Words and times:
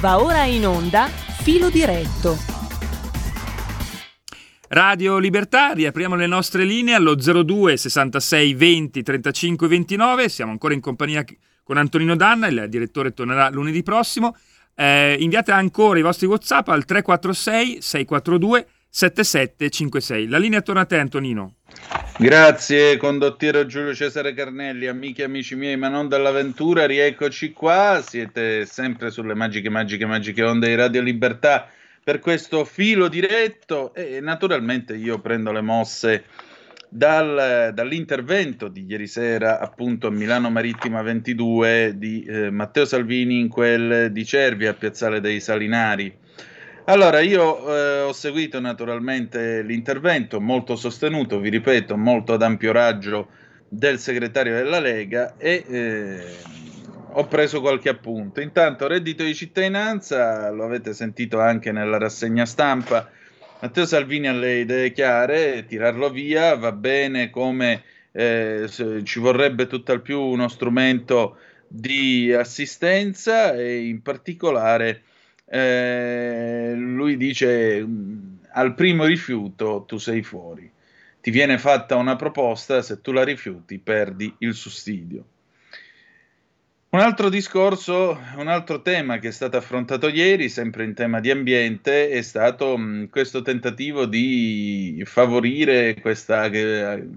Va 0.00 0.18
ora 0.18 0.44
in 0.44 0.66
onda 0.66 1.08
Filo 1.08 1.68
diretto. 1.68 2.34
Radio 4.68 5.18
Libertà, 5.18 5.72
riapriamo 5.72 6.14
le 6.14 6.26
nostre 6.26 6.64
linee 6.64 6.94
allo 6.94 7.14
02 7.14 7.76
66 7.76 8.54
20 8.54 9.02
35 9.02 9.68
29. 9.68 10.30
Siamo 10.30 10.52
ancora 10.52 10.72
in 10.72 10.80
compagnia 10.80 11.22
con 11.62 11.76
Antonino 11.76 12.16
Danna, 12.16 12.46
il 12.46 12.64
direttore 12.70 13.12
tornerà 13.12 13.50
lunedì 13.50 13.82
prossimo. 13.82 14.34
Eh, 14.74 15.18
inviate 15.20 15.52
ancora 15.52 15.98
i 15.98 16.02
vostri 16.02 16.26
WhatsApp 16.26 16.68
al 16.68 16.86
346 16.86 17.82
642 17.82 18.66
7756. 18.90 20.28
La 20.28 20.38
linea 20.38 20.60
torna 20.60 20.82
a 20.82 20.84
te, 20.84 20.98
Antonino. 20.98 21.54
Grazie, 22.18 22.96
condottiero 22.98 23.64
Giulio 23.64 23.94
Cesare 23.94 24.34
Carnelli, 24.34 24.86
amici 24.86 25.22
e 25.22 25.24
amici 25.24 25.54
miei, 25.54 25.76
ma 25.76 25.88
non 25.88 26.08
dall'avventura, 26.08 26.84
rieccoci 26.84 27.52
qua. 27.52 28.02
Siete 28.06 28.66
sempre 28.66 29.10
sulle 29.10 29.34
magiche, 29.34 29.70
magiche, 29.70 30.04
magiche 30.04 30.42
onde 30.42 30.66
di 30.66 30.74
Radio 30.74 31.00
Libertà 31.00 31.68
per 32.02 32.18
questo 32.18 32.64
filo 32.64 33.08
diretto 33.08 33.94
e 33.94 34.20
naturalmente 34.20 34.96
io 34.96 35.20
prendo 35.20 35.52
le 35.52 35.60
mosse 35.60 36.24
dal, 36.88 37.70
dall'intervento 37.72 38.68
di 38.68 38.84
ieri 38.88 39.06
sera 39.06 39.60
appunto 39.60 40.08
a 40.08 40.10
Milano 40.10 40.50
Marittima 40.50 41.02
22 41.02 41.94
di 41.96 42.24
eh, 42.24 42.50
Matteo 42.50 42.84
Salvini 42.84 43.38
in 43.38 43.48
quel 43.48 44.10
di 44.10 44.24
Cervi 44.24 44.66
a 44.66 44.74
Piazzale 44.74 45.20
dei 45.20 45.40
Salinari. 45.40 46.12
Allora, 46.90 47.20
io 47.20 47.72
eh, 47.72 48.00
ho 48.00 48.12
seguito 48.12 48.58
naturalmente 48.58 49.62
l'intervento 49.62 50.40
molto 50.40 50.74
sostenuto, 50.74 51.38
vi 51.38 51.48
ripeto, 51.48 51.96
molto 51.96 52.32
ad 52.32 52.42
ampio 52.42 52.72
raggio 52.72 53.28
del 53.68 54.00
segretario 54.00 54.54
della 54.54 54.80
Lega 54.80 55.36
e 55.36 55.64
eh, 55.68 56.24
ho 57.12 57.28
preso 57.28 57.60
qualche 57.60 57.90
appunto. 57.90 58.40
Intanto, 58.40 58.88
reddito 58.88 59.22
di 59.22 59.36
cittadinanza, 59.36 60.50
lo 60.50 60.64
avete 60.64 60.92
sentito 60.92 61.38
anche 61.38 61.70
nella 61.70 61.96
rassegna 61.96 62.44
stampa, 62.44 63.08
Matteo 63.60 63.86
Salvini 63.86 64.26
ha 64.26 64.32
le 64.32 64.58
idee 64.58 64.90
chiare, 64.90 65.66
tirarlo 65.66 66.10
via 66.10 66.56
va 66.56 66.72
bene 66.72 67.30
come 67.30 67.84
eh, 68.10 68.68
ci 68.68 69.20
vorrebbe 69.20 69.68
tutt'al 69.68 70.02
più 70.02 70.18
uno 70.18 70.48
strumento 70.48 71.36
di 71.68 72.32
assistenza 72.32 73.54
e 73.54 73.86
in 73.86 74.02
particolare 74.02 75.02
eh, 75.50 76.72
lui 76.76 77.16
dice 77.16 77.84
al 78.52 78.74
primo 78.74 79.04
rifiuto 79.04 79.84
tu 79.86 79.98
sei 79.98 80.22
fuori, 80.22 80.70
ti 81.20 81.30
viene 81.30 81.58
fatta 81.58 81.96
una 81.96 82.16
proposta, 82.16 82.82
se 82.82 83.00
tu 83.00 83.10
la 83.12 83.24
rifiuti 83.24 83.78
perdi 83.78 84.32
il 84.38 84.54
sussidio. 84.54 85.24
Un 86.90 86.98
altro 86.98 87.28
discorso, 87.28 88.18
un 88.36 88.48
altro 88.48 88.82
tema 88.82 89.18
che 89.18 89.28
è 89.28 89.30
stato 89.32 89.56
affrontato 89.56 90.08
ieri, 90.08 90.48
sempre 90.48 90.82
in 90.82 90.94
tema 90.94 91.20
di 91.20 91.30
ambiente, 91.30 92.10
è 92.10 92.22
stato 92.22 92.76
mh, 92.76 93.10
questo 93.10 93.42
tentativo 93.42 94.06
di 94.06 95.00
favorire 95.04 95.94
questa, 96.00 96.46
eh, 96.46 97.08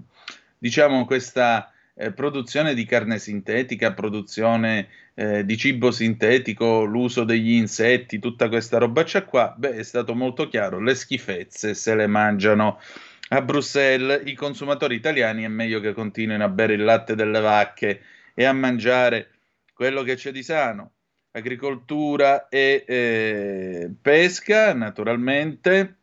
diciamo, 0.58 1.04
questa 1.06 1.73
eh, 1.94 2.12
produzione 2.12 2.74
di 2.74 2.84
carne 2.84 3.18
sintetica, 3.18 3.92
produzione 3.92 4.88
eh, 5.14 5.44
di 5.44 5.56
cibo 5.56 5.90
sintetico, 5.90 6.84
l'uso 6.84 7.24
degli 7.24 7.52
insetti, 7.52 8.18
tutta 8.18 8.48
questa 8.48 8.78
robaccia 8.78 9.24
qua, 9.24 9.54
beh, 9.56 9.76
è 9.76 9.82
stato 9.82 10.14
molto 10.14 10.48
chiaro, 10.48 10.80
le 10.80 10.94
schifezze 10.94 11.74
se 11.74 11.94
le 11.94 12.06
mangiano. 12.06 12.80
A 13.28 13.40
Bruxelles 13.40 14.22
i 14.26 14.34
consumatori 14.34 14.96
italiani 14.96 15.44
è 15.44 15.48
meglio 15.48 15.80
che 15.80 15.92
continuino 15.92 16.44
a 16.44 16.48
bere 16.48 16.74
il 16.74 16.84
latte 16.84 17.14
delle 17.14 17.40
vacche 17.40 18.02
e 18.34 18.44
a 18.44 18.52
mangiare 18.52 19.30
quello 19.72 20.02
che 20.02 20.16
c'è 20.16 20.30
di 20.30 20.42
sano, 20.42 20.92
agricoltura 21.30 22.48
e 22.48 22.84
eh, 22.86 23.90
pesca, 24.00 24.74
naturalmente, 24.74 25.96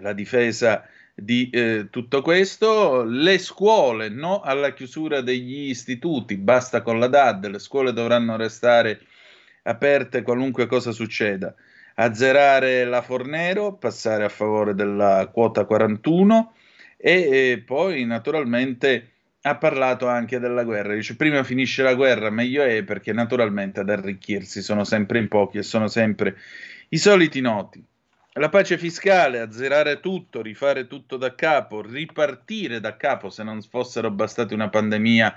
la 0.00 0.12
difesa 0.12 0.86
di 1.18 1.48
eh, 1.50 1.86
tutto 1.88 2.20
questo, 2.20 3.02
le 3.02 3.38
scuole, 3.38 4.10
no 4.10 4.40
alla 4.40 4.74
chiusura 4.74 5.22
degli 5.22 5.70
istituti, 5.70 6.36
basta 6.36 6.82
con 6.82 6.98
la 6.98 7.06
DAD, 7.06 7.46
le 7.46 7.58
scuole 7.58 7.94
dovranno 7.94 8.36
restare 8.36 9.00
aperte 9.62 10.20
qualunque 10.20 10.66
cosa 10.66 10.92
succeda, 10.92 11.54
azzerare 11.94 12.84
la 12.84 13.00
Fornero, 13.00 13.72
passare 13.72 14.24
a 14.24 14.28
favore 14.28 14.74
della 14.74 15.28
quota 15.32 15.64
41 15.64 16.52
e, 16.98 17.12
e 17.12 17.62
poi 17.64 18.04
naturalmente 18.04 19.12
ha 19.40 19.56
parlato 19.56 20.08
anche 20.08 20.38
della 20.38 20.64
guerra. 20.64 20.94
Dice 20.94 21.16
prima 21.16 21.42
finisce 21.44 21.82
la 21.82 21.94
guerra, 21.94 22.28
meglio 22.28 22.62
è 22.62 22.82
perché 22.82 23.14
naturalmente 23.14 23.80
ad 23.80 23.88
arricchirsi 23.88 24.60
sono 24.60 24.84
sempre 24.84 25.18
in 25.18 25.28
pochi 25.28 25.58
e 25.58 25.62
sono 25.62 25.88
sempre 25.88 26.36
i 26.90 26.98
soliti 26.98 27.40
noti. 27.40 27.82
La 28.38 28.50
pace 28.50 28.76
fiscale, 28.76 29.40
azzerare 29.40 29.98
tutto, 29.98 30.42
rifare 30.42 30.86
tutto 30.86 31.16
da 31.16 31.34
capo, 31.34 31.80
ripartire 31.80 32.80
da 32.80 32.94
capo 32.94 33.30
se 33.30 33.42
non 33.42 33.62
fossero 33.62 34.10
bastati 34.10 34.52
una 34.52 34.68
pandemia 34.68 35.34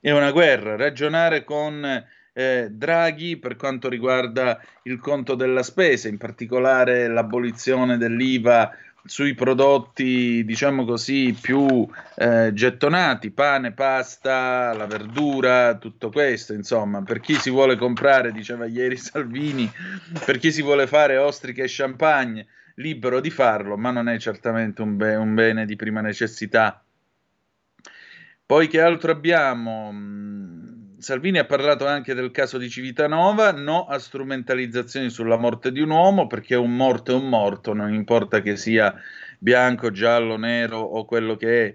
e 0.00 0.10
una 0.10 0.32
guerra, 0.32 0.74
ragionare 0.74 1.44
con 1.44 1.84
eh, 2.32 2.68
Draghi 2.68 3.36
per 3.36 3.54
quanto 3.54 3.88
riguarda 3.88 4.60
il 4.82 4.98
conto 4.98 5.36
della 5.36 5.62
spesa, 5.62 6.08
in 6.08 6.18
particolare 6.18 7.06
l'abolizione 7.06 7.96
dell'IVA 7.96 8.72
sui 9.04 9.34
prodotti, 9.34 10.44
diciamo 10.44 10.84
così, 10.84 11.36
più 11.38 11.88
eh, 12.16 12.50
gettonati, 12.52 13.30
pane, 13.30 13.72
pasta, 13.72 14.72
la 14.72 14.86
verdura, 14.86 15.76
tutto 15.76 16.10
questo, 16.10 16.52
insomma, 16.52 17.02
per 17.02 17.20
chi 17.20 17.34
si 17.34 17.50
vuole 17.50 17.76
comprare, 17.76 18.32
diceva 18.32 18.66
ieri 18.66 18.96
Salvini, 18.96 19.70
per 20.24 20.38
chi 20.38 20.52
si 20.52 20.62
vuole 20.62 20.86
fare 20.86 21.16
ostriche 21.16 21.64
e 21.64 21.68
champagne, 21.68 22.46
libero 22.76 23.20
di 23.20 23.30
farlo, 23.30 23.76
ma 23.76 23.90
non 23.90 24.08
è 24.08 24.18
certamente 24.18 24.82
un, 24.82 24.96
be- 24.96 25.16
un 25.16 25.34
bene 25.34 25.66
di 25.66 25.76
prima 25.76 26.00
necessità. 26.00 26.82
Poi 28.44 28.68
che 28.68 28.80
altro 28.80 29.12
abbiamo? 29.12 29.90
Salvini 31.02 31.38
ha 31.38 31.44
parlato 31.44 31.84
anche 31.84 32.14
del 32.14 32.30
caso 32.30 32.58
di 32.58 32.70
Civitanova, 32.70 33.50
no 33.50 33.86
a 33.86 33.98
strumentalizzazioni 33.98 35.10
sulla 35.10 35.36
morte 35.36 35.72
di 35.72 35.80
un 35.80 35.90
uomo, 35.90 36.28
perché 36.28 36.54
un 36.54 36.76
morto 36.76 37.10
è 37.10 37.14
un 37.16 37.28
morto, 37.28 37.72
non 37.72 37.92
importa 37.92 38.40
che 38.40 38.56
sia 38.56 38.94
bianco, 39.36 39.90
giallo, 39.90 40.36
nero 40.36 40.78
o 40.78 41.04
quello 41.04 41.36
che 41.36 41.66
è. 41.66 41.74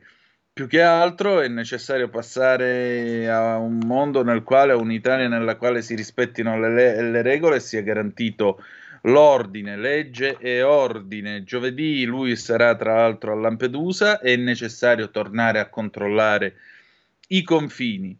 Più 0.53 0.66
che 0.66 0.81
altro 0.81 1.41
è 1.41 1.49
necessario 1.49 2.07
passare 2.07 3.29
a 3.29 3.57
un 3.57 3.79
mondo 3.85 4.23
nel 4.23 4.43
quale, 4.43 4.71
a 4.71 4.77
un'Italia 4.77 5.27
nella 5.27 5.57
quale 5.57 5.81
si 5.81 5.93
rispettino 5.93 6.57
le, 6.57 7.01
le 7.01 7.21
regole 7.21 7.57
e 7.57 7.59
sia 7.59 7.81
garantito 7.81 8.63
l'ordine, 9.01 9.75
legge 9.75 10.37
e 10.39 10.61
ordine. 10.61 11.43
Giovedì 11.43 12.05
lui 12.05 12.37
sarà 12.37 12.73
tra 12.75 12.95
l'altro 12.95 13.33
a 13.33 13.35
Lampedusa, 13.35 14.21
è 14.21 14.37
necessario 14.37 15.11
tornare 15.11 15.59
a 15.59 15.67
controllare 15.67 16.55
i 17.27 17.43
confini 17.43 18.17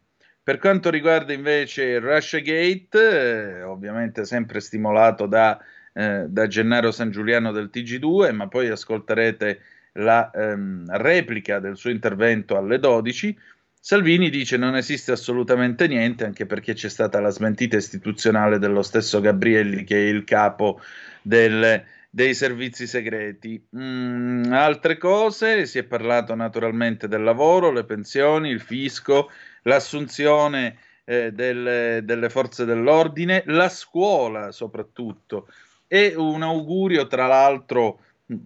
per 0.48 0.60
quanto 0.60 0.90
riguarda 0.90 1.34
invece 1.34 2.00
Russiagate, 2.00 3.58
eh, 3.58 3.64
ovviamente 3.64 4.24
sempre 4.24 4.62
stimolato 4.62 5.26
da, 5.26 5.60
eh, 5.92 6.24
da, 6.30 6.48
Gennaro 6.48 6.92
San 6.92 7.12
Giuliano 7.12 7.52
del 7.52 7.70
TG2, 7.70 8.34
ma 8.34 8.48
poi 8.48 8.70
ascolterete 8.70 9.60
la 9.96 10.32
ehm, 10.32 10.86
replica 10.96 11.60
del 11.60 11.76
suo 11.76 11.90
intervento 11.90 12.56
alle 12.56 12.80
12. 12.80 13.38
Salvini 13.78 14.30
dice 14.30 14.56
non 14.56 14.78
esiste 14.78 15.12
assolutamente 15.12 15.86
niente, 15.86 16.24
anche 16.24 16.46
perché 16.46 16.72
c'è 16.72 16.88
stata 16.88 17.20
la 17.20 17.30
smentita 17.30 17.76
istituzionale 17.76 18.58
dello 18.58 18.84
stesso 18.84 19.20
Gabrielli, 19.20 19.84
che 19.84 19.98
è 19.98 20.08
il 20.08 20.24
capo 20.24 20.80
del, 21.22 21.84
dei 22.10 22.34
servizi 22.34 22.88
segreti. 22.88 23.62
Mm, 23.76 24.54
altre 24.54 24.98
cose, 24.98 25.66
si 25.66 25.78
è 25.78 25.84
parlato 25.84 26.36
naturalmente 26.36 27.10
del 27.10 27.24
lavoro, 27.24 27.70
le 27.70 27.84
pensioni, 27.84 28.50
il 28.50 28.62
fisco, 28.62 29.30
l'assunzione 29.68 30.78
eh, 31.06 31.32
delle, 31.32 32.02
delle 32.04 32.30
forze 32.30 32.66
dell'ordine, 32.66 33.44
la 33.46 33.70
scuola 33.70 34.52
soprattutto. 34.52 35.48
E 35.88 36.14
un 36.16 36.42
augurio, 36.42 37.08
tra 37.08 37.28
l'altro, 37.28 38.00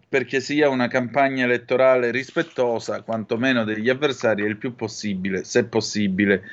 perché 0.07 0.39
sia 0.41 0.69
una 0.69 0.87
campagna 0.87 1.45
elettorale 1.45 2.11
rispettosa, 2.11 3.01
quantomeno 3.01 3.63
degli 3.63 3.89
avversari, 3.89 4.43
il 4.43 4.57
più 4.57 4.75
possibile, 4.75 5.43
se 5.43 5.65
possibile, 5.65 6.43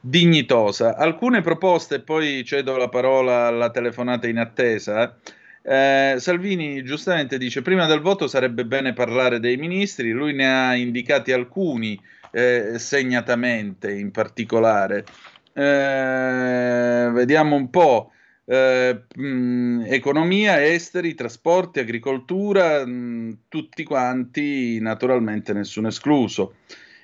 dignitosa. 0.00 0.96
Alcune 0.96 1.42
proposte, 1.42 2.00
poi 2.00 2.42
cedo 2.44 2.78
la 2.78 2.88
parola 2.88 3.48
alla 3.48 3.70
telefonata 3.70 4.26
in 4.28 4.38
attesa. 4.38 5.14
Eh, 5.62 6.14
Salvini 6.16 6.82
giustamente 6.82 7.36
dice: 7.36 7.60
prima 7.60 7.84
del 7.84 8.00
voto 8.00 8.26
sarebbe 8.28 8.64
bene 8.64 8.94
parlare 8.94 9.40
dei 9.40 9.58
ministri, 9.58 10.10
lui 10.12 10.32
ne 10.32 10.50
ha 10.50 10.74
indicati 10.74 11.32
alcuni 11.32 12.00
eh, 12.32 12.78
segnatamente 12.78 13.92
in 13.92 14.10
particolare. 14.10 15.04
Eh, 15.52 17.10
vediamo 17.12 17.56
un 17.56 17.70
po'. 17.70 18.12
Eh, 18.44 19.04
mh, 19.14 19.84
economia, 19.86 20.64
esteri, 20.64 21.14
trasporti, 21.14 21.78
agricoltura, 21.78 22.84
mh, 22.84 23.42
tutti 23.48 23.84
quanti, 23.84 24.80
naturalmente 24.80 25.52
nessuno 25.52 25.88
escluso. 25.88 26.56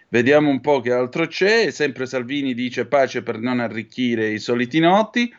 Vediamo 0.09 0.51
un 0.51 0.61
po' 0.61 0.81
che 0.81 0.93
altro 0.93 1.27
c'è. 1.27 1.71
Sempre 1.71 2.07
Salvini 2.07 2.55
dice 2.55 2.87
pace 2.87 3.23
per 3.23 3.39
non 3.39 3.61
arricchire 3.61 4.29
i 4.29 4.39
soliti 4.39 4.81
noti. 4.81 5.33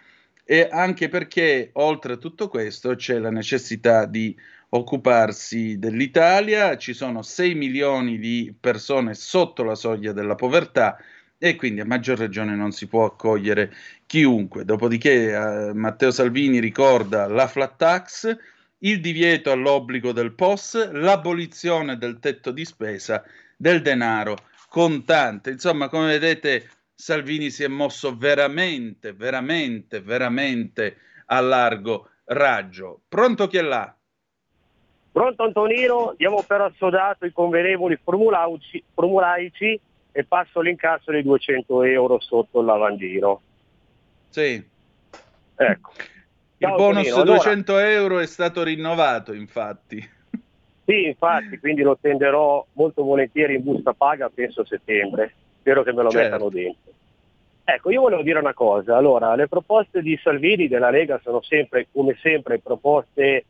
e 0.50 0.70
anche 0.72 1.10
perché 1.10 1.72
oltre 1.74 2.14
a 2.14 2.18
tutto 2.18 2.48
questo 2.48 2.96
c'è 2.96 3.20
la 3.20 3.30
necessità 3.30 4.06
di 4.06 4.34
occuparsi 4.70 5.78
dell'Italia, 5.80 6.78
ci 6.78 6.94
sono 6.94 7.22
6 7.22 7.56
milioni 7.56 8.20
di 8.20 8.54
persone 8.60 9.14
sotto 9.14 9.64
la 9.64 9.76
soglia 9.76 10.12
della 10.12 10.36
povertà 10.36 10.98
e 11.38 11.56
quindi 11.56 11.82
a 11.82 11.86
maggior 11.86 12.18
ragione 12.18 12.56
non 12.56 12.72
si 12.72 12.88
può 12.88 13.06
accogliere 13.06 13.74
chiunque. 14.06 14.66
Dopodiché 14.66 15.34
eh, 15.34 15.74
Matteo 15.74 16.12
Salvini 16.12 16.60
ricorda 16.60 17.28
la 17.28 17.48
flat 17.48 17.78
tax, 17.78 18.38
il 18.80 19.00
divieto 19.00 19.52
all'obbligo 19.52 20.12
del 20.12 20.34
POS, 20.34 20.92
l'abolizione 20.92 21.98
del 21.98 22.20
tetto 22.20 22.52
di 22.52 22.66
spesa 22.66 23.24
del 23.56 23.82
denaro 23.82 24.38
contante. 24.70 25.52
Insomma, 25.52 25.90
come 25.90 26.08
vedete, 26.08 26.70
Salvini 26.94 27.50
si 27.52 27.64
è 27.64 27.68
mosso 27.68 28.16
veramente, 28.16 29.14
veramente, 29.14 30.02
veramente 30.02 30.98
a 31.28 31.40
largo 31.40 32.10
raggio. 32.26 33.02
Pronto 33.08 33.48
chi 33.48 33.58
è 33.58 33.62
là? 33.62 33.97
Pronto 35.18 35.42
Antonino, 35.42 36.14
diamo 36.16 36.44
per 36.44 36.62
assodato 36.62 37.26
i 37.26 37.32
convenevoli 37.32 37.98
formulaici, 38.04 39.82
e 40.12 40.24
passo 40.24 40.62
l'incasso 40.62 41.12
di 41.12 41.24
200 41.24 41.82
euro 41.82 42.20
sotto 42.20 42.60
il 42.60 42.68
lavandino. 42.68 43.42
Sì. 44.30 44.64
Ecco. 45.56 45.92
Ciao, 46.60 46.70
il 46.70 46.76
bonus 46.76 47.08
Antonino. 47.08 47.34
200 47.34 47.72
allora, 47.72 47.90
euro 47.90 48.20
è 48.20 48.28
stato 48.28 48.62
rinnovato, 48.62 49.34
infatti. 49.34 50.08
Sì, 50.86 51.08
infatti, 51.08 51.58
quindi 51.58 51.82
lo 51.82 51.98
tenderò 52.00 52.64
molto 52.74 53.04
volentieri 53.04 53.56
in 53.56 53.64
busta 53.64 53.94
paga, 53.94 54.30
penso 54.30 54.62
a 54.62 54.66
settembre. 54.68 55.34
Spero 55.62 55.82
che 55.82 55.94
me 55.94 56.04
lo 56.04 56.12
certo. 56.12 56.30
mettano 56.30 56.50
dentro. 56.52 56.92
Ecco, 57.64 57.90
io 57.90 58.02
volevo 58.02 58.22
dire 58.22 58.38
una 58.38 58.54
cosa. 58.54 58.96
Allora, 58.96 59.34
le 59.34 59.48
proposte 59.48 60.04
di 60.04 60.16
Salvini 60.22 60.68
della 60.68 60.92
Lega 60.92 61.20
sono 61.24 61.42
sempre, 61.42 61.88
come 61.92 62.16
sempre, 62.22 62.60
proposte 62.60 63.46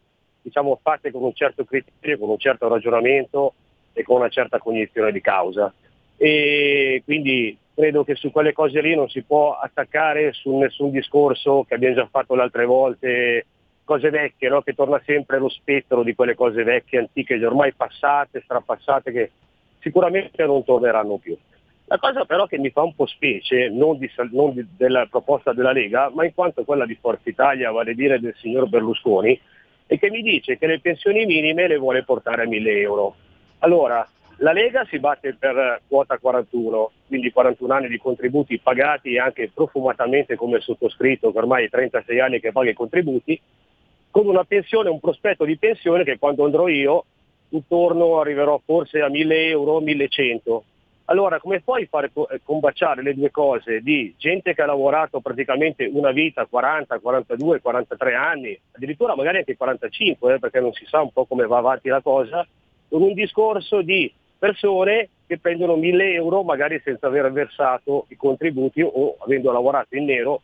diciamo, 0.48 0.80
fatte 0.82 1.12
con 1.12 1.24
un 1.24 1.34
certo 1.34 1.66
criterio, 1.66 2.18
con 2.18 2.30
un 2.30 2.38
certo 2.38 2.70
ragionamento 2.70 3.54
e 3.92 4.04
con 4.04 4.18
una 4.18 4.30
certa 4.30 4.60
cognizione 4.60 5.12
di 5.12 5.20
causa. 5.20 5.74
E 6.16 7.02
quindi 7.04 7.58
credo 7.76 8.06
che 8.06 8.16
su 8.16 8.32
quelle 8.32 8.54
cose 8.54 8.80
lì 8.80 8.96
non 8.96 9.10
si 9.10 9.24
può 9.24 9.58
attaccare 9.58 10.32
su 10.32 10.56
nessun 10.56 10.92
discorso 10.92 11.66
che 11.68 11.74
abbiamo 11.74 11.96
già 11.96 12.08
fatto 12.10 12.34
le 12.34 12.44
altre 12.44 12.66
volte, 12.66 13.46
cose 13.84 14.10
vecchie, 14.10 14.48
no? 14.48 14.62
che 14.62 14.74
torna 14.74 15.02
sempre 15.06 15.38
lo 15.38 15.50
spettro 15.50 16.02
di 16.02 16.16
quelle 16.16 16.36
cose 16.36 16.64
vecchie, 16.64 17.00
antiche, 17.00 17.46
ormai 17.46 17.74
passate, 17.74 18.42
strapassate, 18.42 19.12
che 19.12 19.32
sicuramente 19.80 20.46
non 20.46 20.64
torneranno 20.64 21.18
più. 21.18 21.38
La 21.90 21.98
cosa 21.98 22.24
però 22.24 22.48
che 22.48 22.58
mi 22.58 22.70
fa 22.70 22.84
un 22.84 22.96
po' 22.96 23.06
specie, 23.06 23.70
non, 23.70 23.98
di, 23.98 24.10
non 24.32 24.54
di, 24.54 24.66
della 24.78 25.08
proposta 25.10 25.52
della 25.52 25.72
Lega, 25.72 26.10
ma 26.14 26.24
in 26.24 26.34
quanto 26.34 26.64
quella 26.64 26.86
di 26.86 26.98
Forza 27.00 27.30
Italia, 27.30 27.72
vale 27.72 27.92
a 27.92 27.96
dire 27.96 28.20
del 28.20 28.36
signor 28.38 28.68
Berlusconi, 28.70 29.40
è 29.88 29.98
che 29.98 30.10
mi 30.12 30.22
dice 30.22 30.58
che 30.58 30.68
le 30.68 30.80
pensioni 30.80 31.26
minime 31.26 31.68
le 31.68 31.78
vuole 31.78 32.04
portare 32.04 32.44
a 32.44 32.48
1000 32.48 32.80
euro. 32.80 33.16
Allora, 33.60 34.08
la 34.40 34.52
Lega 34.52 34.86
si 34.86 35.00
batte 35.00 35.34
per 35.34 35.82
quota 35.88 36.20
41, 36.20 36.92
quindi 37.08 37.32
41 37.32 37.74
anni 37.74 37.88
di 37.88 37.98
contributi 37.98 38.60
pagati 38.60 39.18
anche 39.18 39.50
profumatamente 39.52 40.36
come 40.36 40.60
sottoscritto, 40.60 41.32
che 41.32 41.38
ormai 41.38 41.66
è 41.66 41.70
36 41.70 42.20
anni 42.20 42.40
che 42.40 42.52
paga 42.52 42.70
i 42.70 42.76
contributi, 42.76 43.40
con 44.12 44.28
una 44.28 44.44
pensione, 44.44 44.90
un 44.90 45.00
prospetto 45.00 45.46
di 45.46 45.58
pensione 45.58 46.04
che 46.04 46.20
quando 46.20 46.44
andrò 46.44 46.68
io 46.68 47.06
intorno 47.50 48.20
arriverò 48.20 48.62
forse 48.64 49.02
a 49.02 49.10
1000 49.10 49.48
euro, 49.48 49.80
1100. 49.80 50.64
Allora, 51.10 51.40
come 51.40 51.62
puoi 51.62 51.86
fare 51.86 52.12
eh, 52.14 52.42
combaciare 52.44 53.02
le 53.02 53.14
due 53.14 53.32
cose 53.32 53.80
di 53.80 54.14
gente 54.18 54.54
che 54.54 54.62
ha 54.62 54.66
lavorato 54.66 55.22
praticamente 55.22 55.86
una 55.86 56.12
vita, 56.12 56.46
40, 56.46 57.00
42, 57.00 57.62
43 57.62 58.14
anni, 58.14 58.60
addirittura 58.74 59.16
magari 59.16 59.38
anche 59.38 59.56
45, 59.56 60.34
eh, 60.34 60.40
perché 60.40 60.60
non 60.60 60.74
si 60.74 60.86
sa 60.86 61.02
un 61.02 61.14
po' 61.14 61.24
come 61.24 61.48
va 61.48 61.60
avanti 61.60 61.88
la 61.88 62.02
cosa, 62.02 62.46
con 62.90 63.02
un 63.02 63.14
discorso 63.14 63.82
di 63.82 64.12
persone 64.38 65.10
che 65.26 65.40
prendono 65.40 65.78
1000 65.78 66.14
euro 66.14 66.44
magari 66.44 66.82
senza 66.84 67.08
aver 67.08 67.32
versato 67.32 68.06
i 68.10 68.18
contributi 68.18 68.82
o 68.82 69.16
avendo 69.20 69.54
lavorato 69.54 69.96
in 69.96 70.06
nero, 70.06 70.42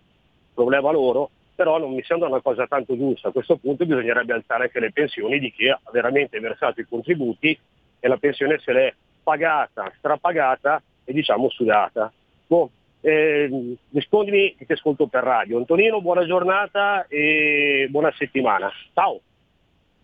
problema 0.53 0.91
loro, 0.91 1.29
però 1.55 1.77
non 1.77 1.93
mi 1.93 2.03
sembra 2.03 2.29
una 2.29 2.41
cosa 2.41 2.67
tanto 2.67 2.95
giusta. 2.95 3.27
A 3.27 3.31
questo 3.33 3.57
punto 3.57 3.85
bisognerebbe 3.85 4.31
alzare 4.31 4.63
anche 4.63 4.79
le 4.79 4.93
pensioni 4.93 5.39
di 5.39 5.51
chi 5.51 5.67
ha 5.67 5.77
veramente 5.91 6.39
versato 6.39 6.79
i 6.79 6.87
contributi 6.87 7.57
e 7.99 8.07
la 8.07 8.17
pensione 8.17 8.59
se 8.59 8.71
l'è 8.71 8.93
pagata, 9.23 9.91
strapagata 9.97 10.81
e 11.03 11.13
diciamo 11.13 11.49
sudata. 11.49 12.11
Boh, 12.45 12.69
eh, 13.01 13.77
rispondimi 13.91 14.55
che 14.57 14.65
ti 14.65 14.73
ascolto 14.73 15.07
per 15.07 15.23
radio. 15.23 15.57
Antonino, 15.57 16.01
buona 16.01 16.25
giornata 16.25 17.05
e 17.07 17.87
buona 17.89 18.13
settimana. 18.17 18.71
Ciao. 18.93 19.19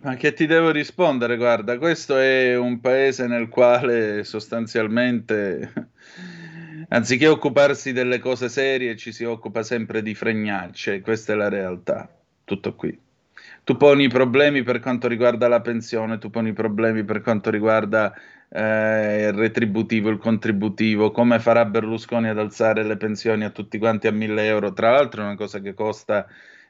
Ma 0.01 0.15
che 0.15 0.33
ti 0.33 0.45
devo 0.45 0.71
rispondere? 0.71 1.35
Guarda, 1.35 1.77
questo 1.77 2.17
è 2.17 2.57
un 2.57 2.79
paese 2.79 3.27
nel 3.27 3.49
quale 3.49 4.23
sostanzialmente, 4.23 5.71
anziché 6.89 7.27
occuparsi 7.27 7.91
delle 7.91 8.19
cose 8.19 8.47
serie, 8.47 8.95
ci 8.95 9.11
si 9.11 9.25
occupa 9.25 9.61
sempre 9.61 10.01
di 10.01 10.15
fregnacce. 10.15 11.01
Questa 11.01 11.33
è 11.33 11.35
la 11.35 11.49
realtà. 11.49 12.09
Tutto 12.45 12.75
qui. 12.75 12.97
Tu 13.63 13.77
poni 13.77 14.07
problemi 14.07 14.63
per 14.63 14.79
quanto 14.79 15.07
riguarda 15.07 15.47
la 15.47 15.61
pensione, 15.61 16.17
tu 16.17 16.29
poni 16.29 16.53
problemi 16.53 17.03
per 17.03 17.21
quanto 17.21 17.49
riguarda 17.49 18.13
eh, 18.49 19.27
il 19.27 19.33
retributivo, 19.33 20.09
il 20.09 20.17
contributivo, 20.17 21.11
come 21.11 21.39
farà 21.39 21.65
Berlusconi 21.65 22.29
ad 22.29 22.39
alzare 22.39 22.83
le 22.83 22.97
pensioni 22.97 23.43
a 23.43 23.51
tutti 23.51 23.77
quanti 23.77 24.07
a 24.07 24.11
1000 24.11 24.45
euro. 24.45 24.73
Tra 24.73 24.91
l'altro 24.91 25.21
è 25.21 25.25
una 25.25 25.35
cosa 25.35 25.59
che 25.59 25.73
costa 25.73 26.27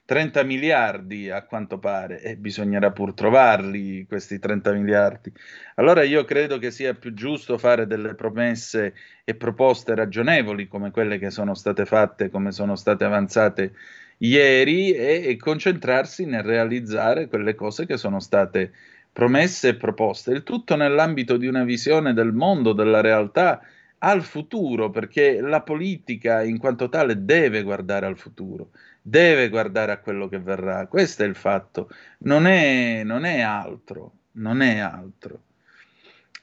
30 0.10 0.44
miliardi 0.44 1.30
a 1.30 1.44
quanto 1.44 1.78
pare 1.78 2.20
e 2.22 2.36
bisognerà 2.36 2.92
pur 2.92 3.14
trovarli 3.14 4.06
questi 4.08 4.40
30 4.40 4.74
miliardi. 4.74 5.32
Allora 5.76 6.02
io 6.04 6.26
credo 6.26 6.58
che 6.58 6.72
sia 6.72 6.96
più 6.96 7.14
giusto 7.14 7.60
fare 7.60 7.86
delle 7.86 8.16
promesse 8.16 8.96
e 9.24 9.36
proposte 9.36 9.94
ragionevoli 9.94 10.68
come 10.68 10.90
quelle 10.90 11.20
che 11.20 11.30
sono 11.30 11.54
state 11.54 11.86
fatte, 11.86 12.30
come 12.30 12.52
sono 12.52 12.76
state 12.76 13.04
avanzate 13.04 13.74
ieri 14.18 14.92
e, 14.94 15.28
e 15.28 15.38
concentrarsi 15.38 16.26
nel 16.26 16.44
realizzare 16.44 17.28
quelle 17.28 17.54
cose 17.54 17.86
che 17.86 17.98
sono 17.98 18.20
state 18.20 18.72
promesse 19.20 19.68
e 19.68 19.76
proposte, 19.76 20.32
il 20.32 20.44
tutto 20.44 20.78
nell'ambito 20.78 21.36
di 21.36 21.46
una 21.46 21.66
visione 21.66 22.14
del 22.14 22.32
mondo, 22.32 22.72
della 22.72 23.02
realtà 23.02 23.62
al 23.98 24.24
futuro, 24.24 24.92
perché 24.92 25.42
la 25.42 25.62
politica 25.62 26.42
in 26.42 26.58
quanto 26.58 26.88
tale 26.88 27.26
deve 27.26 27.64
guardare 27.64 28.06
al 28.06 28.18
futuro, 28.18 28.70
deve 29.02 29.50
guardare 29.50 29.92
a 29.92 29.98
quello 29.98 30.30
che 30.30 30.40
verrà. 30.40 30.88
Questo 30.88 31.24
è 31.24 31.26
il 31.26 31.36
fatto, 31.36 31.90
non 32.20 32.48
è, 32.48 33.04
non 33.04 33.26
è 33.26 33.42
altro, 33.42 34.14
non 34.34 34.62
è 34.62 34.78
altro. 34.78 35.42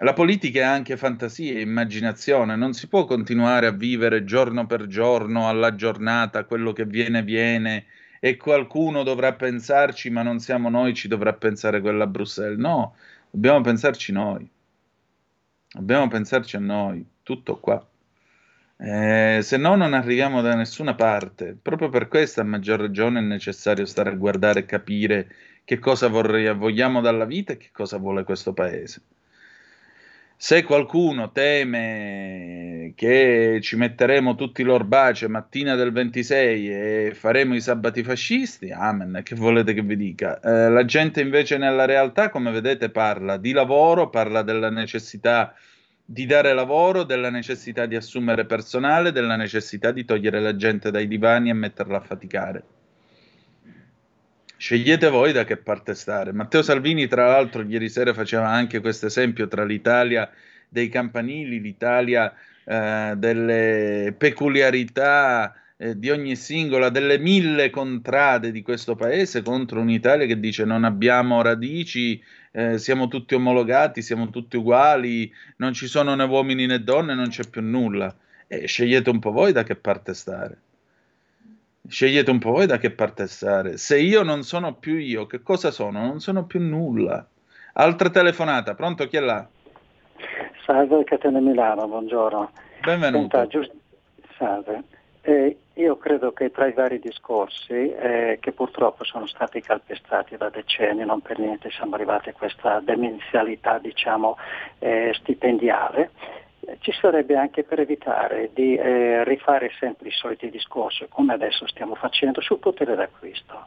La 0.00 0.12
politica 0.12 0.60
è 0.60 0.64
anche 0.64 0.98
fantasia 0.98 1.54
e 1.54 1.62
immaginazione, 1.62 2.56
non 2.56 2.74
si 2.74 2.88
può 2.88 3.06
continuare 3.06 3.68
a 3.68 3.72
vivere 3.72 4.24
giorno 4.24 4.66
per 4.66 4.86
giorno, 4.86 5.48
alla 5.48 5.74
giornata, 5.74 6.44
quello 6.44 6.74
che 6.74 6.84
viene 6.84 7.22
viene, 7.22 7.86
e 8.28 8.36
qualcuno 8.36 9.04
dovrà 9.04 9.34
pensarci, 9.34 10.10
ma 10.10 10.22
non 10.22 10.40
siamo 10.40 10.68
noi, 10.68 10.94
ci 10.94 11.06
dovrà 11.06 11.32
pensare 11.34 11.80
quella 11.80 12.04
a 12.04 12.06
Bruxelles. 12.08 12.58
No, 12.58 12.96
dobbiamo 13.30 13.60
pensarci 13.60 14.10
noi. 14.10 14.50
Dobbiamo 15.72 16.08
pensarci 16.08 16.56
a 16.56 16.58
noi, 16.58 17.06
tutto 17.22 17.60
qua. 17.60 17.86
Eh, 18.78 19.38
se 19.42 19.56
no 19.56 19.76
non 19.76 19.94
arriviamo 19.94 20.40
da 20.40 20.56
nessuna 20.56 20.96
parte. 20.96 21.56
Proprio 21.60 21.88
per 21.88 22.08
questo 22.08 22.40
a 22.40 22.44
maggior 22.44 22.80
ragione 22.80 23.20
è 23.20 23.22
necessario 23.22 23.84
stare 23.86 24.10
a 24.10 24.14
guardare 24.14 24.60
e 24.60 24.66
capire 24.66 25.28
che 25.64 25.78
cosa 25.78 26.08
vorrei, 26.08 26.52
vogliamo 26.52 27.00
dalla 27.00 27.26
vita 27.26 27.52
e 27.52 27.56
che 27.58 27.70
cosa 27.72 27.98
vuole 27.98 28.24
questo 28.24 28.52
paese. 28.52 29.02
Se 30.38 30.64
qualcuno 30.64 31.32
teme 31.32 32.92
che 32.94 33.58
ci 33.62 33.76
metteremo 33.76 34.34
tutti 34.34 34.62
l'orbace 34.62 35.28
mattina 35.28 35.74
del 35.76 35.92
26 35.92 36.70
e 36.70 37.14
faremo 37.14 37.54
i 37.54 37.60
sabati 37.62 38.02
fascisti, 38.02 38.70
amen, 38.70 39.22
che 39.24 39.34
volete 39.34 39.72
che 39.72 39.80
vi 39.82 39.96
dica? 39.96 40.38
Eh, 40.40 40.68
la 40.68 40.84
gente 40.84 41.22
invece 41.22 41.56
nella 41.56 41.86
realtà, 41.86 42.28
come 42.28 42.50
vedete, 42.50 42.90
parla 42.90 43.38
di 43.38 43.52
lavoro, 43.52 44.10
parla 44.10 44.42
della 44.42 44.68
necessità 44.70 45.54
di 46.04 46.26
dare 46.26 46.52
lavoro, 46.52 47.02
della 47.04 47.30
necessità 47.30 47.86
di 47.86 47.96
assumere 47.96 48.44
personale, 48.44 49.12
della 49.12 49.36
necessità 49.36 49.90
di 49.90 50.04
togliere 50.04 50.40
la 50.40 50.54
gente 50.54 50.90
dai 50.90 51.08
divani 51.08 51.48
e 51.48 51.54
metterla 51.54 51.96
a 51.96 52.00
faticare. 52.00 52.64
Scegliete 54.58 55.10
voi 55.10 55.32
da 55.32 55.44
che 55.44 55.58
parte 55.58 55.94
stare. 55.94 56.32
Matteo 56.32 56.62
Salvini, 56.62 57.06
tra 57.08 57.26
l'altro, 57.26 57.62
ieri 57.62 57.90
sera 57.90 58.14
faceva 58.14 58.48
anche 58.48 58.80
questo 58.80 59.06
esempio 59.06 59.48
tra 59.48 59.64
l'Italia 59.64 60.30
dei 60.68 60.88
campanili, 60.88 61.60
l'Italia 61.60 62.32
eh, 62.64 63.12
delle 63.16 64.14
peculiarità 64.16 65.54
eh, 65.76 65.98
di 65.98 66.08
ogni 66.08 66.36
singola, 66.36 66.88
delle 66.88 67.18
mille 67.18 67.68
contrade 67.68 68.50
di 68.50 68.62
questo 68.62 68.94
paese 68.96 69.42
contro 69.42 69.80
un'Italia 69.80 70.26
che 70.26 70.40
dice 70.40 70.64
non 70.64 70.84
abbiamo 70.84 71.42
radici, 71.42 72.20
eh, 72.52 72.78
siamo 72.78 73.08
tutti 73.08 73.34
omologati, 73.34 74.00
siamo 74.00 74.30
tutti 74.30 74.56
uguali, 74.56 75.30
non 75.56 75.74
ci 75.74 75.86
sono 75.86 76.14
né 76.14 76.24
uomini 76.24 76.64
né 76.64 76.82
donne, 76.82 77.14
non 77.14 77.28
c'è 77.28 77.46
più 77.48 77.60
nulla. 77.60 78.14
E 78.46 78.66
scegliete 78.66 79.10
un 79.10 79.18
po' 79.18 79.32
voi 79.32 79.52
da 79.52 79.64
che 79.64 79.76
parte 79.76 80.14
stare. 80.14 80.58
Scegliete 81.88 82.30
un 82.30 82.38
po' 82.38 82.52
voi 82.52 82.66
da 82.66 82.78
che 82.78 82.90
parte 82.90 83.26
stare. 83.26 83.76
Se 83.76 83.98
io 83.98 84.22
non 84.22 84.42
sono 84.42 84.74
più 84.74 84.96
io, 84.96 85.26
che 85.26 85.42
cosa 85.42 85.70
sono? 85.70 86.00
Non 86.00 86.20
sono 86.20 86.44
più 86.44 86.60
nulla. 86.60 87.26
Altra 87.74 88.10
telefonata, 88.10 88.74
pronto 88.74 89.06
chi 89.06 89.16
è 89.16 89.20
là? 89.20 89.46
Salve 90.64 91.04
Catene 91.04 91.40
Milano, 91.40 91.86
buongiorno. 91.86 92.50
Benvenuto. 92.82 93.36
Senta, 93.36 93.46
giust- 93.46 93.74
Salve. 94.36 94.82
Eh, 95.22 95.56
io 95.74 95.96
credo 95.98 96.32
che 96.32 96.50
tra 96.50 96.66
i 96.66 96.72
vari 96.72 96.98
discorsi 96.98 97.90
eh, 97.90 98.38
che 98.40 98.52
purtroppo 98.52 99.04
sono 99.04 99.26
stati 99.26 99.60
calpestati 99.60 100.36
da 100.36 100.48
decenni, 100.48 101.04
non 101.04 101.20
per 101.20 101.38
niente 101.38 101.70
siamo 101.70 101.96
arrivati 101.96 102.30
a 102.30 102.32
questa 102.32 102.80
demenzialità 102.80 103.78
diciamo, 103.78 104.36
eh, 104.78 105.12
stipendiale, 105.14 106.10
ci 106.80 106.92
sarebbe 106.92 107.36
anche 107.36 107.62
per 107.64 107.80
evitare 107.80 108.50
di 108.52 108.74
eh, 108.74 109.24
rifare 109.24 109.70
sempre 109.78 110.08
i 110.08 110.12
soliti 110.12 110.50
discorsi, 110.50 111.06
come 111.08 111.32
adesso 111.32 111.66
stiamo 111.66 111.94
facendo, 111.94 112.40
sul 112.40 112.58
potere 112.58 112.94
d'acquisto. 112.94 113.66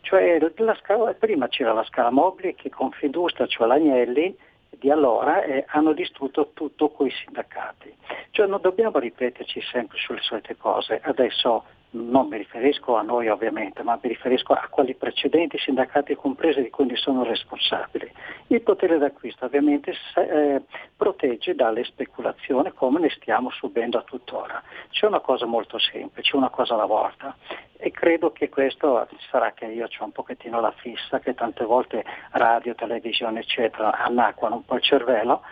Cioè, 0.00 0.38
scala, 0.80 1.14
prima 1.14 1.48
c'era 1.48 1.72
la 1.72 1.84
scala 1.84 2.10
mobile 2.10 2.54
che 2.54 2.70
Confindustria, 2.70 3.46
cioè 3.46 3.66
l'Agnelli, 3.66 4.36
di 4.70 4.90
allora 4.90 5.42
eh, 5.42 5.64
hanno 5.68 5.92
distrutto 5.92 6.50
tutto 6.54 6.90
coi 6.90 7.10
sindacati. 7.10 7.94
Cioè 8.30 8.46
non 8.46 8.60
dobbiamo 8.60 8.98
ripeterci 8.98 9.60
sempre 9.60 9.98
sulle 9.98 10.20
solite 10.22 10.56
cose. 10.56 11.00
Adesso 11.02 11.64
non 11.92 12.28
mi 12.28 12.38
riferisco 12.38 12.96
a 12.96 13.02
noi 13.02 13.28
ovviamente, 13.28 13.82
ma 13.82 13.98
mi 14.00 14.08
riferisco 14.08 14.52
a 14.52 14.66
quelli 14.70 14.94
precedenti, 14.94 15.58
sindacati 15.58 16.14
compresi 16.14 16.62
di 16.62 16.70
cui 16.70 16.94
sono 16.96 17.22
responsabili. 17.24 18.10
Il 18.48 18.62
potere 18.62 18.98
d'acquisto 18.98 19.44
ovviamente 19.44 19.94
eh, 20.16 20.62
protegge 20.96 21.54
dalle 21.54 21.84
speculazioni 21.84 22.72
come 22.72 23.00
ne 23.00 23.10
stiamo 23.10 23.50
subendo 23.50 23.98
a 23.98 24.02
tuttora. 24.02 24.62
C'è 24.90 25.06
una 25.06 25.20
cosa 25.20 25.46
molto 25.46 25.78
semplice, 25.78 26.36
una 26.36 26.50
cosa 26.50 26.74
alla 26.74 26.86
volta 26.86 27.36
e 27.76 27.90
credo 27.90 28.30
che 28.30 28.48
questo 28.48 29.08
sarà 29.28 29.52
che 29.52 29.66
io 29.66 29.86
ho 29.86 30.04
un 30.04 30.12
pochettino 30.12 30.60
la 30.60 30.70
fissa, 30.70 31.18
che 31.18 31.34
tante 31.34 31.64
volte 31.64 32.04
radio, 32.30 32.76
televisione 32.76 33.40
eccetera 33.40 33.98
annacquano 33.98 34.54
un 34.54 34.64
po' 34.64 34.76
il 34.76 34.82
cervello 34.82 35.42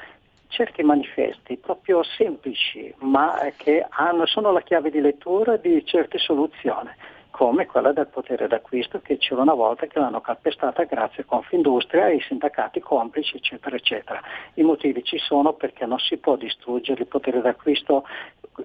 certi 0.51 0.83
manifesti 0.83 1.57
proprio 1.57 2.03
semplici, 2.03 2.93
ma 2.99 3.39
che 3.57 3.87
hanno, 3.89 4.27
sono 4.27 4.53
la 4.53 4.61
chiave 4.61 4.91
di 4.91 5.01
lettura 5.01 5.57
di 5.57 5.83
certe 5.87 6.19
soluzioni, 6.19 6.91
come 7.31 7.67
quella 7.67 7.93
del 7.93 8.09
potere 8.09 8.49
d'acquisto 8.49 9.01
che 9.01 9.17
c'era 9.17 9.41
una 9.41 9.55
volta 9.55 9.87
che 9.87 9.99
l'hanno 9.99 10.21
calpestata 10.21 10.85
grazie 10.85 11.23
a 11.23 11.27
Confindustria 11.27 12.09
e 12.09 12.17
i 12.17 12.21
sindacati 12.21 12.81
complici, 12.81 13.37
eccetera, 13.37 13.77
eccetera. 13.77 14.21
I 14.55 14.63
motivi 14.63 15.03
ci 15.05 15.19
sono 15.19 15.55
perché 15.55 15.87
non 15.87 15.99
si 15.99 16.19
può 16.19 16.37
distruggere 16.37 17.03
il 17.03 17.07
potere 17.07 17.41
d'acquisto 17.41 18.05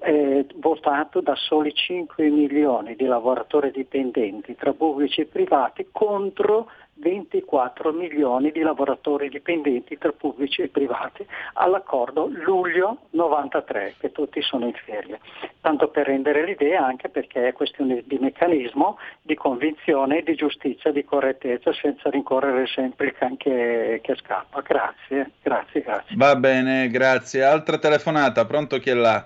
eh, 0.02 0.46
votato 0.56 1.22
da 1.22 1.36
soli 1.36 1.74
5 1.74 2.28
milioni 2.30 2.96
di 2.96 3.06
lavoratori 3.06 3.72
dipendenti 3.72 4.56
tra 4.56 4.74
pubblici 4.74 5.22
e 5.22 5.26
privati 5.26 5.88
contro 5.92 6.70
24 6.98 7.92
milioni 7.92 8.52
di 8.52 8.62
lavoratori 8.62 9.28
dipendenti 9.30 9.98
tra 9.98 10.12
pubblici 10.12 10.62
e 10.62 10.70
privati 10.70 11.26
all'accordo 11.54 12.30
luglio 12.32 13.08
93 13.12 13.96
che 14.00 14.12
tutti 14.12 14.42
sono 14.42 14.66
in 14.66 14.74
ferie. 14.74 15.20
Tanto 15.60 15.90
per 15.90 16.06
rendere 16.06 16.46
l'idea 16.46 16.86
anche 16.86 17.10
perché 17.10 17.50
è 17.50 17.54
questione 17.54 18.04
di 18.06 18.18
meccanismo, 18.18 18.98
di 19.22 19.36
convinzione, 19.36 20.22
di 20.22 20.36
giustizia, 20.36 20.92
di 20.92 21.04
correttezza 21.04 21.74
senza 21.74 22.10
rincorrere 22.10 22.66
sempre 22.68 23.08
il 23.08 23.14
can 23.14 23.36
che, 23.36 24.00
che 24.02 24.16
scappa. 24.16 24.62
Grazie, 24.62 25.32
grazie, 25.42 25.82
grazie. 25.82 26.16
Va 26.16 26.36
bene, 26.36 26.88
grazie. 26.90 27.44
Altra 27.44 27.78
telefonata, 27.78 28.46
pronto 28.46 28.78
chi 28.78 28.92
è 28.92 28.94
là? 28.94 29.24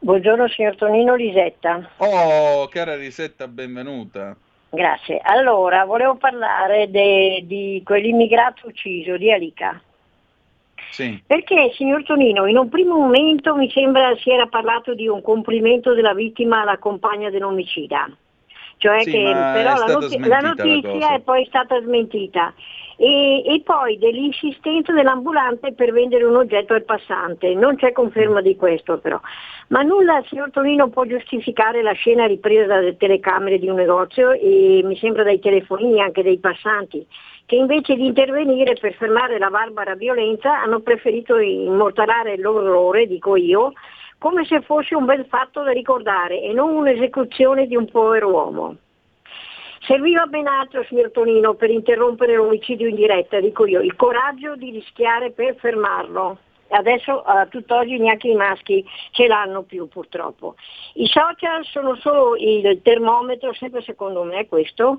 Buongiorno 0.00 0.46
signor 0.46 0.76
Tonino 0.76 1.16
Lisetta. 1.16 1.90
Oh, 1.96 2.68
cara 2.68 2.94
Lisetta, 2.94 3.48
benvenuta. 3.48 4.36
Grazie. 4.70 5.20
Allora, 5.22 5.84
volevo 5.84 6.16
parlare 6.16 6.90
de, 6.90 7.42
di 7.46 7.80
quell'immigrato 7.84 8.66
ucciso 8.66 9.16
di 9.16 9.32
Alica. 9.32 9.80
Sì. 10.90 11.22
Perché, 11.26 11.72
signor 11.74 12.02
Tonino, 12.04 12.46
in 12.46 12.56
un 12.56 12.68
primo 12.68 12.96
momento 12.96 13.54
mi 13.56 13.70
sembra 13.70 14.14
si 14.16 14.30
era 14.30 14.46
parlato 14.46 14.94
di 14.94 15.06
un 15.06 15.22
complimento 15.22 15.94
della 15.94 16.14
vittima 16.14 16.62
alla 16.62 16.78
compagna 16.78 17.30
dell'omicida. 17.30 18.10
Cioè 18.78 19.02
Sì, 19.02 19.10
che 19.10 19.22
però 19.22 19.70
la, 19.70 19.76
stata 19.76 19.92
not- 19.92 20.04
smentita 20.06 20.28
la 20.28 20.40
la 20.40 20.48
notizia 20.48 20.90
cosa. 20.90 21.14
è 21.14 21.20
poi 21.20 21.44
stata 21.46 21.80
smentita. 21.80 22.54
E, 23.00 23.44
e 23.46 23.62
poi 23.64 23.96
dell'insistenza 23.96 24.92
dell'ambulante 24.92 25.72
per 25.72 25.92
vendere 25.92 26.24
un 26.24 26.34
oggetto 26.34 26.74
al 26.74 26.82
passante. 26.82 27.54
Non 27.54 27.76
c'è 27.76 27.92
conferma 27.92 28.40
di 28.40 28.56
questo 28.56 28.98
però. 28.98 29.20
Ma 29.68 29.82
nulla, 29.82 30.20
signor 30.26 30.50
Tonino, 30.50 30.88
può 30.88 31.04
giustificare 31.04 31.80
la 31.80 31.92
scena 31.92 32.26
ripresa 32.26 32.66
dalle 32.66 32.96
telecamere 32.96 33.58
di 33.58 33.68
un 33.68 33.76
negozio 33.76 34.32
e 34.32 34.80
mi 34.82 34.96
sembra 34.96 35.22
dai 35.22 35.38
telefonini 35.38 36.00
anche 36.00 36.24
dei 36.24 36.38
passanti, 36.38 37.06
che 37.46 37.54
invece 37.54 37.94
di 37.94 38.06
intervenire 38.06 38.74
per 38.74 38.94
fermare 38.94 39.38
la 39.38 39.50
barbara 39.50 39.94
violenza 39.94 40.60
hanno 40.60 40.80
preferito 40.80 41.38
immortalare 41.38 42.36
l'orrore, 42.36 43.06
dico 43.06 43.36
io, 43.36 43.74
come 44.18 44.44
se 44.44 44.60
fosse 44.62 44.96
un 44.96 45.04
bel 45.04 45.24
fatto 45.26 45.62
da 45.62 45.70
ricordare 45.70 46.40
e 46.42 46.52
non 46.52 46.74
un'esecuzione 46.74 47.66
di 47.66 47.76
un 47.76 47.88
povero 47.88 48.30
uomo. 48.30 48.76
Serviva 49.88 50.26
ben 50.26 50.46
altro, 50.46 50.84
signor 50.84 51.10
Tonino, 51.12 51.54
per 51.54 51.70
interrompere 51.70 52.36
l'omicidio 52.36 52.86
in 52.88 52.94
diretta, 52.94 53.40
dico 53.40 53.64
io, 53.64 53.80
il 53.80 53.96
coraggio 53.96 54.54
di 54.54 54.70
rischiare 54.70 55.30
per 55.30 55.56
fermarlo. 55.56 56.36
Adesso 56.68 57.22
a 57.22 57.46
tutt'oggi 57.46 57.96
neanche 57.96 58.28
i 58.28 58.34
maschi 58.34 58.84
ce 59.12 59.26
l'hanno 59.26 59.62
più 59.62 59.88
purtroppo. 59.88 60.56
I 60.96 61.06
social 61.06 61.64
sono 61.64 61.96
solo 61.96 62.36
il 62.36 62.82
termometro, 62.82 63.54
sempre 63.54 63.80
secondo 63.80 64.24
me 64.24 64.46
questo, 64.46 64.98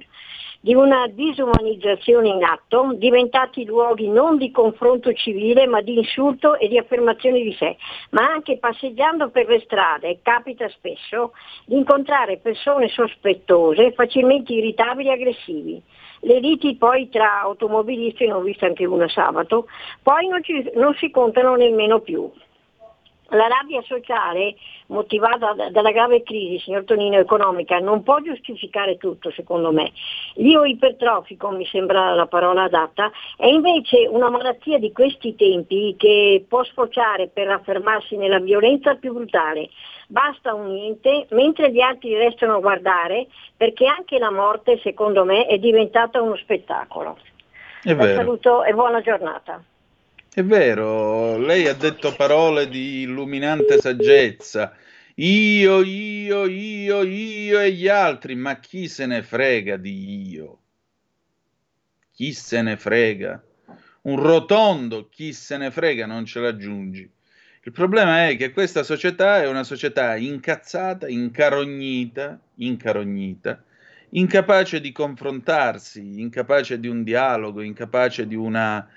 di 0.61 0.73
una 0.73 1.07
disumanizzazione 1.07 2.27
in 2.27 2.43
atto, 2.43 2.91
diventati 2.95 3.63
luoghi 3.65 4.09
non 4.09 4.37
di 4.37 4.51
confronto 4.51 5.13
civile 5.13 5.65
ma 5.67 5.81
di 5.81 5.97
insulto 5.97 6.57
e 6.57 6.67
di 6.67 6.77
affermazione 6.77 7.41
di 7.41 7.53
sé, 7.53 7.77
ma 8.11 8.29
anche 8.29 8.57
passeggiando 8.57 9.29
per 9.29 9.47
le 9.47 9.61
strade 9.61 10.19
capita 10.21 10.67
spesso 10.69 11.31
di 11.65 11.77
incontrare 11.77 12.37
persone 12.37 12.89
sospettose, 12.89 13.93
facilmente 13.93 14.53
irritabili 14.53 15.09
e 15.09 15.13
aggressivi. 15.13 15.81
Le 16.21 16.39
liti 16.39 16.75
poi 16.75 17.07
tra 17.07 17.39
automobilisti, 17.39 18.25
ne 18.25 18.33
ho 18.33 18.41
vista 18.41 18.65
anche 18.65 18.85
una 18.85 19.07
sabato, 19.07 19.67
poi 20.03 20.27
non, 20.27 20.43
ci- 20.43 20.69
non 20.75 20.93
si 20.95 21.09
contano 21.09 21.55
nemmeno 21.55 22.01
più. 22.01 22.29
La 23.31 23.47
rabbia 23.47 23.81
sociale, 23.83 24.55
motivata 24.87 25.53
da- 25.53 25.69
dalla 25.69 25.91
grave 25.91 26.23
crisi, 26.23 26.59
signor 26.59 26.83
Tonino, 26.83 27.17
economica, 27.17 27.77
non 27.79 28.01
può 28.01 28.19
giustificare 28.21 28.97
tutto, 28.97 29.31
secondo 29.31 29.71
me. 29.71 29.91
L'io 30.35 30.63
ipertrofico, 30.63 31.49
mi 31.51 31.65
sembra 31.65 32.13
la 32.15 32.25
parola 32.25 32.63
adatta, 32.63 33.11
è 33.37 33.45
invece 33.45 34.07
una 34.07 34.29
malattia 34.29 34.79
di 34.79 34.91
questi 34.91 35.35
tempi 35.35 35.95
che 35.97 36.43
può 36.47 36.63
sfociare 36.63 37.27
per 37.27 37.49
affermarsi 37.49 38.17
nella 38.17 38.39
violenza 38.39 38.95
più 38.95 39.13
brutale. 39.13 39.69
Basta 40.07 40.55
un 40.55 40.73
niente, 40.73 41.27
mentre 41.29 41.71
gli 41.71 41.81
altri 41.81 42.15
restano 42.15 42.55
a 42.55 42.59
guardare, 42.59 43.27
perché 43.55 43.85
anche 43.85 44.17
la 44.17 44.31
morte, 44.31 44.79
secondo 44.81 45.23
me, 45.23 45.45
è 45.45 45.59
diventata 45.59 46.19
uno 46.19 46.35
spettacolo. 46.35 47.17
È 47.83 47.93
vero. 47.93 48.15
saluto 48.15 48.63
e 48.63 48.73
buona 48.73 49.01
giornata. 49.01 49.63
È 50.31 50.43
vero, 50.43 51.39
lei 51.39 51.67
ha 51.67 51.73
detto 51.73 52.13
parole 52.15 52.69
di 52.69 53.01
illuminante 53.01 53.79
saggezza. 53.79 54.75
Io, 55.15 55.81
io, 55.81 56.45
io, 56.45 57.01
io 57.01 57.59
e 57.59 57.71
gli 57.71 57.87
altri, 57.87 58.35
ma 58.35 58.59
chi 58.59 58.87
se 58.87 59.07
ne 59.07 59.23
frega 59.23 59.75
di 59.75 60.29
io? 60.29 60.59
Chi 62.11 62.31
se 62.33 62.61
ne 62.61 62.77
frega? 62.77 63.43
Un 64.03 64.21
rotondo 64.21 65.09
chi 65.09 65.33
se 65.33 65.57
ne 65.57 65.71
frega 65.71 66.05
non 66.05 66.25
ce 66.25 66.39
l'aggiungi. 66.41 67.11
Il 67.63 67.71
problema 67.71 68.27
è 68.27 68.37
che 68.37 68.51
questa 68.51 68.83
società 68.83 69.41
è 69.41 69.47
una 69.47 69.63
società 69.63 70.15
incazzata, 70.15 71.07
incarognita, 71.07 72.39
incarognita, 72.57 73.63
incapace 74.09 74.79
di 74.79 74.91
confrontarsi, 74.91 76.21
incapace 76.21 76.79
di 76.79 76.87
un 76.87 77.03
dialogo, 77.03 77.61
incapace 77.61 78.27
di 78.27 78.35
una 78.35 78.87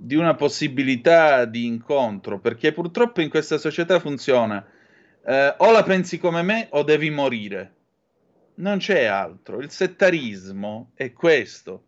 di 0.00 0.14
una 0.14 0.36
possibilità 0.36 1.44
di 1.44 1.66
incontro, 1.66 2.38
perché 2.38 2.72
purtroppo 2.72 3.20
in 3.20 3.28
questa 3.28 3.58
società 3.58 3.98
funziona 3.98 4.64
eh, 5.26 5.54
o 5.58 5.72
la 5.72 5.82
pensi 5.82 6.20
come 6.20 6.42
me 6.42 6.68
o 6.70 6.84
devi 6.84 7.10
morire. 7.10 7.74
Non 8.54 8.78
c'è 8.78 9.06
altro. 9.06 9.58
Il 9.58 9.70
settarismo 9.70 10.92
è 10.94 11.12
questo. 11.12 11.86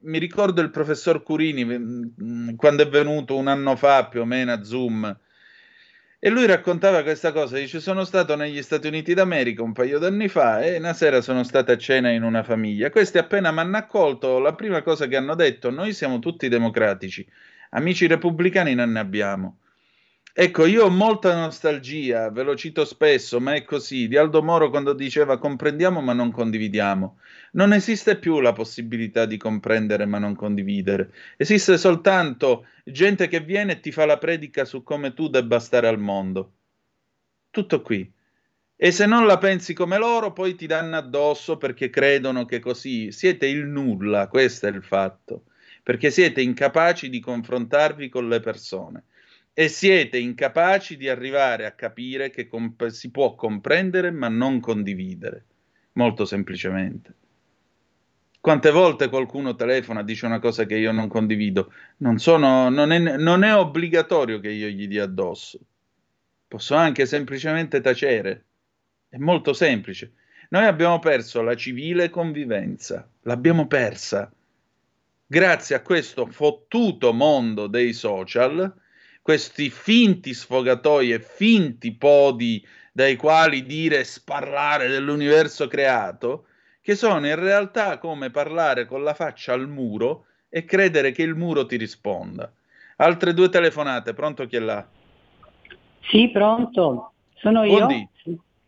Mi 0.00 0.18
ricordo 0.18 0.60
il 0.60 0.70
professor 0.70 1.22
Curini 1.22 1.64
mm, 1.64 2.56
quando 2.56 2.82
è 2.82 2.88
venuto 2.88 3.36
un 3.36 3.46
anno 3.46 3.76
fa 3.76 4.08
più 4.08 4.22
o 4.22 4.24
meno 4.24 4.52
a 4.52 4.64
Zoom 4.64 5.16
e 6.26 6.28
lui 6.28 6.44
raccontava 6.44 7.04
questa 7.04 7.30
cosa, 7.30 7.56
dice 7.56 7.78
sono 7.78 8.02
stato 8.02 8.34
negli 8.34 8.60
Stati 8.60 8.88
Uniti 8.88 9.14
d'America 9.14 9.62
un 9.62 9.72
paio 9.72 10.00
d'anni 10.00 10.26
fa 10.26 10.60
e 10.60 10.76
una 10.76 10.92
sera 10.92 11.20
sono 11.20 11.44
stata 11.44 11.70
a 11.74 11.78
cena 11.78 12.10
in 12.10 12.24
una 12.24 12.42
famiglia. 12.42 12.90
Questi 12.90 13.18
appena 13.18 13.52
mi 13.52 13.60
hanno 13.60 13.76
accolto, 13.76 14.40
la 14.40 14.52
prima 14.52 14.82
cosa 14.82 15.06
che 15.06 15.14
hanno 15.14 15.36
detto, 15.36 15.70
noi 15.70 15.92
siamo 15.92 16.18
tutti 16.18 16.48
democratici, 16.48 17.24
amici 17.70 18.08
repubblicani 18.08 18.74
non 18.74 18.90
ne 18.90 18.98
abbiamo. 18.98 19.58
Ecco, 20.38 20.66
io 20.66 20.84
ho 20.84 20.90
molta 20.90 21.34
nostalgia, 21.34 22.28
ve 22.28 22.42
lo 22.42 22.54
cito 22.56 22.84
spesso, 22.84 23.40
ma 23.40 23.54
è 23.54 23.64
così, 23.64 24.06
di 24.06 24.18
Aldo 24.18 24.42
Moro 24.42 24.68
quando 24.68 24.92
diceva 24.92 25.38
comprendiamo 25.38 26.02
ma 26.02 26.12
non 26.12 26.30
condividiamo. 26.30 27.20
Non 27.52 27.72
esiste 27.72 28.18
più 28.18 28.40
la 28.40 28.52
possibilità 28.52 29.24
di 29.24 29.38
comprendere 29.38 30.04
ma 30.04 30.18
non 30.18 30.34
condividere. 30.34 31.10
Esiste 31.38 31.78
soltanto 31.78 32.66
gente 32.84 33.28
che 33.28 33.40
viene 33.40 33.72
e 33.72 33.80
ti 33.80 33.90
fa 33.92 34.04
la 34.04 34.18
predica 34.18 34.66
su 34.66 34.82
come 34.82 35.14
tu 35.14 35.30
debba 35.30 35.58
stare 35.58 35.88
al 35.88 35.98
mondo. 35.98 36.52
Tutto 37.50 37.80
qui. 37.80 38.12
E 38.76 38.92
se 38.92 39.06
non 39.06 39.24
la 39.24 39.38
pensi 39.38 39.72
come 39.72 39.96
loro, 39.96 40.34
poi 40.34 40.54
ti 40.54 40.66
danno 40.66 40.96
addosso 40.98 41.56
perché 41.56 41.88
credono 41.88 42.44
che 42.44 42.58
così 42.58 43.10
siete 43.10 43.46
il 43.46 43.64
nulla, 43.64 44.28
questo 44.28 44.66
è 44.66 44.70
il 44.70 44.82
fatto, 44.82 45.44
perché 45.82 46.10
siete 46.10 46.42
incapaci 46.42 47.08
di 47.08 47.20
confrontarvi 47.20 48.10
con 48.10 48.28
le 48.28 48.40
persone 48.40 49.04
e 49.58 49.68
siete 49.68 50.18
incapaci 50.18 50.98
di 50.98 51.08
arrivare 51.08 51.64
a 51.64 51.72
capire 51.72 52.28
che 52.28 52.46
comp- 52.46 52.88
si 52.88 53.10
può 53.10 53.34
comprendere 53.34 54.10
ma 54.10 54.28
non 54.28 54.60
condividere, 54.60 55.46
molto 55.92 56.26
semplicemente. 56.26 57.14
Quante 58.38 58.70
volte 58.70 59.08
qualcuno 59.08 59.54
telefona 59.54 60.02
dice 60.02 60.26
una 60.26 60.40
cosa 60.40 60.66
che 60.66 60.76
io 60.76 60.92
non 60.92 61.08
condivido? 61.08 61.72
Non, 61.98 62.18
sono, 62.18 62.68
non, 62.68 62.92
è, 62.92 62.98
non 62.98 63.44
è 63.44 63.54
obbligatorio 63.56 64.40
che 64.40 64.50
io 64.50 64.68
gli 64.68 64.86
dia 64.86 65.04
addosso. 65.04 65.58
Posso 66.46 66.74
anche 66.74 67.06
semplicemente 67.06 67.80
tacere. 67.80 68.44
È 69.08 69.16
molto 69.16 69.54
semplice. 69.54 70.12
Noi 70.50 70.66
abbiamo 70.66 70.98
perso 70.98 71.40
la 71.40 71.56
civile 71.56 72.10
convivenza, 72.10 73.08
l'abbiamo 73.22 73.66
persa. 73.66 74.30
Grazie 75.26 75.76
a 75.76 75.80
questo 75.80 76.26
fottuto 76.26 77.14
mondo 77.14 77.68
dei 77.68 77.94
social, 77.94 78.84
questi 79.26 79.70
finti 79.70 80.32
sfogatoi 80.32 81.10
e 81.10 81.18
finti 81.18 81.90
podi 81.90 82.64
dai 82.92 83.16
quali 83.16 83.64
dire 83.64 84.04
sparlare 84.04 84.86
dell'universo 84.86 85.66
creato, 85.66 86.44
che 86.80 86.94
sono 86.94 87.26
in 87.26 87.34
realtà 87.34 87.98
come 87.98 88.30
parlare 88.30 88.86
con 88.86 89.02
la 89.02 89.14
faccia 89.14 89.52
al 89.52 89.68
muro 89.68 90.26
e 90.48 90.64
credere 90.64 91.10
che 91.10 91.24
il 91.24 91.34
muro 91.34 91.66
ti 91.66 91.76
risponda. 91.76 92.48
Altre 92.98 93.34
due 93.34 93.48
telefonate, 93.48 94.14
pronto 94.14 94.46
chi 94.46 94.54
è 94.54 94.60
là? 94.60 94.86
Sì, 96.02 96.28
pronto, 96.28 97.10
sono 97.34 97.64
io. 97.64 97.78
Buondì. 97.78 98.08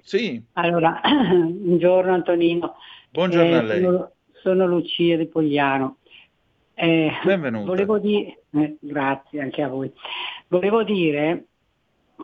Sì. 0.02 0.42
Allora, 0.54 1.00
buongiorno 1.06 2.12
Antonino. 2.12 2.74
Buongiorno 3.10 3.54
eh, 3.54 3.58
a 3.58 3.62
lei. 3.62 3.80
Sono, 3.80 4.10
sono 4.42 4.66
Lucia 4.66 5.16
di 5.16 5.26
Pogliano. 5.26 5.98
Eh, 6.74 7.12
Benvenuta. 7.24 7.66
Volevo 7.66 7.98
dire, 7.98 8.42
eh, 8.50 8.76
grazie 8.80 9.40
anche 9.40 9.62
a 9.62 9.68
voi. 9.68 9.92
Volevo 10.48 10.82
dire 10.82 11.44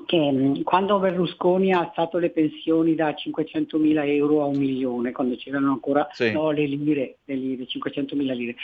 che 0.06 0.32
mm, 0.32 0.62
quando 0.62 0.98
Berlusconi 0.98 1.72
ha 1.72 1.80
alzato 1.80 2.18
le 2.18 2.30
pensioni 2.30 2.94
da 2.94 3.14
500 3.14 3.78
mila 3.78 4.04
euro 4.04 4.42
a 4.42 4.46
un 4.46 4.56
milione, 4.56 5.12
quando 5.12 5.36
c'erano 5.36 5.70
ancora 5.70 6.08
sì. 6.12 6.32
no, 6.32 6.50
le 6.50 6.66
lire, 6.66 7.18
le 7.24 7.34
lire, 7.34 7.66
500 7.66 8.16
mila 8.16 8.34
lire. 8.34 8.56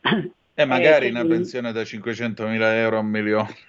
E 0.00 0.32
eh, 0.62 0.64
magari 0.64 1.06
eh, 1.06 1.10
una 1.10 1.24
pensione 1.24 1.72
da 1.72 1.84
500 1.84 2.46
mila 2.46 2.74
euro 2.76 2.96
a 2.96 3.00
un 3.00 3.06
milione. 3.06 3.54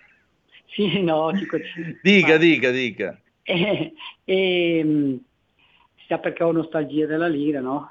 Sì, 0.74 1.02
no, 1.02 1.38
500... 1.38 2.00
dica, 2.02 2.38
dica, 2.38 2.72
dica. 2.72 3.20
E, 3.44 3.92
e, 4.24 4.82
mm, 4.82 5.16
sia 6.08 6.18
perché 6.18 6.44
ho 6.44 6.54
nostalgia 6.54 7.06
della 7.06 7.28
lira, 7.28 7.60
no? 7.60 7.90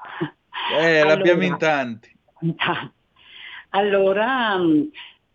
Eh, 0.79 0.97
allora, 0.97 1.15
l'abbiamo 1.15 1.43
in 1.43 1.57
tanti. 1.59 2.09
Allora, 3.69 4.57
mm, 4.57 4.81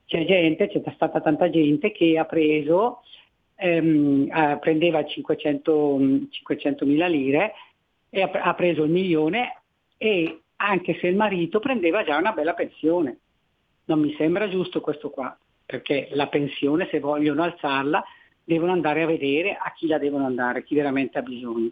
c'è 0.06 0.24
gente, 0.24 0.68
c'è 0.68 0.82
stata 0.94 1.20
tanta 1.20 1.50
gente 1.50 1.92
che 1.92 2.16
ha 2.16 2.24
preso, 2.24 3.02
ehm, 3.56 4.30
eh, 4.32 4.58
prendeva 4.60 5.04
500, 5.04 6.00
500 6.30 6.86
mila 6.86 7.06
lire 7.06 7.52
e 8.08 8.22
ha, 8.22 8.30
ha 8.30 8.54
preso 8.54 8.84
il 8.84 8.90
milione 8.90 9.62
e 9.98 10.40
anche 10.56 10.96
se 11.00 11.08
il 11.08 11.16
marito 11.16 11.58
prendeva 11.58 12.04
già 12.04 12.16
una 12.16 12.32
bella 12.32 12.54
pensione. 12.54 13.18
Non 13.86 14.00
mi 14.00 14.14
sembra 14.16 14.48
giusto 14.48 14.80
questo 14.80 15.10
qua, 15.10 15.36
perché 15.64 16.08
la 16.12 16.28
pensione 16.28 16.88
se 16.90 17.00
vogliono 17.00 17.42
alzarla 17.42 18.02
devono 18.44 18.72
andare 18.72 19.02
a 19.02 19.06
vedere 19.06 19.56
a 19.60 19.72
chi 19.76 19.86
la 19.88 19.98
devono 19.98 20.24
andare, 20.24 20.64
chi 20.64 20.74
veramente 20.76 21.18
ha 21.18 21.22
bisogno. 21.22 21.70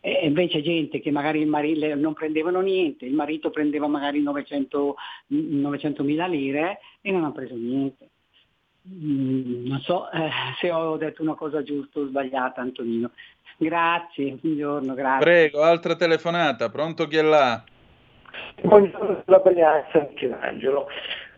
E 0.00 0.26
invece 0.26 0.62
gente 0.62 1.00
che 1.00 1.10
magari 1.10 1.44
marito, 1.44 1.94
non 1.96 2.14
prendevano 2.14 2.60
niente, 2.60 3.04
il 3.04 3.14
marito 3.14 3.50
prendeva 3.50 3.88
magari 3.88 4.22
900, 4.22 4.94
900 5.26 6.02
mila 6.04 6.26
lire 6.26 6.78
e 7.00 7.10
non 7.10 7.24
ha 7.24 7.32
preso 7.32 7.54
niente. 7.54 8.08
Mm, 8.88 9.66
non 9.66 9.80
so 9.80 10.10
eh, 10.10 10.30
se 10.60 10.70
ho 10.70 10.96
detto 10.96 11.22
una 11.22 11.34
cosa 11.34 11.62
giusta 11.62 11.98
o 11.98 12.06
sbagliata 12.06 12.60
Antonino. 12.60 13.10
Grazie, 13.56 14.38
buongiorno, 14.40 14.94
grazie. 14.94 15.24
Prego, 15.24 15.62
altra 15.62 15.96
telefonata, 15.96 16.70
pronto 16.70 17.08
chi 17.08 17.16
è 17.16 17.22
là? 17.22 17.62
Buongiorno, 18.62 19.22
la 19.26 19.38
Brianza 19.38 20.06
Michelangelo. 20.08 20.86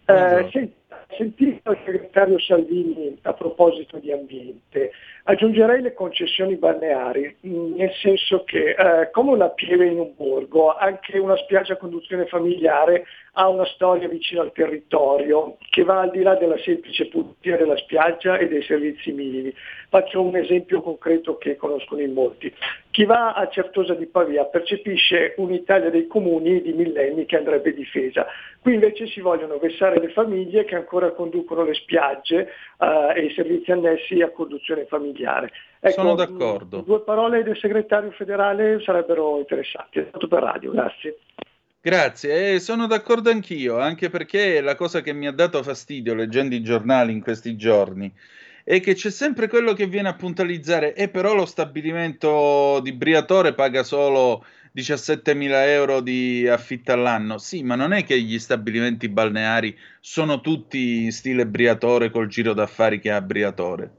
Eh, 0.04 0.72
sentito 1.16 1.70
il 1.72 1.78
segretario 1.84 2.38
Salvini 2.38 3.18
a 3.22 3.32
proposito 3.32 3.98
di 3.98 4.12
ambiente, 4.12 4.92
aggiungerei 5.24 5.82
le 5.82 5.92
concessioni 5.92 6.56
balneari, 6.56 7.36
mm, 7.46 7.74
nel 7.74 7.92
senso 8.00 8.44
che 8.44 8.70
eh, 8.70 9.10
come 9.10 9.32
una 9.32 9.48
pieve 9.50 9.86
in 9.86 9.98
un 9.98 10.12
borgo, 10.16 10.74
anche 10.74 11.18
una 11.18 11.36
spiaggia 11.36 11.74
a 11.74 11.76
conduzione 11.76 12.26
familiare 12.26 13.04
ha 13.34 13.48
una 13.48 13.64
storia 13.66 14.08
vicino 14.08 14.40
al 14.40 14.52
territorio 14.52 15.56
che 15.70 15.84
va 15.84 16.00
al 16.00 16.10
di 16.10 16.22
là 16.22 16.34
della 16.34 16.58
semplice 16.58 17.06
pulizia 17.06 17.56
della 17.56 17.76
spiaggia 17.76 18.38
e 18.38 18.48
dei 18.48 18.62
servizi 18.62 19.12
minimi. 19.12 19.54
Faccio 19.88 20.20
un 20.20 20.36
esempio 20.36 20.82
concreto 20.82 21.36
che 21.38 21.56
conoscono 21.56 22.00
in 22.00 22.12
molti. 22.12 22.52
Chi 22.90 23.04
va 23.04 23.34
a 23.34 23.48
Certosa 23.48 23.94
di 23.94 24.06
Pavia 24.06 24.44
percepisce 24.44 25.34
un'Italia 25.36 25.90
dei 25.90 26.06
comuni 26.06 26.60
di 26.60 26.72
millenni 26.72 27.24
che 27.24 27.36
andrebbe 27.36 27.72
difesa. 27.72 28.26
Qui 28.60 28.74
invece 28.74 29.06
si 29.06 29.20
vogliono 29.20 29.58
vessare 29.58 30.00
le 30.00 30.10
famiglie 30.10 30.64
che 30.64 30.74
ancora 30.80 31.12
conducono 31.12 31.64
le 31.64 31.74
spiagge 31.74 32.48
uh, 32.78 33.16
e 33.16 33.26
i 33.26 33.34
servizi 33.34 33.70
annessi 33.70 34.20
a 34.20 34.30
conduzione 34.30 34.86
familiare. 34.86 35.50
Ecco, 35.80 36.02
Sono 36.02 36.14
d'accordo. 36.14 36.80
Due 36.80 37.00
parole 37.00 37.42
del 37.42 37.56
segretario 37.56 38.10
federale 38.10 38.80
sarebbero 38.82 39.38
interessanti. 39.38 40.00
È 40.00 40.06
stato 40.08 40.28
per 40.28 40.42
radio, 40.42 40.72
grazie. 40.72 41.18
Grazie, 41.82 42.54
e 42.54 42.60
sono 42.60 42.86
d'accordo 42.86 43.30
anch'io, 43.30 43.78
anche 43.78 44.10
perché 44.10 44.60
la 44.60 44.74
cosa 44.74 45.00
che 45.00 45.14
mi 45.14 45.26
ha 45.26 45.32
dato 45.32 45.62
fastidio 45.62 46.14
leggendo 46.14 46.54
i 46.54 46.62
giornali 46.62 47.10
in 47.10 47.22
questi 47.22 47.56
giorni 47.56 48.12
è 48.64 48.80
che 48.80 48.94
c'è 48.94 49.10
sempre 49.10 49.48
quello 49.48 49.72
che 49.72 49.86
viene 49.86 50.08
a 50.08 50.14
puntualizzare, 50.14 50.94
e 50.94 51.08
però 51.08 51.34
lo 51.34 51.46
stabilimento 51.46 52.80
di 52.82 52.92
Briatore 52.92 53.54
paga 53.54 53.82
solo 53.82 54.44
17.000 54.74 55.66
euro 55.68 56.00
di 56.00 56.46
affitto 56.48 56.92
all'anno. 56.92 57.38
Sì, 57.38 57.62
ma 57.62 57.74
non 57.74 57.92
è 57.92 58.04
che 58.04 58.20
gli 58.20 58.38
stabilimenti 58.38 59.08
balneari 59.08 59.76
sono 60.00 60.40
tutti 60.40 61.04
in 61.04 61.12
stile 61.12 61.46
Briatore 61.46 62.10
col 62.10 62.28
giro 62.28 62.52
d'affari 62.52 63.00
che 63.00 63.10
ha 63.10 63.20
Briatore. 63.20 63.98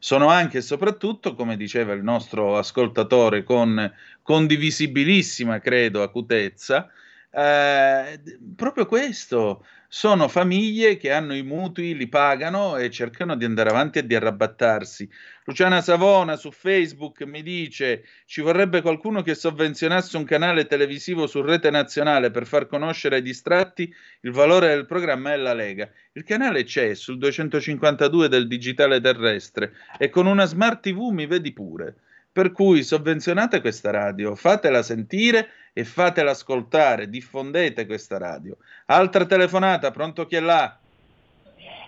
Sono 0.00 0.28
anche 0.28 0.58
e 0.58 0.62
soprattutto, 0.62 1.34
come 1.34 1.56
diceva 1.56 1.92
il 1.92 2.02
nostro 2.02 2.56
ascoltatore 2.56 3.42
con 3.42 3.92
condivisibilissima, 4.22 5.58
credo, 5.58 6.02
acutezza, 6.02 6.88
eh, 7.30 8.20
proprio 8.54 8.86
questo, 8.86 9.64
sono 9.90 10.28
famiglie 10.28 10.98
che 10.98 11.10
hanno 11.10 11.34
i 11.34 11.42
mutui, 11.42 11.96
li 11.96 12.08
pagano 12.08 12.76
e 12.76 12.90
cercano 12.90 13.36
di 13.36 13.46
andare 13.46 13.70
avanti 13.70 13.98
e 13.98 14.06
di 14.06 14.14
arrabattarsi. 14.14 15.08
Luciana 15.44 15.80
Savona 15.80 16.36
su 16.36 16.50
Facebook 16.50 17.22
mi 17.22 17.42
dice 17.42 18.04
ci 18.26 18.42
vorrebbe 18.42 18.82
qualcuno 18.82 19.22
che 19.22 19.34
sovvenzionasse 19.34 20.18
un 20.18 20.24
canale 20.24 20.66
televisivo 20.66 21.26
su 21.26 21.40
rete 21.40 21.70
nazionale 21.70 22.30
per 22.30 22.44
far 22.44 22.66
conoscere 22.66 23.16
ai 23.16 23.22
distratti 23.22 23.90
il 24.20 24.30
valore 24.30 24.68
del 24.68 24.84
programma 24.84 25.32
e 25.32 25.38
la 25.38 25.54
Lega. 25.54 25.90
Il 26.12 26.22
canale 26.22 26.64
c'è 26.64 26.92
sul 26.92 27.16
252 27.16 28.28
del 28.28 28.46
digitale 28.46 29.00
terrestre 29.00 29.72
e 29.96 30.10
con 30.10 30.26
una 30.26 30.44
smart 30.44 30.82
TV 30.82 31.08
mi 31.12 31.24
vedi 31.26 31.54
pure. 31.54 31.94
Per 32.38 32.52
cui 32.52 32.84
sovvenzionate 32.84 33.60
questa 33.60 33.90
radio, 33.90 34.36
fatela 34.36 34.84
sentire 34.84 35.48
e 35.72 35.82
fatela 35.82 36.30
ascoltare, 36.30 37.08
diffondete 37.08 37.84
questa 37.84 38.16
radio. 38.16 38.56
Altra 38.86 39.26
telefonata, 39.26 39.90
pronto 39.90 40.24
chi 40.24 40.36
è 40.36 40.40
là? 40.40 40.78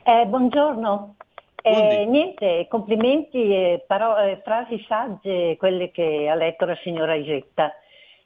Eh, 0.03 0.27
buongiorno. 0.27 1.15
Eh, 1.63 2.05
niente, 2.05 2.67
complimenti 2.69 3.39
e 3.39 3.85
paro- 3.87 4.19
eh, 4.19 4.41
frasi 4.43 4.85
sagge, 4.89 5.57
quelle 5.57 5.93
che 5.93 6.29
ha 6.29 6.35
letto 6.35 6.65
la 6.65 6.77
signora 6.83 7.15
Isetta. 7.15 7.73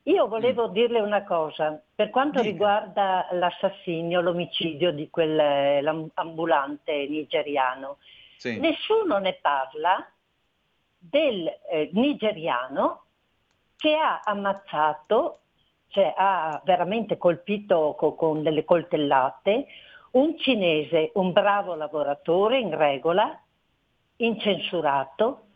Io 0.05 0.27
volevo 0.27 0.71
mm. 0.71 0.73
dirle 0.73 1.01
una 1.01 1.25
cosa, 1.25 1.79
per 1.95 2.09
quanto 2.09 2.39
Dica. 2.39 2.51
riguarda 2.51 3.27
l'assassinio, 3.33 4.23
l'omicidio 4.23 4.93
di 4.93 5.11
quell'ambulante 5.11 7.07
nigeriano, 7.07 7.99
sì. 8.39 8.59
nessuno 8.59 9.19
ne 9.19 9.37
parla 9.43 10.09
del 11.09 11.47
eh, 11.47 11.91
nigeriano 11.93 13.03
che 13.77 13.95
ha 13.95 14.21
ammazzato, 14.25 15.41
cioè 15.89 16.13
ha 16.17 16.61
veramente 16.65 17.17
colpito 17.19 17.95
co- 17.99 18.15
con 18.15 18.43
delle 18.43 18.65
coltellate 18.65 19.67
un 20.13 20.39
cinese, 20.39 21.11
un 21.15 21.33
bravo 21.33 21.75
lavoratore 21.75 22.59
in 22.59 22.77
regola, 22.77 23.39
incensurato. 24.17 25.47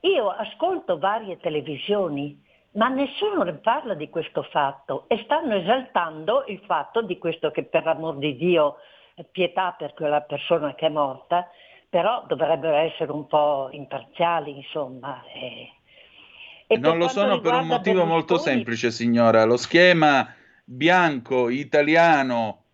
Io 0.00 0.28
ascolto 0.28 0.98
varie 0.98 1.38
televisioni, 1.38 2.42
ma 2.72 2.88
nessuno 2.88 3.42
ne 3.42 3.54
parla 3.54 3.94
di 3.94 4.10
questo 4.10 4.42
fatto 4.42 5.04
e 5.08 5.22
stanno 5.24 5.54
esaltando 5.54 6.44
il 6.48 6.60
fatto 6.66 7.00
di 7.02 7.16
questo 7.18 7.50
che 7.50 7.64
per 7.64 7.86
amor 7.86 8.16
di 8.16 8.36
Dio 8.36 8.76
pietà 9.30 9.74
per 9.78 9.94
quella 9.94 10.20
persona 10.20 10.74
che 10.74 10.86
è 10.86 10.90
morta, 10.90 11.48
però 11.96 12.26
dovrebbero 12.28 12.76
essere 12.76 13.10
un 13.10 13.26
po' 13.26 13.70
imparziali, 13.72 14.54
insomma. 14.54 15.22
E, 15.32 15.72
e 16.66 16.76
non 16.76 16.98
lo 16.98 17.08
sono 17.08 17.40
per 17.40 17.54
un 17.54 17.68
motivo 17.68 18.04
molto 18.04 18.36
semplice, 18.36 18.90
signora. 18.90 19.46
Lo 19.46 19.56
schema 19.56 20.30
bianco 20.62 21.48
italiano 21.48 22.64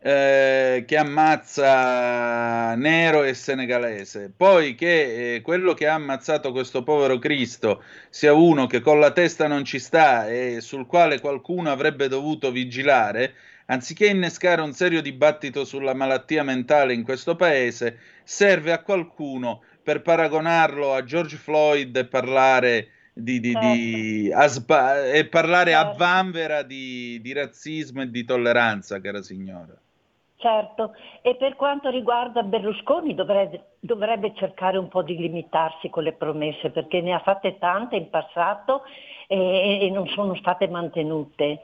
eh, 0.00 0.82
che 0.84 0.96
ammazza 0.96 2.74
nero 2.74 3.22
e 3.22 3.34
senegalese. 3.34 4.32
Poi 4.36 4.74
che 4.74 5.36
eh, 5.36 5.40
quello 5.40 5.72
che 5.74 5.86
ha 5.86 5.94
ammazzato 5.94 6.50
questo 6.50 6.82
povero 6.82 7.18
Cristo 7.18 7.84
sia 8.10 8.32
uno 8.32 8.66
che 8.66 8.80
con 8.80 8.98
la 8.98 9.12
testa 9.12 9.46
non 9.46 9.64
ci 9.64 9.78
sta 9.78 10.28
e 10.28 10.60
sul 10.60 10.86
quale 10.86 11.20
qualcuno 11.20 11.70
avrebbe 11.70 12.08
dovuto 12.08 12.50
vigilare, 12.50 13.34
anziché 13.70 14.06
innescare 14.06 14.62
un 14.62 14.72
serio 14.72 15.02
dibattito 15.02 15.64
sulla 15.64 15.94
malattia 15.94 16.42
mentale 16.42 16.94
in 16.94 17.04
questo 17.04 17.36
paese, 17.36 17.98
serve 18.24 18.72
a 18.72 18.82
qualcuno 18.82 19.62
per 19.82 20.02
paragonarlo 20.02 20.92
a 20.92 21.04
George 21.04 21.36
Floyd 21.36 21.96
e 21.96 22.06
parlare 22.06 22.88
di, 23.12 23.40
di, 23.40 23.56
di 23.58 24.32
aspa- 24.32 25.06
e 25.06 25.26
parlare 25.26 25.74
a 25.74 25.82
certo. 25.82 25.96
vanvera 25.96 26.62
di, 26.62 27.20
di 27.20 27.32
razzismo 27.32 28.02
e 28.02 28.10
di 28.10 28.24
tolleranza, 28.24 29.00
cara 29.00 29.22
signora. 29.22 29.74
Certo, 30.36 30.94
e 31.20 31.34
per 31.34 31.56
quanto 31.56 31.90
riguarda 31.90 32.42
Berlusconi 32.44 33.14
dovrebbe, 33.14 33.72
dovrebbe, 33.80 34.34
cercare 34.36 34.78
un 34.78 34.86
po' 34.86 35.02
di 35.02 35.16
limitarsi 35.16 35.90
con 35.90 36.04
le 36.04 36.12
promesse 36.12 36.70
perché 36.70 37.00
ne 37.00 37.12
ha 37.12 37.18
fatte 37.18 37.58
tante 37.58 37.96
in 37.96 38.08
passato 38.08 38.82
e, 39.26 39.80
e 39.82 39.90
non 39.90 40.06
sono 40.06 40.36
state 40.36 40.68
mantenute. 40.68 41.62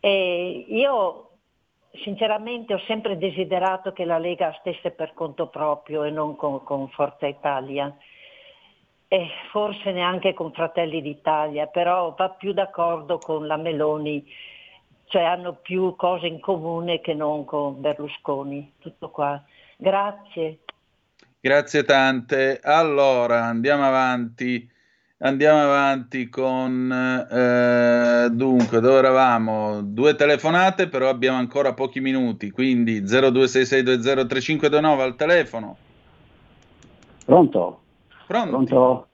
E 0.00 0.64
io 0.68 1.23
sinceramente 2.02 2.74
ho 2.74 2.80
sempre 2.86 3.16
desiderato 3.16 3.92
che 3.92 4.04
la 4.04 4.18
Lega 4.18 4.56
stesse 4.60 4.90
per 4.90 5.14
conto 5.14 5.48
proprio 5.48 6.04
e 6.04 6.10
non 6.10 6.36
con, 6.36 6.62
con 6.64 6.88
Forza 6.88 7.26
Italia 7.26 7.94
e 9.06 9.28
forse 9.50 9.92
neanche 9.92 10.34
con 10.34 10.52
Fratelli 10.52 11.00
d'Italia, 11.00 11.66
però 11.66 12.14
va 12.16 12.30
più 12.30 12.52
d'accordo 12.52 13.18
con 13.18 13.46
la 13.46 13.56
Meloni 13.56 14.24
cioè 15.14 15.22
hanno 15.22 15.54
più 15.54 15.94
cose 15.96 16.26
in 16.26 16.40
comune 16.40 17.00
che 17.00 17.14
non 17.14 17.44
con 17.44 17.80
Berlusconi. 17.80 18.74
Tutto 18.80 19.10
qua. 19.10 19.40
Grazie. 19.76 20.60
Grazie 21.40 21.84
tante. 21.84 22.58
Allora, 22.62 23.44
andiamo 23.44 23.84
avanti. 23.84 24.68
Andiamo 25.24 25.62
avanti 25.62 26.28
con 26.28 26.92
eh, 26.92 28.28
dunque, 28.30 28.80
dove 28.80 28.98
eravamo? 28.98 29.80
Due 29.80 30.14
telefonate, 30.16 30.88
però 30.88 31.08
abbiamo 31.08 31.38
ancora 31.38 31.72
pochi 31.72 32.00
minuti, 32.00 32.50
quindi 32.50 33.00
0266203529 33.00 35.00
al 35.00 35.16
telefono. 35.16 35.76
Pronto? 37.24 37.80
Pronto? 38.26 38.50
Pronto? 38.50 39.06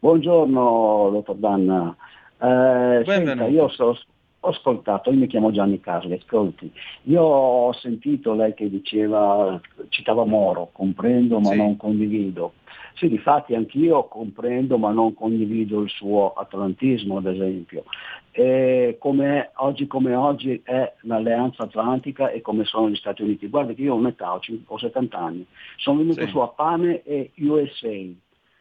Buongiorno, 0.00 1.10
dottor 1.12 1.36
Danna. 1.36 1.94
Eh, 2.36 3.04
senta, 3.06 3.46
io 3.46 3.68
so, 3.68 3.96
ho 4.44 4.50
ascoltato, 4.50 5.10
io 5.10 5.18
mi 5.18 5.26
chiamo 5.26 5.50
Gianni 5.50 5.80
Carli, 5.80 6.12
ascolti, 6.12 6.70
io 7.04 7.22
ho 7.22 7.72
sentito 7.72 8.34
lei 8.34 8.52
che 8.52 8.68
diceva, 8.68 9.58
citava 9.88 10.26
Moro, 10.26 10.68
comprendo 10.70 11.40
ma 11.40 11.50
sì. 11.50 11.56
non 11.56 11.76
condivido. 11.76 12.52
Sì, 12.94 13.08
difatti 13.08 13.54
anch'io 13.54 14.04
comprendo 14.06 14.76
ma 14.78 14.92
non 14.92 15.14
condivido 15.14 15.80
il 15.80 15.88
suo 15.88 16.32
atlantismo, 16.34 17.16
ad 17.16 17.26
esempio. 17.26 17.84
E 18.30 18.96
come 19.00 19.50
oggi 19.56 19.86
come 19.86 20.14
oggi 20.14 20.60
è 20.62 20.92
l'alleanza 21.00 21.64
atlantica 21.64 22.30
e 22.30 22.40
come 22.40 22.64
sono 22.64 22.90
gli 22.90 22.96
Stati 22.96 23.22
Uniti. 23.22 23.48
Guarda 23.48 23.72
che 23.72 23.82
io 23.82 23.94
ho 23.94 23.96
un'età, 23.96 24.38
ho 24.66 24.78
70 24.78 25.18
anni, 25.18 25.46
sono 25.76 25.98
venuto 25.98 26.24
sì. 26.24 26.28
su 26.28 26.38
a 26.38 26.48
pane 26.48 27.02
e 27.02 27.32
USA. 27.38 27.88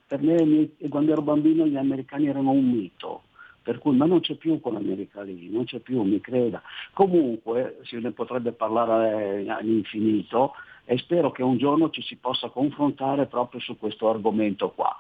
Per 0.08 0.22
me 0.22 0.70
quando 0.90 1.12
ero 1.12 1.22
bambino 1.22 1.68
gli 1.68 1.78
americani 1.78 2.28
erano 2.28 2.52
un 2.52 2.70
mito 2.70 3.24
per 3.64 3.80
cui, 3.80 3.96
ma 3.96 4.06
non 4.06 4.20
c'è 4.20 4.36
più 4.36 4.60
quell'America 4.60 5.22
lì, 5.22 5.50
non 5.50 5.64
c'è 5.64 5.80
più, 5.80 6.02
mi 6.04 6.20
creda. 6.20 6.62
Comunque 6.94 7.80
se 7.84 7.98
ne 7.98 8.12
potrebbe 8.12 8.52
parlare 8.52 9.46
all'infinito 9.48 10.54
e 10.86 10.98
spero 10.98 11.32
che 11.32 11.42
un 11.42 11.58
giorno 11.58 11.90
ci 11.90 12.02
si 12.02 12.18
possa 12.18 12.50
confrontare 12.50 13.26
proprio 13.26 13.62
su 13.62 13.78
questo 13.78 14.10
argomento 14.10 14.72
qua. 14.72 14.96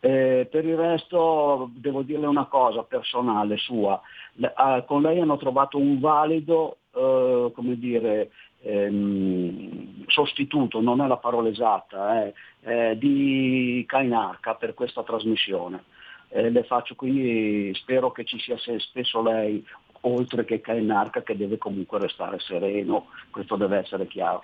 Eh, 0.00 0.48
per 0.50 0.64
il 0.64 0.76
resto 0.76 1.70
devo 1.74 2.02
dirle 2.02 2.26
una 2.26 2.46
cosa 2.46 2.82
personale 2.82 3.56
sua, 3.56 4.00
Le, 4.34 4.52
eh, 4.56 4.84
con 4.86 5.02
lei 5.02 5.20
hanno 5.20 5.36
trovato 5.36 5.78
un 5.78 6.00
valido, 6.00 6.78
eh, 6.94 7.52
come 7.54 7.78
dire, 7.78 8.30
ehm, 8.62 10.04
sostituto, 10.06 10.80
non 10.80 11.00
è 11.00 11.06
la 11.06 11.16
parola 11.16 11.48
esatta, 11.48 12.24
eh, 12.24 12.34
eh 12.62 12.98
di 12.98 13.84
Kainarca 13.86 14.54
per 14.54 14.74
questa 14.74 15.02
trasmissione 15.04 15.84
eh, 16.28 16.50
le 16.50 16.64
faccio 16.64 16.94
quindi, 16.94 17.72
spero 17.74 18.12
che 18.12 18.24
ci 18.24 18.38
sia 18.38 18.56
spesso 18.78 19.22
lei 19.22 19.64
oltre 20.02 20.44
che 20.44 20.60
Kainarca 20.60 21.22
che 21.22 21.36
deve 21.36 21.58
comunque 21.58 21.98
restare 21.98 22.38
sereno, 22.38 23.08
questo 23.30 23.56
deve 23.56 23.78
essere 23.78 24.06
chiaro. 24.06 24.42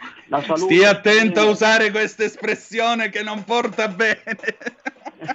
Stia 0.54 0.90
attento 0.90 1.40
a 1.40 1.44
usare 1.44 1.90
questa 1.90 2.24
espressione 2.24 3.08
che 3.08 3.22
non 3.22 3.44
porta 3.44 3.88
bene. 3.88 4.22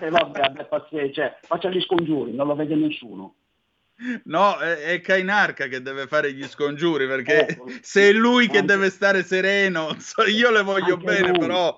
eh, 0.01 0.09
vabbè, 0.09 0.65
pazienza, 0.65 1.13
cioè, 1.13 1.37
faccia 1.41 1.69
gli 1.69 1.81
scongiuri, 1.81 2.33
non 2.33 2.47
lo 2.47 2.55
vede 2.55 2.75
nessuno. 2.75 3.35
No, 4.25 4.57
è, 4.59 5.01
Kainarca 5.01 5.67
che 5.67 5.81
deve 5.81 6.07
fare 6.07 6.31
gli 6.31 6.43
scongiuri 6.43 7.05
perché 7.05 7.47
ecco, 7.47 7.65
se 7.81 8.09
è 8.09 8.13
lui 8.13 8.47
che 8.47 8.63
deve 8.63 8.89
stare 8.89 9.23
sereno, 9.23 9.89
io 10.33 10.51
le 10.51 10.61
voglio 10.61 10.95
bene, 10.95 11.27
lui. 11.27 11.39
però 11.39 11.77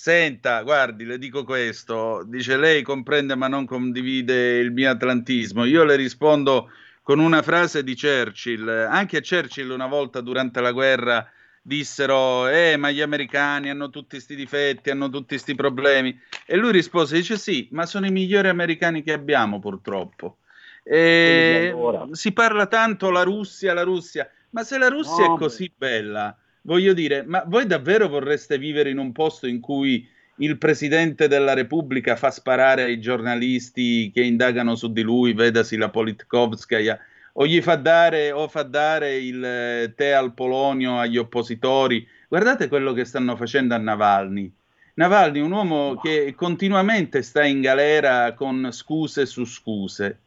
Senta, 0.00 0.62
guardi, 0.62 1.04
le 1.04 1.18
dico 1.18 1.42
questo, 1.42 2.22
dice 2.24 2.56
lei 2.56 2.82
comprende 2.82 3.34
ma 3.34 3.48
non 3.48 3.66
condivide 3.66 4.58
il 4.58 4.70
mio 4.70 4.92
atlantismo. 4.92 5.64
Io 5.64 5.82
le 5.82 5.96
rispondo 5.96 6.70
con 7.02 7.18
una 7.18 7.42
frase 7.42 7.82
di 7.82 7.96
Churchill. 7.96 8.68
Anche 8.68 9.22
Churchill 9.22 9.68
una 9.70 9.88
volta 9.88 10.20
durante 10.20 10.60
la 10.60 10.70
guerra 10.70 11.28
dissero, 11.60 12.46
eh, 12.46 12.76
ma 12.76 12.92
gli 12.92 13.00
americani 13.00 13.70
hanno 13.70 13.90
tutti 13.90 14.10
questi 14.10 14.36
difetti, 14.36 14.90
hanno 14.90 15.10
tutti 15.10 15.34
questi 15.34 15.56
problemi. 15.56 16.16
E 16.46 16.54
lui 16.54 16.70
rispose, 16.70 17.16
dice 17.16 17.36
sì, 17.36 17.66
ma 17.72 17.84
sono 17.84 18.06
i 18.06 18.12
migliori 18.12 18.46
americani 18.46 19.02
che 19.02 19.12
abbiamo 19.12 19.58
purtroppo. 19.58 20.38
E 20.84 21.74
si 22.12 22.30
parla 22.30 22.66
tanto 22.66 23.10
la 23.10 23.24
Russia, 23.24 23.74
la 23.74 23.82
Russia, 23.82 24.30
ma 24.50 24.62
se 24.62 24.78
la 24.78 24.88
Russia 24.88 25.26
no, 25.26 25.34
è 25.34 25.38
così 25.38 25.72
bella 25.76 26.38
voglio 26.62 26.92
dire, 26.92 27.22
ma 27.22 27.44
voi 27.46 27.66
davvero 27.66 28.08
vorreste 28.08 28.58
vivere 28.58 28.90
in 28.90 28.98
un 28.98 29.12
posto 29.12 29.46
in 29.46 29.60
cui 29.60 30.06
il 30.40 30.58
presidente 30.58 31.28
della 31.28 31.54
Repubblica 31.54 32.16
fa 32.16 32.30
sparare 32.30 32.82
ai 32.82 33.00
giornalisti 33.00 34.10
che 34.12 34.22
indagano 34.22 34.74
su 34.74 34.92
di 34.92 35.02
lui, 35.02 35.32
vedasi 35.32 35.76
la 35.76 35.88
Politkovskaya, 35.88 36.98
o 37.34 37.46
gli 37.46 37.60
fa 37.60 37.76
dare, 37.76 38.32
o 38.32 38.48
fa 38.48 38.62
dare 38.62 39.16
il 39.16 39.44
eh, 39.44 39.92
tè 39.96 40.10
al 40.10 40.34
polonio 40.34 40.98
agli 40.98 41.16
oppositori? 41.16 42.06
Guardate 42.28 42.68
quello 42.68 42.92
che 42.92 43.04
stanno 43.04 43.36
facendo 43.36 43.74
a 43.74 43.78
Navalny. 43.78 44.52
Navalny 44.94 45.38
è 45.38 45.42
un 45.42 45.52
uomo 45.52 45.96
che 45.96 46.34
continuamente 46.36 47.22
sta 47.22 47.44
in 47.44 47.60
galera 47.60 48.34
con 48.34 48.70
scuse 48.72 49.26
su 49.26 49.44
scuse. 49.44 50.18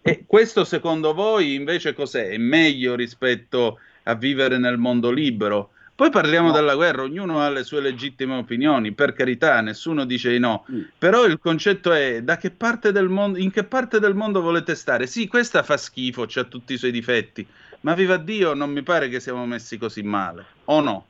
E 0.00 0.24
questo 0.26 0.64
secondo 0.64 1.12
voi 1.12 1.54
invece 1.54 1.92
cos'è? 1.92 2.28
È 2.28 2.38
meglio 2.38 2.94
rispetto 2.94 3.78
a 4.08 4.14
vivere 4.14 4.58
nel 4.58 4.78
mondo 4.78 5.10
libero. 5.10 5.70
Poi 5.94 6.10
parliamo 6.10 6.48
no. 6.48 6.52
della 6.52 6.76
guerra, 6.76 7.02
ognuno 7.02 7.40
ha 7.40 7.48
le 7.48 7.64
sue 7.64 7.80
legittime 7.80 8.36
opinioni, 8.36 8.92
per 8.92 9.12
carità, 9.12 9.60
nessuno 9.60 10.04
dice 10.04 10.30
di 10.30 10.38
no. 10.38 10.64
Mm. 10.70 10.82
Però 10.96 11.24
il 11.24 11.40
concetto 11.40 11.92
è 11.92 12.22
da 12.22 12.36
che 12.36 12.52
parte 12.52 12.92
del 12.92 13.08
mondo, 13.08 13.38
in 13.38 13.50
che 13.50 13.64
parte 13.64 13.98
del 13.98 14.14
mondo 14.14 14.40
volete 14.40 14.76
stare? 14.76 15.08
Sì, 15.08 15.26
questa 15.26 15.64
fa 15.64 15.76
schifo, 15.76 16.22
ha 16.22 16.44
tutti 16.44 16.74
i 16.74 16.76
suoi 16.76 16.92
difetti, 16.92 17.44
ma 17.80 17.94
viva 17.94 18.16
Dio, 18.16 18.54
non 18.54 18.70
mi 18.70 18.82
pare 18.82 19.08
che 19.08 19.18
siamo 19.18 19.44
messi 19.44 19.76
così 19.76 20.02
male, 20.02 20.44
o 20.66 20.80
no? 20.80 21.04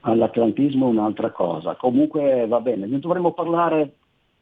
All'atlantismo 0.00 0.88
è 0.88 0.90
un'altra 0.90 1.30
cosa. 1.30 1.76
Comunque 1.76 2.44
va 2.48 2.58
bene, 2.58 2.86
ne 2.86 2.98
dovremmo 2.98 3.32
parlare 3.32 3.92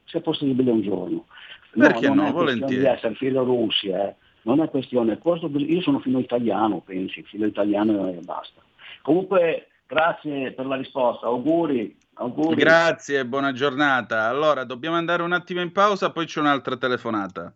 se 0.04 0.22
possibile 0.22 0.70
un 0.70 0.80
giorno. 0.80 1.26
Perché 1.70 2.08
no? 2.08 2.14
no 2.14 2.32
volentieri. 2.32 2.78
di 2.78 2.86
essere 2.86 3.14
filo 3.14 3.44
russi, 3.44 3.88
eh 3.88 4.14
non 4.42 4.60
è 4.60 4.68
questione, 4.70 5.18
io 5.22 5.80
sono 5.82 6.00
filo 6.00 6.18
italiano, 6.18 6.80
pensi, 6.80 7.22
filo 7.22 7.46
italiano 7.46 8.08
e 8.08 8.20
basta. 8.22 8.60
Comunque, 9.02 9.68
grazie 9.86 10.52
per 10.52 10.66
la 10.66 10.76
risposta, 10.76 11.26
auguri. 11.26 11.96
auguri. 12.14 12.56
Grazie, 12.56 13.26
buona 13.26 13.52
giornata. 13.52 14.28
Allora, 14.28 14.64
dobbiamo 14.64 14.96
andare 14.96 15.22
un 15.22 15.32
attimo 15.32 15.60
in 15.60 15.72
pausa, 15.72 16.10
poi 16.10 16.26
c'è 16.26 16.40
un'altra 16.40 16.76
telefonata. 16.76 17.54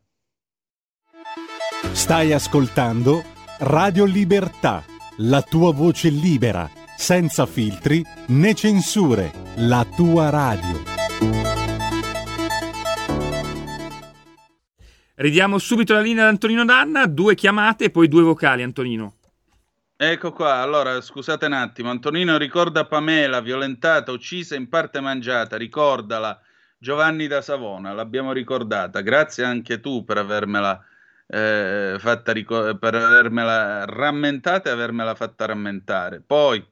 Stai 1.93 2.33
ascoltando 2.33 3.23
Radio 3.61 4.05
Libertà, 4.05 4.83
la 5.19 5.43
tua 5.43 5.73
voce 5.73 6.09
libera, 6.11 6.69
senza 6.97 7.47
filtri 7.47 8.03
né 8.29 8.55
censure, 8.55 9.31
la 9.57 9.87
tua 9.97 10.31
radio. 10.31 10.94
Ridiamo 15.17 15.59
subito 15.59 15.93
la 15.93 16.01
linea 16.01 16.25
ad 16.25 16.31
Antonino 16.31 16.65
Danna, 16.65 17.07
due 17.07 17.37
chiamate 17.37 17.85
e 17.85 17.91
poi 17.91 18.09
due 18.09 18.23
vocali, 18.23 18.65
Antonino. 18.65 19.15
Ecco 19.97 20.33
qua, 20.33 20.55
allora 20.57 21.01
scusate 21.01 21.47
un 21.47 21.53
attimo, 21.53 21.89
Antonino 21.89 22.37
ricorda 22.37 22.85
Pamela 22.85 23.41
violentata, 23.41 24.11
uccisa, 24.11 24.57
in 24.57 24.69
parte 24.69 25.01
mangiata, 25.01 25.57
ricordala. 25.57 26.41
Giovanni 26.77 27.29
da 27.29 27.41
Savona, 27.43 27.93
l'abbiamo 27.93 28.33
ricordata, 28.33 29.03
grazie 29.03 29.45
anche 29.45 29.79
tu 29.79 30.05
per 30.05 30.19
avermela, 30.19 30.85
eh, 31.29 31.95
fatta 31.97 32.33
ricor- 32.33 32.77
per 32.77 32.97
avermela 32.97 33.85
rammentata 33.85 34.69
e 34.69 34.73
avermela 34.73 35.15
fatta 35.15 35.47
rammentare. 35.47 36.21
Poi 36.27 36.63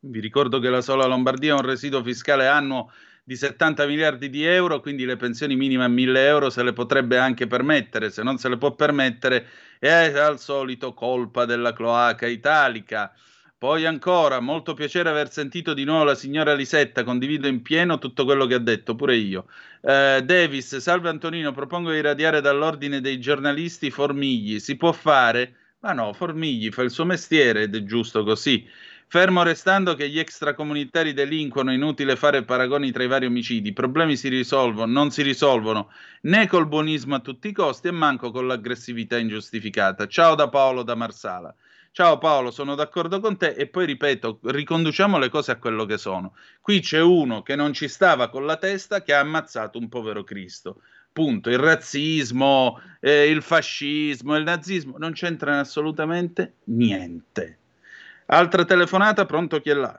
vi 0.00 0.20
ricordo 0.20 0.58
che 0.58 0.70
la 0.70 0.80
sola 0.80 1.04
Lombardia 1.04 1.52
ha 1.52 1.56
un 1.58 1.66
residuo 1.66 2.02
fiscale 2.02 2.48
annuo 2.48 2.90
di 3.28 3.36
70 3.36 3.84
miliardi 3.84 4.30
di 4.30 4.42
euro, 4.42 4.80
quindi 4.80 5.04
le 5.04 5.16
pensioni 5.16 5.54
minime 5.54 5.84
a 5.84 5.88
1000 5.88 6.26
euro 6.26 6.48
se 6.48 6.62
le 6.62 6.72
potrebbe 6.72 7.18
anche 7.18 7.46
permettere, 7.46 8.08
se 8.08 8.22
non 8.22 8.38
se 8.38 8.48
le 8.48 8.56
può 8.56 8.74
permettere 8.74 9.46
è 9.78 10.14
al 10.16 10.40
solito 10.40 10.94
colpa 10.94 11.44
della 11.44 11.74
cloaca 11.74 12.26
italica. 12.26 13.12
Poi 13.58 13.84
ancora, 13.84 14.40
molto 14.40 14.72
piacere 14.72 15.10
aver 15.10 15.30
sentito 15.30 15.74
di 15.74 15.84
nuovo 15.84 16.04
la 16.04 16.14
signora 16.14 16.54
Lisetta, 16.54 17.04
condivido 17.04 17.46
in 17.48 17.60
pieno 17.60 17.98
tutto 17.98 18.24
quello 18.24 18.46
che 18.46 18.54
ha 18.54 18.58
detto, 18.58 18.94
pure 18.94 19.16
io. 19.16 19.44
Eh, 19.82 20.22
Davis, 20.24 20.78
salve 20.78 21.10
Antonino, 21.10 21.52
propongo 21.52 21.90
di 21.90 22.00
radiare 22.00 22.40
dall'ordine 22.40 23.02
dei 23.02 23.20
giornalisti 23.20 23.90
Formigli, 23.90 24.58
si 24.58 24.76
può 24.76 24.92
fare? 24.92 25.54
Ma 25.80 25.92
no, 25.92 26.14
Formigli 26.14 26.70
fa 26.70 26.80
il 26.80 26.90
suo 26.90 27.04
mestiere 27.04 27.64
ed 27.64 27.76
è 27.76 27.84
giusto 27.84 28.24
così. 28.24 28.66
Fermo 29.10 29.42
restando 29.42 29.94
che 29.94 30.10
gli 30.10 30.18
extracomunitari 30.18 31.14
delinquono, 31.14 31.72
inutile 31.72 32.14
fare 32.14 32.44
paragoni 32.44 32.92
tra 32.92 33.02
i 33.04 33.06
vari 33.06 33.24
omicidi, 33.24 33.70
i 33.70 33.72
problemi 33.72 34.16
si 34.16 34.28
risolvono, 34.28 34.92
non 34.92 35.10
si 35.10 35.22
risolvono 35.22 35.90
né 36.22 36.46
col 36.46 36.68
buonismo 36.68 37.14
a 37.14 37.20
tutti 37.20 37.48
i 37.48 37.52
costi 37.52 37.88
e 37.88 37.90
manco 37.90 38.30
con 38.30 38.46
l'aggressività 38.46 39.16
ingiustificata. 39.16 40.06
Ciao 40.06 40.34
da 40.34 40.50
Paolo 40.50 40.82
da 40.82 40.94
Marsala. 40.94 41.54
Ciao 41.90 42.18
Paolo, 42.18 42.50
sono 42.50 42.74
d'accordo 42.74 43.18
con 43.18 43.38
te 43.38 43.54
e 43.54 43.66
poi 43.66 43.86
ripeto, 43.86 44.40
riconduciamo 44.42 45.16
le 45.16 45.30
cose 45.30 45.52
a 45.52 45.56
quello 45.56 45.86
che 45.86 45.96
sono. 45.96 46.34
Qui 46.60 46.80
c'è 46.80 47.00
uno 47.00 47.40
che 47.40 47.56
non 47.56 47.72
ci 47.72 47.88
stava 47.88 48.28
con 48.28 48.44
la 48.44 48.58
testa 48.58 49.02
che 49.02 49.14
ha 49.14 49.20
ammazzato 49.20 49.78
un 49.78 49.88
povero 49.88 50.22
Cristo. 50.22 50.82
Punto. 51.10 51.48
Il 51.48 51.58
razzismo, 51.58 52.78
eh, 53.00 53.30
il 53.30 53.40
fascismo, 53.40 54.36
il 54.36 54.44
nazismo 54.44 54.98
non 54.98 55.12
c'entrano 55.12 55.60
assolutamente 55.60 56.56
niente. 56.64 57.58
Altra 58.30 58.66
telefonata, 58.66 59.24
pronto 59.24 59.58
chi 59.58 59.70
è 59.70 59.74
là? 59.74 59.98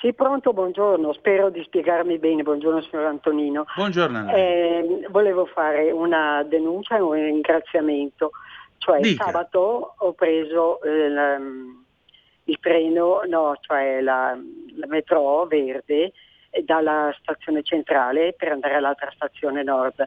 Sì, 0.00 0.12
pronto, 0.14 0.52
buongiorno, 0.52 1.12
spero 1.12 1.48
di 1.48 1.62
spiegarmi 1.62 2.18
bene, 2.18 2.42
buongiorno 2.42 2.80
signor 2.80 3.04
Antonino. 3.04 3.66
Buongiorno. 3.76 4.28
Eh, 4.34 5.06
volevo 5.08 5.46
fare 5.46 5.92
una 5.92 6.42
denuncia 6.42 6.96
e 6.96 7.00
un 7.00 7.12
ringraziamento, 7.12 8.32
cioè 8.78 9.00
Dica. 9.00 9.26
sabato 9.26 9.94
ho 9.96 10.12
preso 10.14 10.82
eh, 10.82 11.08
la, 11.08 11.36
il 11.36 12.58
treno, 12.60 13.22
no, 13.28 13.56
cioè 13.60 14.00
la, 14.00 14.36
la 14.76 14.86
metro 14.88 15.46
verde 15.46 16.12
eh, 16.50 16.62
dalla 16.64 17.14
stazione 17.20 17.62
centrale 17.62 18.32
per 18.32 18.50
andare 18.50 18.74
all'altra 18.74 19.12
stazione 19.14 19.62
nord 19.62 20.04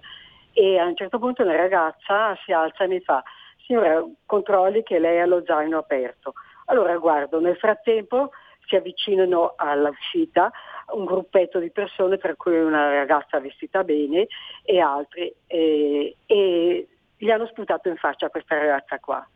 e 0.51 0.77
a 0.77 0.83
un 0.83 0.95
certo 0.97 1.19
punto 1.19 1.43
una 1.43 1.55
ragazza 1.55 2.37
si 2.43 2.51
alza 2.51 2.83
e 2.83 2.87
mi 2.87 2.99
fa, 2.99 3.23
signora 3.65 4.03
controlli 4.25 4.83
che 4.83 4.99
lei 4.99 5.21
ha 5.21 5.25
lo 5.25 5.41
zaino 5.45 5.77
aperto. 5.77 6.33
Allora 6.71 6.95
guardo, 6.97 7.41
nel 7.41 7.57
frattempo 7.57 8.31
si 8.65 8.77
avvicinano 8.77 9.55
all'uscita 9.57 10.49
un 10.93 11.03
gruppetto 11.03 11.59
di 11.59 11.69
persone, 11.69 12.17
tra 12.17 12.33
cui 12.35 12.57
una 12.57 12.89
ragazza 12.89 13.41
vestita 13.41 13.83
bene 13.83 14.27
e 14.63 14.79
altri, 14.79 15.33
e, 15.47 16.15
e 16.25 16.87
gli 17.17 17.29
hanno 17.29 17.45
sputato 17.47 17.89
in 17.89 17.97
faccia 17.97 18.29
questa 18.29 18.57
ragazza 18.57 18.99
qua. 18.99 19.27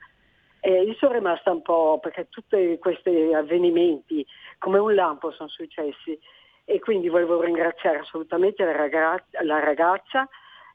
E 0.62 0.84
io 0.84 0.94
sono 0.94 1.12
rimasta 1.12 1.52
un 1.52 1.62
po' 1.62 2.00
perché 2.02 2.28
tutti 2.30 2.78
questi 2.80 3.34
avvenimenti 3.34 4.26
come 4.58 4.80
un 4.80 4.96
lampo 4.96 5.32
sono 5.32 5.50
successi 5.50 6.18
e 6.64 6.80
quindi 6.80 7.10
volevo 7.10 7.42
ringraziare 7.42 8.00
assolutamente 8.00 8.64
la 8.64 8.72
ragazza, 8.72 9.44
la 9.44 9.60
ragazza 9.60 10.28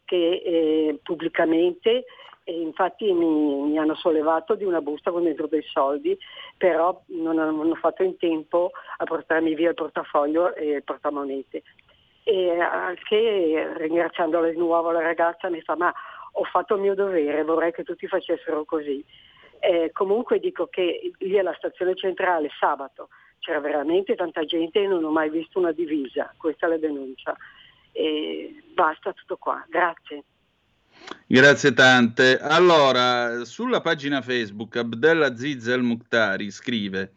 che 0.04 0.42
eh, 0.44 1.00
pubblicamente 1.02 2.04
e 2.50 2.60
infatti 2.60 3.12
mi, 3.12 3.62
mi, 3.62 3.78
hanno 3.78 3.94
sollevato 3.94 4.56
di 4.56 4.64
una 4.64 4.80
busta 4.80 5.12
con 5.12 5.22
dentro 5.22 5.46
dei 5.46 5.62
soldi, 5.62 6.18
però 6.56 7.00
non 7.06 7.38
hanno 7.38 7.74
fatto 7.76 8.02
in 8.02 8.16
tempo 8.16 8.72
a 8.96 9.04
portarmi 9.04 9.54
via 9.54 9.68
il 9.68 9.76
portafoglio 9.76 10.52
e 10.56 10.70
il 10.70 10.82
portamonete. 10.82 11.62
E 12.24 12.58
anche 12.58 13.72
ringraziandola 13.76 14.48
di 14.48 14.56
nuovo 14.56 14.90
la 14.90 15.00
ragazza 15.00 15.48
mi 15.48 15.60
fa 15.60 15.76
ma 15.76 15.94
ho 16.32 16.44
fatto 16.44 16.74
il 16.74 16.80
mio 16.80 16.94
dovere, 16.96 17.44
vorrei 17.44 17.72
che 17.72 17.84
tutti 17.84 18.08
facessero 18.08 18.64
così. 18.64 19.04
Eh, 19.60 19.90
comunque 19.92 20.40
dico 20.40 20.66
che 20.66 21.12
lì 21.18 21.38
alla 21.38 21.54
stazione 21.54 21.94
centrale 21.94 22.48
sabato 22.58 23.10
c'era 23.38 23.60
veramente 23.60 24.16
tanta 24.16 24.44
gente 24.44 24.80
e 24.80 24.88
non 24.88 25.04
ho 25.04 25.10
mai 25.10 25.30
visto 25.30 25.60
una 25.60 25.72
divisa, 25.72 26.34
questa 26.36 26.66
è 26.66 26.68
la 26.68 26.78
denuncia. 26.78 27.36
E 27.92 28.60
basta 28.74 29.12
tutto 29.12 29.36
qua, 29.36 29.64
grazie. 29.68 30.24
Grazie 31.26 31.72
tante. 31.72 32.38
Allora, 32.38 33.44
sulla 33.44 33.80
pagina 33.80 34.20
Facebook 34.20 34.76
Abdelaziz 34.76 35.66
El 35.68 35.82
Muktari 35.82 36.50
scrive 36.50 37.12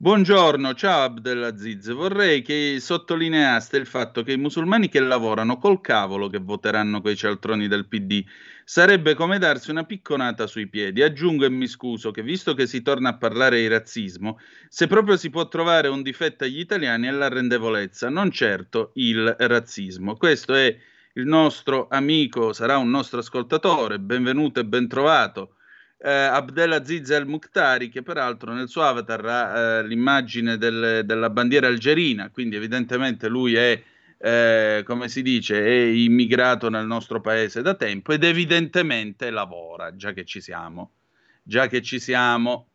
Buongiorno, 0.00 0.74
ciao 0.74 1.02
Abdelaziz, 1.02 1.90
vorrei 1.90 2.40
che 2.40 2.76
sottolineaste 2.78 3.78
il 3.78 3.86
fatto 3.86 4.22
che 4.22 4.30
i 4.30 4.36
musulmani 4.36 4.88
che 4.88 5.00
lavorano 5.00 5.58
col 5.58 5.80
cavolo 5.80 6.28
che 6.28 6.38
voteranno 6.38 7.00
quei 7.00 7.16
cialtroni 7.16 7.66
del 7.66 7.88
PD 7.88 8.24
sarebbe 8.62 9.14
come 9.14 9.40
darsi 9.40 9.72
una 9.72 9.82
picconata 9.82 10.46
sui 10.46 10.68
piedi. 10.68 11.02
Aggiungo 11.02 11.46
e 11.46 11.50
mi 11.50 11.66
scuso 11.66 12.12
che 12.12 12.22
visto 12.22 12.54
che 12.54 12.68
si 12.68 12.80
torna 12.80 13.08
a 13.08 13.16
parlare 13.16 13.58
di 13.58 13.66
razzismo, 13.66 14.38
se 14.68 14.86
proprio 14.86 15.16
si 15.16 15.30
può 15.30 15.48
trovare 15.48 15.88
un 15.88 16.02
difetto 16.02 16.44
agli 16.44 16.60
italiani 16.60 17.08
è 17.08 17.10
l'arrendevolezza, 17.10 18.08
non 18.08 18.30
certo 18.30 18.92
il 18.94 19.34
razzismo. 19.36 20.16
Questo 20.16 20.54
è 20.54 20.76
il 21.14 21.26
nostro 21.26 21.88
amico, 21.90 22.52
sarà 22.52 22.76
un 22.76 22.90
nostro 22.90 23.20
ascoltatore, 23.20 23.98
benvenuto 23.98 24.60
e 24.60 24.64
bentrovato, 24.64 25.56
eh, 26.00 26.10
Abdelaziz 26.10 27.10
El 27.10 27.26
Mukhtari, 27.26 27.88
che 27.88 28.02
peraltro 28.02 28.52
nel 28.52 28.68
suo 28.68 28.82
avatar 28.82 29.24
ha 29.24 29.58
eh, 29.58 29.86
l'immagine 29.86 30.56
del, 30.56 31.02
della 31.04 31.30
bandiera 31.30 31.66
algerina, 31.66 32.30
quindi 32.30 32.56
evidentemente 32.56 33.28
lui 33.28 33.54
è, 33.54 33.82
eh, 34.18 34.82
come 34.84 35.08
si 35.08 35.22
dice, 35.22 35.64
è 35.64 35.84
immigrato 35.86 36.68
nel 36.68 36.86
nostro 36.86 37.20
paese 37.20 37.62
da 37.62 37.74
tempo 37.74 38.12
ed 38.12 38.22
evidentemente 38.22 39.30
lavora, 39.30 39.96
già 39.96 40.12
che 40.12 40.24
ci 40.24 40.40
siamo. 40.40 40.92
Già 41.42 41.66
che 41.66 41.80
ci 41.80 41.98
siamo, 41.98 42.67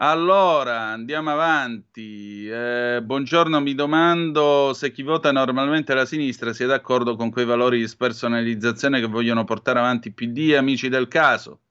allora, 0.00 0.86
andiamo 0.90 1.30
avanti. 1.30 2.48
Eh, 2.48 3.00
buongiorno, 3.02 3.60
mi 3.60 3.74
domando 3.74 4.72
se 4.72 4.92
chi 4.92 5.02
vota 5.02 5.32
normalmente 5.32 5.92
la 5.94 6.04
sinistra 6.04 6.52
sia 6.52 6.66
d'accordo 6.66 7.16
con 7.16 7.30
quei 7.30 7.44
valori 7.44 7.78
di 7.78 7.88
spersonalizzazione 7.88 9.00
che 9.00 9.06
vogliono 9.06 9.44
portare 9.44 9.80
avanti 9.80 10.12
PD 10.12 10.50
e 10.50 10.56
amici 10.56 10.88
del 10.88 11.08
caso. 11.08 11.62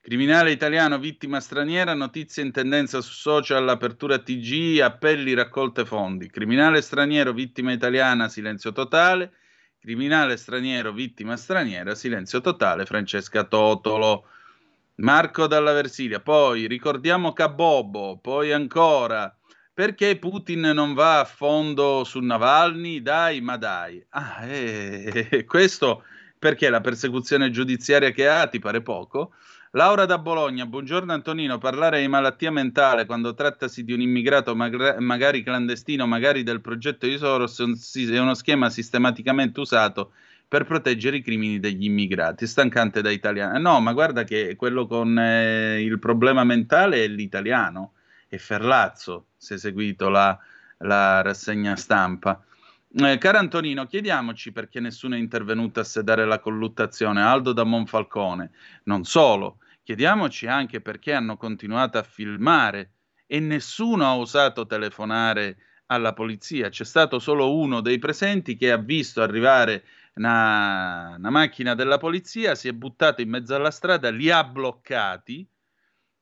Criminale 0.00 0.50
italiano, 0.52 0.98
vittima 0.98 1.40
straniera, 1.40 1.94
notizie 1.94 2.42
in 2.42 2.52
tendenza 2.52 3.00
su 3.00 3.12
social, 3.12 3.68
apertura 3.68 4.18
TG, 4.18 4.80
appelli, 4.80 5.34
raccolte 5.34 5.84
fondi. 5.84 6.28
Criminale 6.28 6.80
straniero, 6.82 7.32
vittima 7.32 7.72
italiana, 7.72 8.28
silenzio 8.28 8.72
totale. 8.72 9.32
Criminale 9.78 10.36
straniero, 10.36 10.92
vittima 10.92 11.36
straniera, 11.36 11.94
silenzio 11.94 12.40
totale. 12.40 12.84
Francesca 12.84 13.44
Totolo. 13.44 14.26
Marco 15.00 15.46
dalla 15.46 15.72
Versilia, 15.72 16.18
poi 16.18 16.66
ricordiamo 16.66 17.32
Kabobo, 17.32 18.18
poi 18.20 18.50
ancora 18.50 19.32
perché 19.72 20.18
Putin 20.18 20.72
non 20.74 20.92
va 20.92 21.20
a 21.20 21.24
fondo 21.24 22.02
su 22.02 22.18
Navalny? 22.18 23.00
Dai, 23.00 23.40
ma 23.40 23.56
dai. 23.56 24.04
Ah, 24.08 24.44
eh, 24.44 25.28
eh, 25.30 25.44
questo 25.44 26.02
perché 26.36 26.68
la 26.68 26.80
persecuzione 26.80 27.50
giudiziaria 27.50 28.10
che 28.10 28.26
ha 28.26 28.48
ti 28.48 28.58
pare 28.58 28.82
poco? 28.82 29.34
Laura 29.72 30.04
da 30.04 30.18
Bologna, 30.18 30.66
buongiorno 30.66 31.12
Antonino, 31.12 31.58
parlare 31.58 32.00
di 32.00 32.08
malattia 32.08 32.50
mentale 32.50 33.06
quando 33.06 33.34
trattasi 33.34 33.84
di 33.84 33.92
un 33.92 34.00
immigrato 34.00 34.56
magra- 34.56 34.98
magari 34.98 35.44
clandestino, 35.44 36.08
magari 36.08 36.42
del 36.42 36.60
progetto 36.60 37.06
di 37.06 37.18
Soros, 37.18 37.60
è 37.60 38.18
uno 38.18 38.34
schema 38.34 38.68
sistematicamente 38.68 39.60
usato 39.60 40.10
per 40.48 40.64
proteggere 40.64 41.18
i 41.18 41.22
crimini 41.22 41.60
degli 41.60 41.84
immigrati. 41.84 42.46
Stancante 42.46 43.02
da 43.02 43.10
italiano. 43.10 43.58
No, 43.58 43.80
ma 43.80 43.92
guarda 43.92 44.24
che 44.24 44.56
quello 44.56 44.86
con 44.86 45.18
eh, 45.18 45.82
il 45.82 45.98
problema 45.98 46.42
mentale 46.42 47.04
è 47.04 47.06
l'italiano, 47.06 47.92
è 48.26 48.38
Ferlazzo, 48.38 49.26
se 49.36 49.54
hai 49.54 49.60
seguito 49.60 50.08
la, 50.08 50.36
la 50.78 51.20
rassegna 51.20 51.76
stampa. 51.76 52.42
Eh, 52.90 53.18
caro 53.18 53.36
Antonino, 53.36 53.86
chiediamoci 53.86 54.50
perché 54.50 54.80
nessuno 54.80 55.14
è 55.14 55.18
intervenuto 55.18 55.80
a 55.80 55.84
sedare 55.84 56.24
la 56.24 56.38
colluttazione. 56.38 57.20
Aldo 57.20 57.52
da 57.52 57.64
Monfalcone. 57.64 58.50
Non 58.84 59.04
solo, 59.04 59.58
chiediamoci 59.82 60.46
anche 60.46 60.80
perché 60.80 61.12
hanno 61.12 61.36
continuato 61.36 61.98
a 61.98 62.02
filmare 62.02 62.92
e 63.26 63.40
nessuno 63.40 64.06
ha 64.06 64.16
osato 64.16 64.66
telefonare 64.66 65.58
alla 65.86 66.14
polizia. 66.14 66.70
C'è 66.70 66.84
stato 66.84 67.18
solo 67.18 67.54
uno 67.54 67.82
dei 67.82 67.98
presenti 67.98 68.56
che 68.56 68.72
ha 68.72 68.78
visto 68.78 69.20
arrivare 69.20 69.84
una, 70.18 71.14
una 71.16 71.30
macchina 71.30 71.74
della 71.74 71.96
polizia, 71.96 72.54
si 72.54 72.68
è 72.68 72.72
buttato 72.72 73.22
in 73.22 73.30
mezzo 73.30 73.54
alla 73.54 73.70
strada, 73.70 74.10
li 74.10 74.30
ha 74.30 74.44
bloccati 74.44 75.46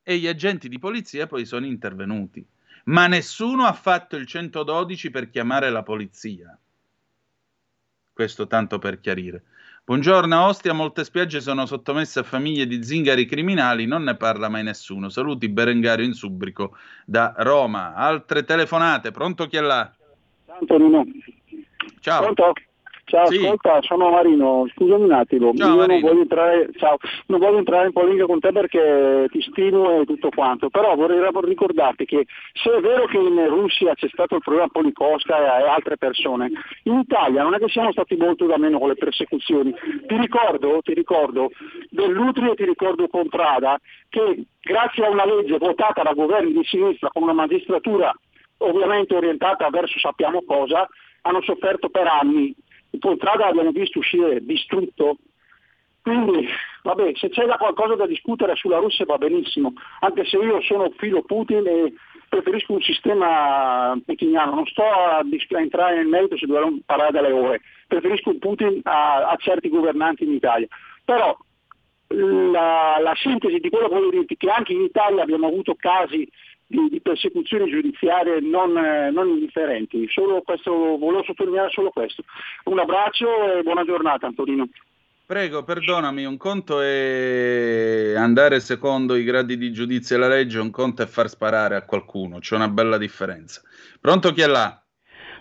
e 0.03 0.17
gli 0.19 0.29
agenti 0.29 0.69
di 0.69 0.79
polizia 0.79 1.27
poi 1.27 1.45
sono 1.45 1.67
intervenuti. 1.67 2.47
Ma 2.85 3.09
nessuno 3.09 3.65
ha 3.65 3.73
fatto 3.73 4.15
il 4.15 4.27
112 4.27 5.11
per 5.11 5.29
chiamare 5.29 5.71
la 5.71 5.83
polizia. 5.83 6.57
Questo 8.13 8.47
tanto 8.47 8.79
per 8.79 9.01
chiarire. 9.01 9.43
Buongiorno 9.85 10.47
Ostia, 10.47 10.73
molte 10.73 11.05
spiagge 11.05 11.41
sono 11.41 11.67
sottomesse 11.67 12.21
a 12.21 12.25
famiglie 12.25 12.67
di 12.67 12.83
zingari 12.83 13.25
criminali, 13.25 13.87
non 13.87 14.05
ne 14.05 14.17
parla 14.17 14.49
mai 14.49 14.63
nessuno. 14.63 15.09
Saluti 15.09 15.49
Berengario 15.49 16.05
in 16.05 16.13
Subrico 16.13 16.77
da 17.05 17.35
Roma. 17.39 17.95
Altre 17.95 18.45
telefonate, 18.45 19.11
pronto 19.11 19.47
chi 19.47 19.57
è 19.57 19.61
là? 19.61 19.93
Tanto 20.45 20.79
Nuno. 20.79 21.05
Ciao. 22.01 22.23
Pronto? 22.23 22.53
Ciao, 23.09 23.27
sì. 23.27 23.37
ascolta, 23.37 23.81
sono 23.83 24.11
Marino, 24.11 24.67
scusami 24.75 25.05
un 25.05 25.13
attimo, 25.13 25.55
ciao, 25.55 25.77
io. 25.77 25.87
Non, 25.87 26.01
voglio 26.01 26.23
entrare, 26.23 26.69
ciao, 26.75 26.97
non 27.27 27.39
voglio 27.39 27.59
entrare 27.59 27.87
in 27.87 27.93
polemica 27.93 28.27
con 28.27 28.41
te 28.41 28.51
perché 28.51 29.29
ti 29.31 29.41
stimo 29.43 30.01
e 30.01 30.05
tutto 30.07 30.31
quanto, 30.31 30.71
però 30.71 30.97
vorrei 30.97 31.21
ricordarti 31.45 32.05
che 32.05 32.27
se 32.53 32.69
è 32.73 32.81
vero 32.81 33.07
che 33.07 33.19
in 33.19 33.47
Russia 33.47 33.95
c'è 33.95 34.09
stato 34.09 34.35
il 34.35 34.43
problema 34.43 34.67
Polikowska 34.67 35.61
e 35.61 35.69
altre 35.69 35.97
persone, 35.97 36.51
in 36.83 36.99
Italia 36.99 37.45
non 37.45 37.55
è 37.55 37.59
che 37.59 37.69
siamo 37.69 37.93
stati 37.93 38.17
molto 38.17 38.45
da 38.47 38.59
meno 38.59 38.81
con 38.81 38.89
le 38.89 38.97
persecuzioni. 38.97 39.73
Ti 39.73 40.17
ricordo, 40.17 40.81
ti 40.83 40.93
ricordo 40.93 41.53
dell'Utri 41.91 42.51
e 42.51 42.55
ti 42.57 42.65
ricordo 42.65 43.07
Contrada 43.07 43.79
che 44.09 44.47
grazie 44.61 45.07
a 45.07 45.11
una 45.11 45.25
legge 45.25 45.59
votata 45.59 46.03
da 46.03 46.13
governi 46.13 46.53
di 46.53 46.65
sinistra 46.65 47.11
con 47.13 47.23
una 47.23 47.35
magistratura 47.35 48.13
ovviamente 48.59 49.15
orientata 49.15 49.69
verso 49.71 49.99
sappiamo 50.01 50.43
cosa, 50.45 50.89
hanno 51.23 51.43
sofferto 51.43 51.89
per 51.89 52.07
anni 52.07 52.55
il 52.97 53.01
Contrada 53.01 53.47
l'abbiamo 53.47 53.71
visto 53.71 53.99
uscire 53.99 54.45
distrutto. 54.45 55.19
Quindi, 56.03 56.47
vabbè, 56.83 57.13
se 57.17 57.31
c'è 57.31 57.47
da 57.47 57.57
qualcosa 57.57 57.97
da 57.97 58.07
discutere 58.07 58.55
sulla 58.55 58.79
Russia 58.79 59.05
va 59.05 59.19
benissimo, 59.19 59.73
anche 60.01 60.25
se 60.25 60.37
io 60.37 60.61
sono 60.63 60.93
filo 60.99 61.23
Putin 61.23 61.67
e 61.67 61.93
preferisco 62.29 62.75
un 62.75 62.81
sistema 62.81 63.99
putiniano, 64.05 64.55
non 64.55 64.67
sto 64.67 64.85
a, 64.85 65.19
a 65.19 65.61
entrare 65.61 65.97
nel 65.97 66.07
merito 66.07 66.37
se 66.37 66.47
dovremmo 66.47 66.79
parlare 66.87 67.11
delle 67.11 67.33
ore, 67.33 67.61
preferisco 67.89 68.31
un 68.31 68.39
Putin 68.39 68.81
a, 68.85 69.29
a 69.29 69.37
certi 69.37 69.69
governanti 69.69 70.25
in 70.25 70.33
Italia. 70.33 70.69
Però 71.05 71.37
la, 72.09 72.99
la 73.01 73.15
sintesi 73.17 73.59
di 73.59 73.69
quello 73.69 73.89
che 73.89 73.95
voglio 73.95 74.11
dirti 74.11 74.37
che 74.37 74.49
anche 74.49 74.73
in 74.73 74.83
Italia 74.83 75.23
abbiamo 75.23 75.49
avuto 75.49 75.75
casi 75.75 76.29
di, 76.67 76.89
di 76.89 77.01
persecuzioni 77.01 77.71
giudiziarie 77.71 78.41
non, 78.41 78.77
eh, 78.77 79.11
non 79.11 79.29
indifferenti. 79.29 80.07
Solo 80.09 80.43
questo, 80.43 80.73
volevo 80.73 81.23
sottolineare 81.25 81.71
solo 81.71 81.91
questo. 81.91 82.25
Un 82.65 82.79
abbraccio 82.79 83.59
e 83.59 83.63
buona 83.63 83.85
giornata 83.85 84.27
Antonino. 84.27 84.69
Prego, 85.27 85.65
perdonami, 85.65 86.25
un 86.25 86.37
conto 86.37 86.81
è 86.81 88.15
andare 88.17 88.61
secondo 88.61 89.17
i 89.17 89.25
gradi 89.25 89.57
di 89.57 89.73
giudizio 89.73 90.15
e 90.15 90.19
la 90.21 90.29
legge, 90.29 90.61
un 90.61 90.71
conto 90.71 91.03
è 91.03 91.07
far 91.07 91.29
sparare 91.29 91.75
a 91.75 91.83
qualcuno, 91.85 92.39
c'è 92.39 92.55
una 92.55 92.69
bella 92.69 92.97
differenza. 92.97 93.61
Pronto 94.01 94.33
chi 94.33 94.43
è 94.43 94.47
là? 94.47 94.81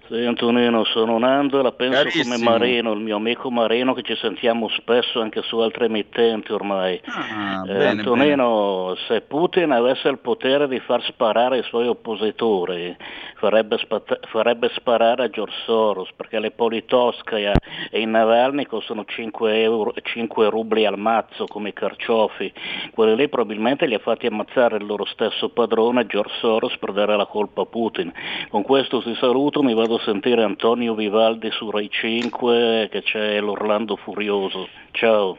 Sì, 0.07 0.23
Antonino, 0.23 0.83
sono 0.85 1.17
Nando, 1.17 1.63
la 1.63 1.71
penso 1.71 1.97
Carissimo. 1.97 2.35
come 2.35 2.43
Marino, 2.43 2.91
il 2.91 2.99
mio 2.99 3.15
amico 3.15 3.49
Marino 3.49 3.93
che 3.93 4.03
ci 4.03 4.15
sentiamo 4.17 4.67
spesso 4.69 5.19
anche 5.19 5.41
su 5.41 5.57
altre 5.57 5.85
emittenti 5.85 6.51
ormai. 6.51 7.01
Ah, 7.05 7.63
Eh, 7.65 7.73
bene, 7.73 7.87
Antonino, 7.89 8.93
se 9.07 9.21
Putin 9.21 9.71
avesse 9.71 10.07
il 10.09 10.19
potere 10.19 10.67
di 10.67 10.79
far 10.79 11.01
sparare 11.05 11.57
ai 11.57 11.63
suoi 11.63 11.87
oppositori, 11.87 12.95
farebbe, 13.37 13.79
spat- 13.79 14.27
farebbe 14.27 14.69
sparare 14.75 15.23
a 15.23 15.29
George 15.29 15.55
Soros, 15.65 16.09
perché 16.15 16.37
le 16.37 16.51
Politoskaya 16.51 17.59
e 17.89 17.99
i 17.99 18.05
Navalny 18.05 18.65
costano 18.67 19.05
5, 19.05 19.59
euro, 19.63 19.91
5 20.03 20.49
rubli 20.51 20.85
al 20.85 20.99
mazzo 20.99 21.45
come 21.47 21.69
i 21.69 21.73
carciofi. 21.73 22.53
Quelli 22.93 23.15
lì 23.15 23.27
probabilmente 23.27 23.87
li 23.87 23.95
ha 23.95 23.99
fatti 23.99 24.27
ammazzare 24.27 24.77
il 24.77 24.85
loro 24.85 25.05
stesso 25.05 25.49
padrone, 25.49 26.05
George 26.05 26.33
Soros, 26.39 26.77
per 26.77 26.91
dare 26.91 27.17
la 27.17 27.25
colpa 27.25 27.61
a 27.63 27.65
Putin. 27.65 28.13
Con 28.49 28.61
questo 28.61 29.01
ti 29.01 29.15
saluto, 29.15 29.63
mi 29.63 29.73
vado 29.73 29.93
a 29.95 30.03
sentire 30.03 30.43
Antonio 30.43 30.95
Vivaldi 30.95 31.49
su 31.51 31.69
Rai 31.69 31.89
5 31.89 32.89
che 32.91 33.01
c'è 33.03 33.39
l'Orlando 33.39 33.95
Furioso. 33.95 34.67
Ciao. 34.91 35.37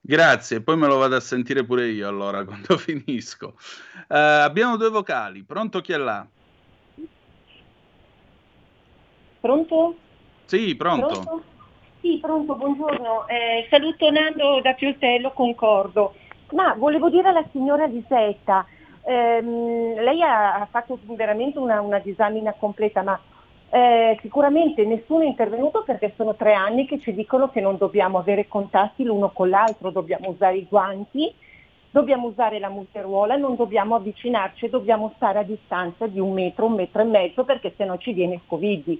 Grazie, 0.00 0.62
poi 0.62 0.76
me 0.76 0.86
lo 0.86 0.96
vado 0.96 1.16
a 1.16 1.20
sentire 1.20 1.64
pure 1.64 1.88
io 1.88 2.08
allora 2.08 2.44
quando 2.46 2.76
finisco. 2.78 3.54
Eh, 4.08 4.16
abbiamo 4.18 4.76
due 4.76 4.90
vocali, 4.90 5.42
pronto 5.42 5.80
chi 5.80 5.92
è 5.92 5.96
là? 5.96 6.26
Pronto? 9.40 9.96
Sì, 10.46 10.74
pronto. 10.76 11.42
Sì, 12.00 12.18
pronto, 12.20 12.54
buongiorno. 12.54 13.26
Eh, 13.28 13.66
saluto 13.70 14.10
Nando 14.10 14.60
da 14.62 14.72
Pioltello, 14.74 15.32
concordo. 15.32 16.14
Ma 16.52 16.74
volevo 16.74 17.10
dire 17.10 17.28
alla 17.28 17.44
signora 17.52 17.86
Lisetta, 17.86 18.64
ehm, 19.04 20.00
lei 20.00 20.22
ha, 20.22 20.54
ha 20.54 20.66
fatto 20.70 20.98
veramente 21.02 21.58
una, 21.58 21.80
una 21.80 21.98
disamina 21.98 22.52
completa, 22.52 23.02
ma 23.02 23.20
eh, 23.70 24.18
sicuramente 24.22 24.84
nessuno 24.84 25.22
è 25.22 25.26
intervenuto 25.26 25.82
perché 25.82 26.14
sono 26.16 26.34
tre 26.34 26.54
anni 26.54 26.86
che 26.86 26.98
ci 27.00 27.12
dicono 27.12 27.50
che 27.50 27.60
non 27.60 27.76
dobbiamo 27.76 28.18
avere 28.18 28.48
contatti 28.48 29.04
l'uno 29.04 29.30
con 29.30 29.50
l'altro, 29.50 29.90
dobbiamo 29.90 30.30
usare 30.30 30.56
i 30.56 30.66
guanti, 30.68 31.32
dobbiamo 31.90 32.28
usare 32.28 32.58
la 32.58 32.70
multeruola, 32.70 33.36
non 33.36 33.56
dobbiamo 33.56 33.94
avvicinarci, 33.94 34.70
dobbiamo 34.70 35.12
stare 35.16 35.40
a 35.40 35.42
distanza 35.42 36.06
di 36.06 36.18
un 36.18 36.32
metro, 36.32 36.66
un 36.66 36.74
metro 36.74 37.02
e 37.02 37.04
mezzo 37.04 37.44
perché 37.44 37.74
sennò 37.76 37.96
ci 37.98 38.12
viene 38.12 38.34
il 38.34 38.42
Covid. 38.46 38.98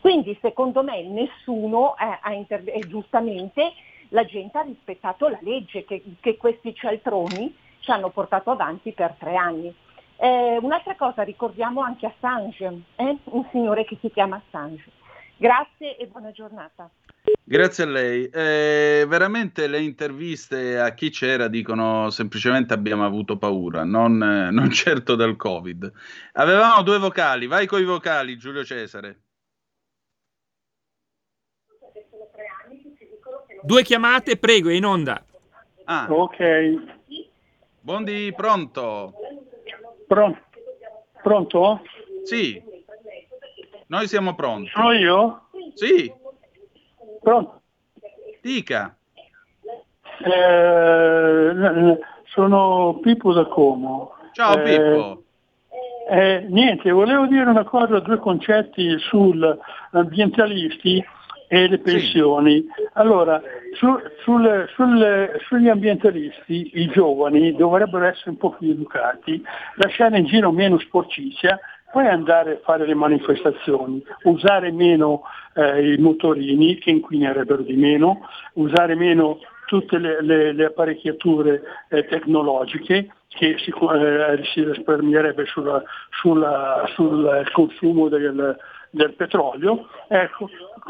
Quindi 0.00 0.36
secondo 0.42 0.82
me 0.82 1.02
nessuno 1.02 1.94
ha, 1.96 2.18
ha 2.20 2.32
interve- 2.32 2.72
e 2.72 2.80
giustamente 2.80 3.72
la 4.08 4.24
gente 4.24 4.58
ha 4.58 4.62
rispettato 4.62 5.28
la 5.28 5.38
legge 5.40 5.84
che, 5.84 6.02
che 6.20 6.36
questi 6.36 6.74
cialtroni 6.74 7.54
ci 7.78 7.90
hanno 7.90 8.10
portato 8.10 8.50
avanti 8.50 8.92
per 8.92 9.14
tre 9.18 9.36
anni. 9.36 9.74
Eh, 10.22 10.56
un'altra 10.62 10.94
cosa, 10.94 11.22
ricordiamo 11.22 11.80
anche 11.80 12.06
Assange, 12.06 12.64
eh? 12.94 13.18
un 13.24 13.48
signore 13.50 13.84
che 13.84 13.98
si 14.00 14.08
chiama 14.08 14.40
Assange. 14.46 14.84
Grazie 15.36 15.96
e 15.96 16.06
buona 16.06 16.30
giornata. 16.30 16.88
Grazie 17.42 17.82
a 17.82 17.86
lei. 17.88 18.26
Eh, 18.26 19.04
veramente 19.08 19.66
le 19.66 19.80
interviste 19.80 20.78
a 20.78 20.94
chi 20.94 21.10
c'era 21.10 21.48
dicono 21.48 22.10
semplicemente 22.10 22.72
abbiamo 22.72 23.04
avuto 23.04 23.36
paura, 23.36 23.82
non, 23.82 24.22
eh, 24.22 24.52
non 24.52 24.70
certo 24.70 25.16
del 25.16 25.34
Covid. 25.34 25.90
Avevamo 26.34 26.82
due 26.82 26.98
vocali, 26.98 27.48
vai 27.48 27.66
con 27.66 27.80
i 27.80 27.84
vocali 27.84 28.36
Giulio 28.36 28.62
Cesare. 28.62 29.22
Due 33.60 33.82
chiamate, 33.82 34.36
prego, 34.36 34.68
è 34.68 34.74
in 34.74 34.84
onda. 34.84 35.20
Ah, 35.86 36.06
Ok, 36.08 37.00
Bondi, 37.80 38.32
pronto? 38.36 39.14
Pron- 40.12 40.36
pronto? 41.22 41.80
Sì, 42.24 42.62
noi 43.86 44.06
siamo 44.06 44.34
pronti. 44.34 44.68
Sono 44.68 44.92
io? 44.92 45.44
Sì, 45.72 46.12
Pronto? 47.22 47.62
dica. 48.42 48.94
Eh, 50.22 51.98
sono 52.24 52.98
Pippo 53.00 53.32
da 53.32 53.46
Como. 53.46 54.12
Ciao 54.32 54.58
Eh, 54.58 54.62
Pippo. 54.62 55.22
eh, 56.10 56.44
niente, 56.50 56.90
volevo 56.90 57.26
dire 57.26 57.48
una 57.48 57.64
cosa, 57.64 57.98
due 58.00 58.18
concetti 58.18 58.94
sull'ambientalisti 58.98 61.02
e 61.52 61.68
le 61.68 61.78
pensioni. 61.80 62.64
Allora, 62.94 63.38
su- 63.74 64.00
sul- 64.22 64.66
sul- 64.74 65.36
sugli 65.46 65.68
ambientalisti, 65.68 66.70
i 66.80 66.86
giovani 66.88 67.54
dovrebbero 67.54 68.06
essere 68.06 68.30
un 68.30 68.38
po' 68.38 68.56
più 68.58 68.70
educati, 68.70 69.42
lasciare 69.74 70.16
in 70.16 70.24
giro 70.24 70.50
meno 70.50 70.78
sporcizia, 70.78 71.60
poi 71.92 72.06
andare 72.06 72.52
a 72.52 72.60
fare 72.64 72.86
le 72.86 72.94
manifestazioni, 72.94 74.02
usare 74.22 74.72
meno 74.72 75.24
eh, 75.54 75.92
i 75.92 75.98
motorini 75.98 76.78
che 76.78 76.88
inquinerebbero 76.88 77.60
di 77.60 77.76
meno, 77.76 78.26
usare 78.54 78.94
meno 78.94 79.38
tutte 79.66 79.98
le, 79.98 80.22
le- 80.22 80.52
le 80.52 80.64
apparecchiature 80.64 81.62
eh, 81.90 82.06
tecnologiche 82.06 83.08
che 83.28 83.56
si, 83.58 83.70
eh, 83.70 84.40
si 84.54 84.64
risparmierebbe 84.64 85.44
sulla- 85.44 85.82
sulla- 86.12 86.84
sul 86.94 87.46
consumo 87.52 88.08
del, 88.08 88.56
del 88.92 89.14
petrolio. 89.14 89.88
Ecco, 90.08 90.48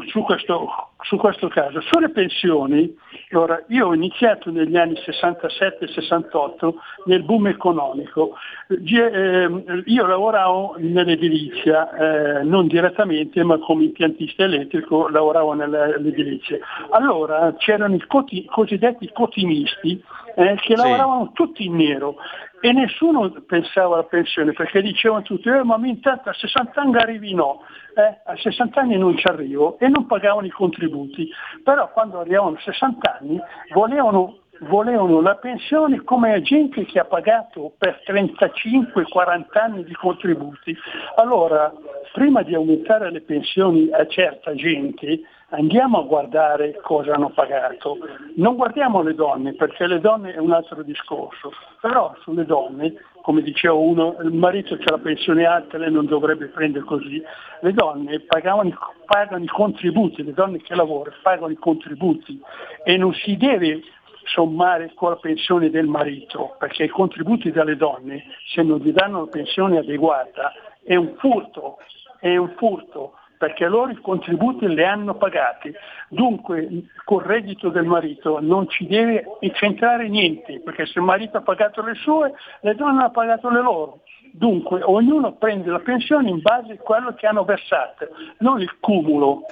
su 0.09 0.23
questo, 0.23 0.69
su 1.03 1.17
questo 1.17 1.49
caso. 1.49 1.81
Sulle 1.81 2.11
pensioni, 2.11 2.95
allora, 3.31 3.63
io 3.69 3.89
ho 3.89 3.95
iniziato 3.95 4.51
negli 4.51 4.77
anni 4.77 4.95
67-68 4.95 6.75
nel 7.07 7.23
boom 7.23 7.47
economico. 7.47 8.35
Ehm, 8.69 9.83
io 9.87 10.07
lavoravo 10.07 10.75
nell'edilizia, 10.79 12.41
eh, 12.41 12.43
non 12.43 12.67
direttamente, 12.67 13.43
ma 13.45 13.59
come 13.59 13.85
impiantista 13.85 14.45
elettrico 14.45 15.09
lavoravo 15.09 15.53
nell'edilizia. 15.55 16.59
Allora 16.91 17.55
c'erano 17.57 17.95
i 17.95 18.05
cosiddetti 18.47 19.11
cotimisti 19.13 20.03
eh, 20.35 20.55
che 20.57 20.75
sì. 20.75 20.83
lavoravano 20.83 21.33
tutti 21.33 21.65
in 21.65 21.77
nero 21.77 22.17
e 22.61 22.73
nessuno 22.73 23.31
pensava 23.47 23.95
alla 23.95 24.05
pensione 24.05 24.53
perché 24.53 24.81
dicevano 24.83 25.23
tutti 25.23 25.49
eh, 25.49 25.65
ma 25.65 25.77
intanto 25.83 26.29
a 26.29 26.33
60 26.33 26.81
anni 26.81 26.97
arrivi 26.97 27.35
no, 27.35 27.63
eh, 27.97 28.21
a 28.25 28.37
60 28.37 28.81
anni 28.81 28.97
non 28.97 29.17
ci 29.17 29.27
arrivo 29.27 29.79
e 29.79 29.89
non 29.89 30.07
pagavano 30.07 30.47
i 30.47 30.51
contributi, 30.51 31.29
però 31.65 31.91
quando 31.91 32.21
arrivavano 32.21 32.57
a 32.57 32.61
60 32.61 33.19
anni 33.21 33.41
volevano 33.73 34.37
volevano 34.63 35.21
la 35.21 35.35
pensione 35.37 36.03
come 36.05 36.35
agente 36.35 36.85
che 36.85 36.99
ha 36.99 37.05
pagato 37.05 37.73
per 37.79 38.01
35-40 38.07 39.45
anni 39.55 39.85
di 39.85 39.95
contributi. 39.95 40.77
Allora, 41.17 41.73
prima 42.13 42.43
di 42.43 42.55
aumentare 42.55 43.11
le 43.11 43.23
pensioni 43.23 43.91
a 43.91 44.07
certa 44.07 44.55
gente, 44.55 45.21
andiamo 45.53 46.01
a 46.01 46.03
guardare 46.03 46.79
cosa 46.83 47.15
hanno 47.15 47.31
pagato. 47.31 47.99
Non 48.37 48.57
guardiamo 48.57 49.03
le 49.03 49.15
donne, 49.15 49.55
perché 49.55 49.87
le 49.87 50.01
donne 50.01 50.33
è 50.35 50.39
un 50.39 50.53
altro 50.53 50.83
discorso, 50.83 51.53
però 51.81 52.15
sulle 52.23 52.45
donne, 52.45 52.95
come 53.23 53.43
diceva 53.43 53.75
uno, 53.75 54.17
il 54.23 54.33
marito 54.33 54.75
ha 54.75 54.79
la 54.85 54.99
pensione 54.99 55.45
alta, 55.45 55.79
lei 55.79 55.93
non 55.93 56.07
dovrebbe 56.07 56.47
prendere 56.47 56.85
così, 56.85 57.23
le 57.61 57.73
donne 57.73 58.21
pagavano, 58.21 58.77
pagano 59.05 59.45
i 59.45 59.49
contributi, 59.49 60.25
le 60.25 60.33
donne 60.33 60.59
che 60.59 60.75
lavorano 60.75 61.17
pagano 61.23 61.53
i 61.53 61.57
contributi. 61.57 62.41
E 62.85 62.97
non 62.97 63.13
si 63.13 63.37
deve 63.37 63.83
sommare 64.25 64.93
con 64.95 65.11
la 65.11 65.17
pensione 65.17 65.71
del 65.71 65.87
marito, 65.87 66.55
perché 66.59 66.85
i 66.85 66.89
contributi 66.89 67.51
delle 67.51 67.77
donne, 67.77 68.25
se 68.55 68.63
non 68.63 68.79
gli 68.79 68.93
danno 68.93 69.19
una 69.19 69.31
pensione 69.31 69.79
adeguata, 69.79 70.53
è 70.83 70.97
un 70.97 71.15
furto, 71.19 71.79
è 72.19 72.37
un 72.37 72.53
furto, 72.57 73.15
perché 73.43 73.67
loro 73.67 73.91
i 73.91 73.97
contributi 73.97 74.69
li 74.69 74.85
hanno 74.85 75.17
pagati. 75.17 75.75
Dunque 76.09 76.85
col 77.05 77.25
reddito 77.25 77.71
del 77.71 77.87
marito 77.87 78.39
non 78.41 78.69
ci 78.69 78.87
deve 78.87 79.25
centrare 79.55 80.09
niente, 80.09 80.61
perché 80.61 80.87
se 80.87 81.01
il 81.01 81.05
marito 81.05 81.39
ha 81.39 81.43
pagato 81.43 81.83
le 81.83 81.95
sue, 81.95 82.33
le 82.61 82.77
donne 82.77 83.01
hanno 83.01 83.11
pagato 83.11 83.51
le 83.51 83.61
loro. 83.61 84.03
Dunque 84.31 84.81
ognuno 84.85 85.33
prende 85.33 85.73
la 85.73 85.81
pensione 85.81 86.31
in 86.31 86.41
base 86.41 86.75
a 86.75 86.77
quello 86.77 87.15
che 87.15 87.27
hanno 87.27 87.43
versato, 87.43 88.11
non 88.39 88.61
il 88.61 88.79
cumulo, 88.79 89.47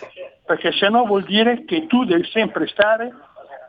perché 0.47 0.71
se 0.71 0.89
no 0.89 1.05
vuol 1.05 1.25
dire 1.25 1.65
che 1.65 1.89
tu 1.89 2.05
devi 2.05 2.23
sempre 2.27 2.69
stare 2.69 3.13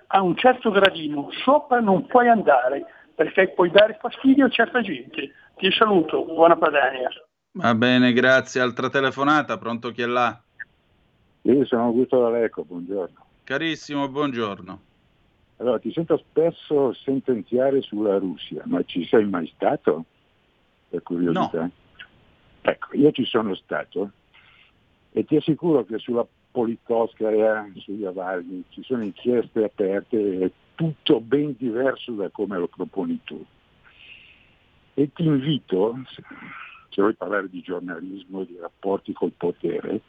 a 0.06 0.22
un 0.22 0.36
certo 0.38 0.70
gradino, 0.70 1.30
sopra 1.44 1.80
non 1.80 2.06
puoi 2.06 2.28
andare 2.28 2.86
perché 3.16 3.54
puoi 3.56 3.72
dare 3.72 3.98
fastidio 4.00 4.46
a 4.46 4.50
certa 4.50 4.82
gente. 4.82 5.32
Ti 5.56 5.72
saluto, 5.72 6.26
buona 6.26 6.56
Padania. 6.56 7.10
Va 7.54 7.76
bene, 7.76 8.14
grazie. 8.14 8.62
Altra 8.62 8.90
telefonata, 8.90 9.58
pronto 9.58 9.92
chi 9.92 10.02
è 10.02 10.06
là? 10.06 10.42
Io 11.44 11.66
sono 11.66 11.84
Augusto 11.84 12.22
D'Aleco, 12.22 12.64
buongiorno. 12.64 13.26
Carissimo, 13.44 14.08
buongiorno. 14.08 14.82
Allora, 15.58 15.80
ti 15.80 15.92
sento 15.92 16.18
spesso 16.18 16.94
sentenziare 16.94 17.82
sulla 17.82 18.18
Russia, 18.18 18.64
ma 18.66 18.82
ci 18.84 19.06
sei 19.06 19.26
mai 19.28 19.52
stato? 19.54 20.06
Per 20.90 21.04
curiosità. 21.04 21.62
No. 21.62 21.72
Ecco, 22.62 22.96
io 22.96 23.12
ci 23.12 23.26
sono 23.26 23.54
stato 23.56 24.12
e 25.12 25.26
ti 25.26 25.36
assicuro 25.36 25.84
che 25.84 25.98
sulla 25.98 26.26
Politkovskaya, 26.52 27.70
sugli 27.78 28.06
Avaldi, 28.06 28.64
ci 28.70 28.84
sono 28.84 29.04
inchieste 29.04 29.64
aperte, 29.64 30.40
è 30.40 30.52
tutto 30.76 31.20
ben 31.20 31.56
diverso 31.58 32.12
da 32.14 32.30
come 32.30 32.58
lo 32.58 32.68
proponi 32.68 33.20
tu. 33.24 33.44
E 34.94 35.12
ti 35.14 35.24
invito, 35.24 35.98
se 36.92 37.02
vuoi 37.02 37.16
parlare 37.16 37.50
di 37.50 37.62
giornalismo, 37.62 38.44
di 38.44 38.58
rapporti 38.60 39.14
col 39.14 39.32
potere, 39.36 40.02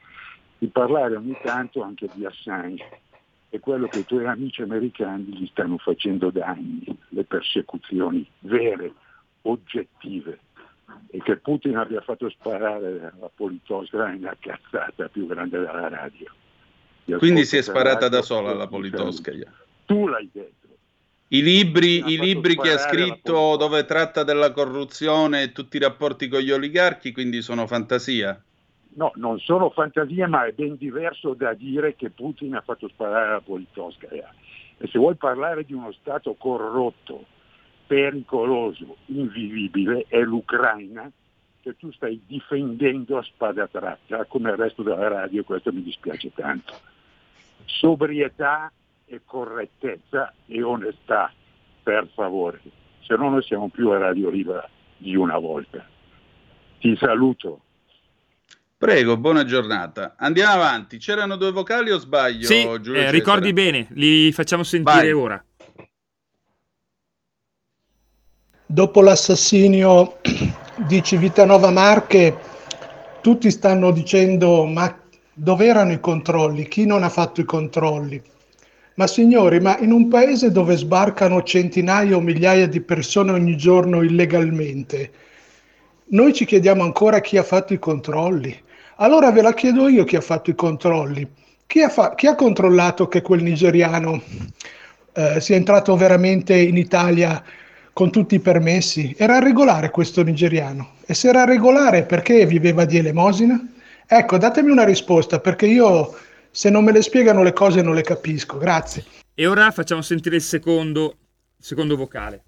di 0.59 0.67
parlare 0.67 1.17
ogni 1.17 1.37
tanto 1.43 1.83
anche 1.83 2.09
di 2.13 2.27
Assange 2.27 3.01
e 3.49 3.61
quello 3.61 3.87
che 3.87 4.01
i 4.01 4.05
tuoi 4.05 4.27
amici 4.27 4.63
americani 4.63 5.25
gli 5.25 5.47
stanno 5.47 5.79
facendo 5.79 6.31
da 6.31 6.47
anni, 6.47 6.85
le 7.09 7.25
persecuzioni 7.25 8.27
vere, 8.41 8.93
oggettive 9.43 10.39
e 11.09 11.23
che 11.23 11.37
Putin 11.37 11.77
abbia 11.77 12.01
fatto 12.01 12.29
sparare 12.31 13.13
la 13.19 13.31
Politkovskaya 13.35 14.13
è 14.13 14.17
una 14.17 14.37
cazzata 14.39 15.09
più 15.09 15.27
grande 15.27 15.59
della 15.59 15.89
radio. 15.89 16.31
Quindi 17.19 17.45
si 17.45 17.57
è 17.57 17.63
sparata 17.63 18.09
da 18.09 18.23
sola 18.23 18.53
la 18.55 18.67
Politkovskaya. 18.67 19.51
Tu 19.87 20.07
l'hai 20.07 20.29
detto. 20.33 20.62
I 21.33 21.43
libri, 21.43 22.13
i 22.13 22.19
libri 22.19 22.57
che 22.57 22.73
ha 22.73 22.77
scritto 22.77 23.57
dove 23.57 23.87
tratta 23.87 24.23
della 24.23 24.53
corruzione 24.53 25.45
e 25.45 25.53
tutti 25.53 25.79
i 25.79 25.81
rapporti 25.81 26.29
con 26.29 26.41
gli 26.41 26.51
oligarchi, 26.51 27.11
quindi 27.11 27.41
sono 27.41 27.67
fantasia? 27.67 28.39
No, 28.97 29.13
non 29.15 29.39
sono 29.39 29.71
fantasia, 29.71 30.29
ma 30.29 30.45
è 30.45 30.53
ben 30.53 30.77
diverso 30.77 31.33
da 31.33 31.55
dire 31.55 31.97
che 31.97 32.11
Putin 32.11 32.55
ha 32.55 32.61
fatto 32.61 32.87
sparare 32.89 33.31
la 33.31 33.41
Politkovskaya. 33.41 34.31
E 34.77 34.87
se 34.89 34.99
vuoi 34.99 35.15
parlare 35.15 35.65
di 35.65 35.73
uno 35.73 35.91
Stato 35.93 36.35
corrotto, 36.35 37.25
pericoloso, 37.87 38.99
invivibile 39.07 40.05
è 40.09 40.21
l'Ucraina 40.21 41.11
che 41.63 41.77
tu 41.79 41.91
stai 41.93 42.21
difendendo 42.27 43.17
a 43.17 43.23
spada 43.23 43.67
tratta, 43.69 44.27
come 44.27 44.51
il 44.51 44.59
resto 44.59 44.83
della 44.83 45.09
radio, 45.09 45.45
questo 45.45 45.73
mi 45.73 45.83
dispiace 45.83 46.31
tanto. 46.35 46.75
Sobrietà 47.65 48.71
e 49.13 49.21
correttezza 49.27 50.33
e 50.47 50.63
onestà, 50.63 51.31
per 51.83 52.09
favore, 52.15 52.61
se 53.07 53.15
no 53.17 53.29
noi 53.29 53.43
siamo 53.43 53.69
più 53.69 53.91
a 53.91 53.99
Radio 53.99 54.31
Libera 54.31 54.67
di 54.97 55.15
una 55.15 55.37
volta. 55.37 55.85
Ti 56.79 56.97
saluto. 56.97 57.61
Prego, 58.79 59.19
buona 59.19 59.45
giornata. 59.45 60.15
Andiamo 60.17 60.55
avanti. 60.55 60.97
C'erano 60.97 61.37
due 61.37 61.53
vocali 61.53 61.91
o 61.91 61.99
sbaglio? 61.99 62.47
Sì, 62.47 62.63
eh, 62.63 63.11
ricordi 63.11 63.53
bene, 63.53 63.87
li 63.91 64.33
facciamo 64.33 64.63
sentire 64.63 65.13
Vai. 65.13 65.13
ora. 65.13 65.45
dopo 68.65 69.03
l'assassinio 69.03 70.17
di 70.87 71.03
Civitanova 71.03 71.71
Marche, 71.71 72.35
tutti 73.21 73.51
stanno 73.51 73.91
dicendo 73.91 74.65
ma 74.65 74.99
dove 75.35 75.67
erano 75.67 75.93
i 75.93 76.01
controlli? 76.01 76.67
Chi 76.67 76.87
non 76.87 77.03
ha 77.03 77.11
fatto 77.11 77.43
i 77.43 77.45
controlli? 77.45 78.32
Ma 78.95 79.07
signori, 79.07 79.59
ma 79.61 79.79
in 79.79 79.91
un 79.91 80.09
paese 80.09 80.51
dove 80.51 80.77
sbarcano 80.77 81.43
centinaia 81.43 82.17
o 82.17 82.21
migliaia 82.21 82.67
di 82.69 82.81
persone 82.81 83.33
ogni 83.33 83.57
giorno 83.57 84.03
illegalmente, 84.03 85.11
noi 86.09 86.35
ci 86.35 86.45
chiediamo 86.45 86.83
ancora 86.83 87.21
chi 87.21 87.39
ha 87.39 87.43
fatto 87.43 87.73
i 87.73 87.79
controlli. 87.79 88.55
Allora 88.97 89.31
ve 89.33 89.41
la 89.41 89.55
chiedo 89.55 89.89
io 89.89 90.05
chi 90.05 90.17
ha 90.17 90.21
fatto 90.21 90.51
i 90.51 90.55
controlli. 90.55 91.27
Chi 91.67 91.81
ha, 91.81 91.89
fa- 91.89 92.15
chi 92.15 92.27
ha 92.27 92.35
controllato 92.35 93.09
che 93.09 93.23
quel 93.23 93.43
nigeriano 93.43 94.21
eh, 95.15 95.41
sia 95.41 95.57
entrato 95.57 95.97
veramente 95.97 96.55
in 96.55 96.77
Italia 96.77 97.43
con 97.95 98.11
tutti 98.11 98.35
i 98.35 98.41
permessi. 98.41 99.15
Era 99.17 99.39
regolare 99.39 99.91
questo 99.91 100.23
nigeriano. 100.23 100.97
E 101.07 101.15
se 101.15 101.29
era 101.29 101.45
regolare, 101.45 102.03
perché 102.03 102.45
viveva 102.45 102.85
di 102.85 102.99
elemosina? 102.99 103.59
Ecco, 104.07 104.37
datemi 104.37 104.71
una 104.71 104.85
risposta, 104.85 105.41
perché 105.41 105.65
io 105.65 106.15
se 106.53 106.69
non 106.69 106.85
me 106.85 106.93
le 106.93 107.01
spiegano 107.01 107.43
le 107.43 107.55
cose 107.55 107.81
non 107.81 107.95
le 107.95 108.03
capisco. 108.03 108.59
Grazie. 108.59 109.05
E 109.35 109.47
ora 109.47 109.71
facciamo 109.71 110.03
sentire 110.03 110.37
il 110.37 110.43
secondo, 110.43 111.17
il 111.57 111.65
secondo 111.65 111.97
vocale. 111.97 112.45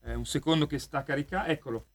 È 0.00 0.14
un 0.14 0.24
secondo 0.24 0.66
che 0.66 0.78
sta 0.78 1.02
caricando, 1.02 1.50
eccolo. 1.50 1.86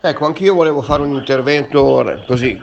Ecco, 0.00 0.26
anch'io 0.26 0.54
volevo 0.54 0.80
fare 0.80 1.02
un 1.02 1.16
intervento 1.16 2.22
così 2.24 2.56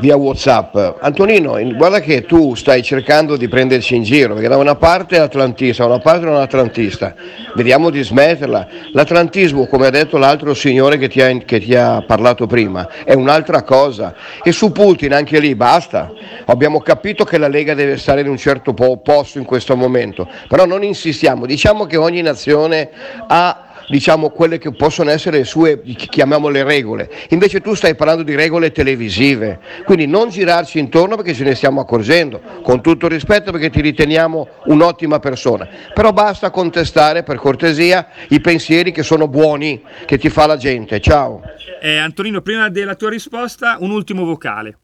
via 0.00 0.16
Whatsapp. 0.16 0.76
Antonino, 1.00 1.58
guarda 1.74 2.00
che 2.00 2.24
tu 2.24 2.54
stai 2.54 2.82
cercando 2.82 3.36
di 3.36 3.48
prenderci 3.48 3.94
in 3.94 4.02
giro, 4.02 4.34
perché 4.34 4.48
da 4.48 4.56
una 4.56 4.74
parte 4.74 5.16
è 5.16 5.18
l'Atlantista, 5.18 5.84
da 5.84 5.90
una 5.90 6.02
parte 6.02 6.24
non 6.24 6.34
è 6.34 6.38
l'Atlantista. 6.38 7.14
Vediamo 7.54 7.90
di 7.90 8.02
smetterla. 8.02 8.66
L'Atlantismo, 8.92 9.66
come 9.66 9.86
ha 9.86 9.90
detto 9.90 10.16
l'altro 10.16 10.54
signore 10.54 10.98
che 10.98 11.08
ti, 11.08 11.20
ha, 11.20 11.28
che 11.44 11.60
ti 11.60 11.74
ha 11.74 12.02
parlato 12.06 12.46
prima, 12.46 12.88
è 13.04 13.12
un'altra 13.12 13.62
cosa. 13.62 14.14
E 14.42 14.52
su 14.52 14.72
Putin 14.72 15.12
anche 15.12 15.38
lì 15.38 15.54
basta. 15.54 16.10
Abbiamo 16.46 16.80
capito 16.80 17.24
che 17.24 17.38
la 17.38 17.48
Lega 17.48 17.74
deve 17.74 17.98
stare 17.98 18.22
in 18.22 18.28
un 18.28 18.38
certo 18.38 18.72
posto 18.72 19.38
in 19.38 19.44
questo 19.44 19.76
momento, 19.76 20.28
però 20.48 20.64
non 20.64 20.82
insistiamo. 20.82 21.46
Diciamo 21.46 21.84
che 21.84 21.96
ogni 21.96 22.22
nazione 22.22 22.88
ha 23.28 23.64
diciamo, 23.90 24.30
quelle 24.30 24.58
che 24.58 24.72
possono 24.72 25.10
essere 25.10 25.38
le 25.38 25.44
sue, 25.44 25.82
chiamiamole 25.82 26.62
regole. 26.62 27.10
Invece 27.30 27.60
tu 27.60 27.74
stai 27.74 27.94
parlando 27.96 28.22
di 28.22 28.34
regole 28.34 28.70
televisive, 28.70 29.58
quindi 29.84 30.06
non 30.06 30.30
girarci 30.30 30.78
intorno 30.78 31.16
perché 31.16 31.34
ce 31.34 31.44
ne 31.44 31.54
stiamo 31.54 31.80
accorgendo, 31.80 32.40
con 32.62 32.80
tutto 32.80 33.08
rispetto 33.08 33.50
perché 33.50 33.68
ti 33.68 33.80
riteniamo 33.80 34.48
un'ottima 34.66 35.18
persona. 35.18 35.68
Però 35.92 36.12
basta 36.12 36.50
contestare 36.50 37.22
per 37.24 37.36
cortesia 37.36 38.08
i 38.28 38.40
pensieri 38.40 38.92
che 38.92 39.02
sono 39.02 39.26
buoni, 39.26 39.82
che 40.06 40.18
ti 40.18 40.30
fa 40.30 40.46
la 40.46 40.56
gente. 40.56 41.00
Ciao. 41.00 41.42
Eh, 41.82 41.96
Antonino, 41.96 42.40
prima 42.40 42.68
della 42.68 42.94
tua 42.94 43.10
risposta, 43.10 43.76
un 43.80 43.90
ultimo 43.90 44.24
vocale. 44.24 44.76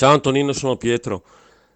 Ciao 0.00 0.14
Antonino, 0.14 0.54
sono 0.54 0.78
Pietro. 0.78 1.22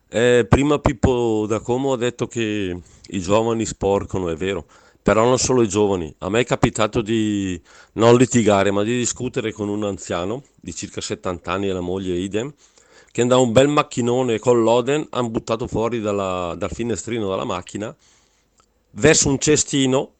Eh, 0.09 0.47
prima 0.49 0.79
Pippo 0.79 1.45
da 1.47 1.61
Como 1.61 1.93
ha 1.93 1.99
detto 1.99 2.27
che 2.27 2.75
i 3.09 3.21
giovani 3.21 3.67
sporcano, 3.67 4.31
è 4.31 4.35
vero, 4.35 4.65
però 5.03 5.25
non 5.25 5.37
solo 5.37 5.61
i 5.61 5.69
giovani. 5.69 6.11
A 6.21 6.31
me 6.31 6.41
è 6.41 6.45
capitato 6.47 7.03
di 7.03 7.61
non 7.93 8.17
litigare, 8.17 8.71
ma 8.71 8.83
di 8.83 8.97
discutere 8.97 9.53
con 9.53 9.69
un 9.69 9.85
anziano 9.85 10.43
di 10.59 10.75
circa 10.75 11.03
70 11.03 11.53
anni 11.53 11.69
e 11.69 11.75
la 11.75 11.83
moglie 11.83 12.17
idem, 12.17 12.51
che 13.13 13.27
da 13.27 13.37
un 13.37 13.53
bel 13.53 13.69
macchinone 13.69 14.39
con 14.39 14.63
l'Oden 14.63 15.07
hanno 15.11 15.29
buttato 15.29 15.67
fuori 15.67 16.01
dalla- 16.01 16.55
dal 16.57 16.71
finestrino 16.71 17.29
della 17.29 17.45
macchina 17.45 17.95
verso 18.93 19.29
un 19.29 19.39
cestino 19.39 20.13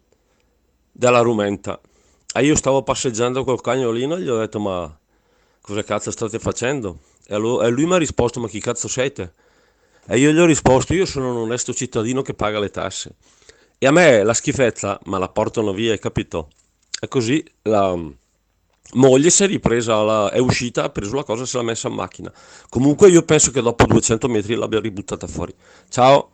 della 0.93 1.21
rumenta. 1.21 1.81
E 2.35 2.45
io 2.45 2.55
stavo 2.55 2.83
passeggiando 2.83 3.45
col 3.45 3.63
cagnolino 3.63 4.17
e 4.17 4.21
gli 4.21 4.29
ho 4.29 4.37
detto 4.37 4.61
ma 4.61 4.95
cosa 5.63 5.83
cazzo 5.83 6.11
state 6.11 6.39
facendo? 6.39 6.99
E, 7.27 7.35
allo- 7.35 7.63
e 7.63 7.69
lui 7.71 7.87
mi 7.87 7.95
ha 7.95 7.99
risposto 7.99 8.41
ma 8.41 8.49
chi 8.49 8.61
cazzo 8.61 8.89
siete? 8.89 9.35
E 10.07 10.19
io 10.19 10.33
gli 10.33 10.39
ho 10.39 10.45
risposto 10.45 10.93
io 10.95 11.07
sono 11.07 11.31
un 11.31 11.37
onesto 11.39 11.73
cittadino 11.73 12.23
che 12.23 12.35
paga 12.35 12.59
le 12.59 12.71
tasse. 12.71 13.15
E 13.79 13.87
a 13.87 13.91
me 13.91 14.23
la 14.23 14.35
schifezza 14.35 14.99
me 15.07 15.19
la 15.19 15.29
portano 15.29 15.73
via, 15.73 15.93
hai 15.93 15.99
capito? 15.99 16.51
E 17.01 17.09
così 17.09 17.45
la 17.63 17.97
moglie 18.95 19.31
si 19.31 19.45
è 19.45 19.47
ripresa, 19.47 20.03
la- 20.03 20.31
è 20.31 20.39
uscita, 20.39 20.85
ha 20.85 20.91
preso 20.91 21.15
la 21.17 21.25
cosa 21.25 21.43
e 21.45 21.47
se 21.47 21.57
l'ha 21.57 21.63
messa 21.65 21.89
in 21.89 21.95
macchina. 21.95 22.33
Comunque 22.69 23.09
io 23.09 23.23
penso 23.23 23.51
che 23.51 23.61
dopo 23.63 23.87
200 23.87 24.29
metri 24.29 24.55
l'abbia 24.55 24.81
ributtata 24.81 25.27
fuori. 25.27 25.55
Ciao! 25.89 26.31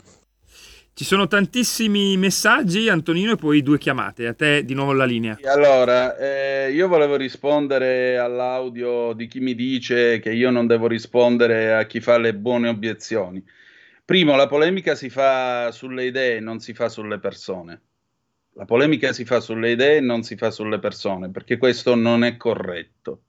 Ci 0.92 1.04
sono 1.04 1.26
tantissimi 1.26 2.16
messaggi, 2.16 2.88
Antonino, 2.88 3.32
e 3.32 3.36
poi 3.36 3.62
due 3.62 3.78
chiamate. 3.78 4.26
A 4.26 4.34
te 4.34 4.64
di 4.64 4.74
nuovo 4.74 4.92
la 4.92 5.04
linea. 5.04 5.38
Allora, 5.44 6.16
eh, 6.16 6.72
io 6.72 6.88
volevo 6.88 7.16
rispondere 7.16 8.18
all'audio 8.18 9.12
di 9.14 9.26
chi 9.26 9.40
mi 9.40 9.54
dice 9.54 10.18
che 10.18 10.32
io 10.32 10.50
non 10.50 10.66
devo 10.66 10.86
rispondere 10.86 11.72
a 11.72 11.86
chi 11.86 12.00
fa 12.00 12.18
le 12.18 12.34
buone 12.34 12.68
obiezioni. 12.68 13.42
Primo, 14.04 14.36
la 14.36 14.46
polemica 14.46 14.94
si 14.94 15.08
fa 15.08 15.70
sulle 15.72 16.04
idee, 16.04 16.40
non 16.40 16.58
si 16.58 16.74
fa 16.74 16.88
sulle 16.88 17.18
persone. 17.18 17.80
La 18.54 18.64
polemica 18.64 19.12
si 19.12 19.24
fa 19.24 19.40
sulle 19.40 19.70
idee 19.70 20.00
non 20.00 20.22
si 20.22 20.36
fa 20.36 20.50
sulle 20.50 20.80
persone, 20.80 21.30
perché 21.30 21.56
questo 21.56 21.94
non 21.94 22.24
è 22.24 22.36
corretto. 22.36 23.22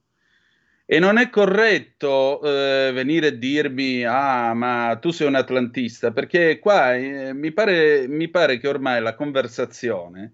E 0.93 0.99
non 0.99 1.17
è 1.17 1.29
corretto 1.29 2.41
eh, 2.41 2.91
venire 2.91 3.27
a 3.27 3.31
dirmi, 3.31 4.03
ah, 4.03 4.53
ma 4.53 4.97
tu 4.99 5.11
sei 5.11 5.25
un 5.25 5.35
atlantista, 5.35 6.11
perché 6.11 6.59
qua 6.59 6.97
eh, 6.97 7.33
mi 7.33 7.53
pare, 7.53 8.09
mi 8.09 8.27
pare 8.27 8.57
che 8.57 8.67
ormai 8.67 9.01
la 9.01 9.15
conversazione 9.15 10.33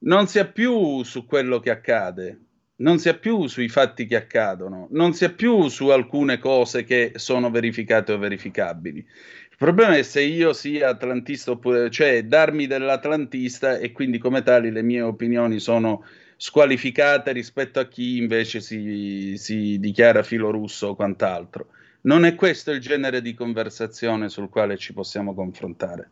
non 0.00 0.26
sia 0.26 0.46
più 0.46 1.02
su 1.04 1.24
quello 1.24 1.58
che 1.58 1.70
accade, 1.70 2.38
non 2.82 2.98
sia 2.98 3.14
più 3.14 3.46
sui 3.46 3.70
fatti 3.70 4.04
che 4.04 4.16
accadono, 4.16 4.88
non 4.90 5.14
sia 5.14 5.30
più 5.30 5.66
su 5.68 5.88
alcune 5.88 6.38
cose 6.38 6.84
che 6.84 7.12
sono 7.14 7.50
verificate 7.50 8.12
o 8.12 8.18
verificabili. 8.18 8.98
Il 8.98 9.56
problema 9.56 9.96
è 9.96 10.02
se 10.02 10.20
io 10.20 10.52
sia 10.52 10.90
atlantista 10.90 11.52
oppure, 11.52 11.88
cioè 11.88 12.24
darmi 12.24 12.66
dell'atlantista 12.66 13.78
e 13.78 13.90
quindi 13.92 14.18
come 14.18 14.42
tali 14.42 14.70
le 14.70 14.82
mie 14.82 15.00
opinioni 15.00 15.60
sono 15.60 16.04
squalificate 16.42 17.30
rispetto 17.30 17.78
a 17.78 17.86
chi 17.86 18.16
invece 18.16 18.60
si, 18.60 19.34
si 19.36 19.78
dichiara 19.78 20.24
filo 20.24 20.50
russo 20.50 20.88
o 20.88 20.96
quant'altro. 20.96 21.68
Non 22.00 22.24
è 22.24 22.34
questo 22.34 22.72
il 22.72 22.80
genere 22.80 23.22
di 23.22 23.32
conversazione 23.32 24.28
sul 24.28 24.48
quale 24.48 24.76
ci 24.76 24.92
possiamo 24.92 25.34
confrontare. 25.34 26.10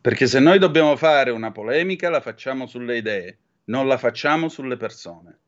Perché 0.00 0.28
se 0.28 0.38
noi 0.38 0.60
dobbiamo 0.60 0.94
fare 0.94 1.32
una 1.32 1.50
polemica, 1.50 2.08
la 2.08 2.20
facciamo 2.20 2.68
sulle 2.68 2.98
idee, 2.98 3.38
non 3.64 3.88
la 3.88 3.98
facciamo 3.98 4.48
sulle 4.48 4.76
persone. 4.76 5.38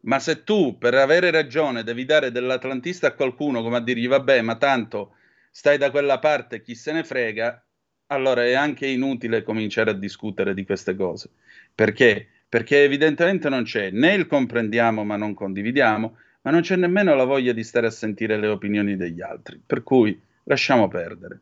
Ma 0.00 0.18
se 0.18 0.44
tu, 0.44 0.76
per 0.76 0.92
avere 0.92 1.30
ragione, 1.30 1.82
devi 1.82 2.04
dare 2.04 2.30
dell'atlantista 2.30 3.06
a 3.06 3.14
qualcuno, 3.14 3.62
come 3.62 3.78
a 3.78 3.80
dirgli, 3.80 4.06
vabbè, 4.06 4.42
ma 4.42 4.56
tanto 4.56 5.14
stai 5.50 5.78
da 5.78 5.90
quella 5.90 6.18
parte, 6.18 6.60
chi 6.60 6.74
se 6.74 6.92
ne 6.92 7.04
frega, 7.04 7.64
allora 8.12 8.44
è 8.44 8.52
anche 8.52 8.86
inutile 8.86 9.42
cominciare 9.42 9.90
a 9.90 9.94
discutere 9.94 10.54
di 10.54 10.64
queste 10.64 10.94
cose. 10.94 11.30
Perché? 11.74 12.28
Perché 12.48 12.84
evidentemente 12.84 13.48
non 13.48 13.64
c'è 13.64 13.90
né 13.90 14.14
il 14.14 14.26
comprendiamo 14.26 15.04
ma 15.04 15.16
non 15.16 15.34
condividiamo, 15.34 16.16
ma 16.42 16.50
non 16.50 16.60
c'è 16.60 16.76
nemmeno 16.76 17.14
la 17.14 17.24
voglia 17.24 17.52
di 17.52 17.64
stare 17.64 17.86
a 17.86 17.90
sentire 17.90 18.38
le 18.38 18.48
opinioni 18.48 18.96
degli 18.96 19.22
altri. 19.22 19.60
Per 19.64 19.82
cui 19.82 20.20
lasciamo 20.44 20.88
perdere. 20.88 21.40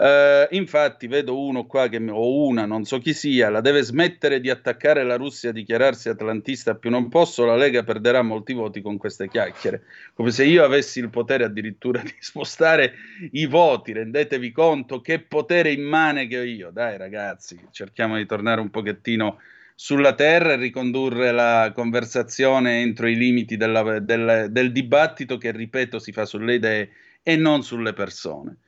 Eh, 0.00 0.46
infatti 0.52 1.08
vedo 1.08 1.36
uno 1.36 1.66
qua 1.66 1.88
che, 1.88 1.96
o 2.08 2.44
una, 2.46 2.66
non 2.66 2.84
so 2.84 3.00
chi 3.00 3.12
sia, 3.12 3.50
la 3.50 3.60
deve 3.60 3.82
smettere 3.82 4.38
di 4.38 4.48
attaccare 4.48 5.02
la 5.02 5.16
Russia, 5.16 5.50
dichiararsi 5.50 6.08
atlantista 6.08 6.76
più 6.76 6.88
non 6.88 7.08
posso, 7.08 7.44
la 7.44 7.56
Lega 7.56 7.82
perderà 7.82 8.22
molti 8.22 8.52
voti 8.52 8.80
con 8.80 8.96
queste 8.96 9.28
chiacchiere. 9.28 9.82
Come 10.14 10.30
se 10.30 10.44
io 10.44 10.62
avessi 10.62 11.00
il 11.00 11.10
potere 11.10 11.42
addirittura 11.42 12.00
di 12.06 12.14
spostare 12.20 12.94
i 13.32 13.46
voti, 13.46 13.92
rendetevi 13.92 14.52
conto 14.52 15.00
che 15.00 15.18
potere 15.18 15.72
immane 15.72 16.28
che 16.28 16.38
ho 16.38 16.44
io. 16.44 16.70
Dai 16.70 16.96
ragazzi, 16.96 17.58
cerchiamo 17.72 18.16
di 18.16 18.26
tornare 18.26 18.60
un 18.60 18.70
pochettino 18.70 19.40
sulla 19.74 20.14
terra 20.14 20.52
e 20.52 20.56
ricondurre 20.56 21.32
la 21.32 21.72
conversazione 21.74 22.82
entro 22.82 23.08
i 23.08 23.16
limiti 23.16 23.56
della, 23.56 23.98
del, 23.98 24.46
del 24.50 24.70
dibattito 24.70 25.38
che, 25.38 25.50
ripeto, 25.50 25.98
si 25.98 26.12
fa 26.12 26.24
sulle 26.24 26.54
idee 26.54 26.90
e 27.24 27.34
non 27.34 27.64
sulle 27.64 27.92
persone. 27.92 28.58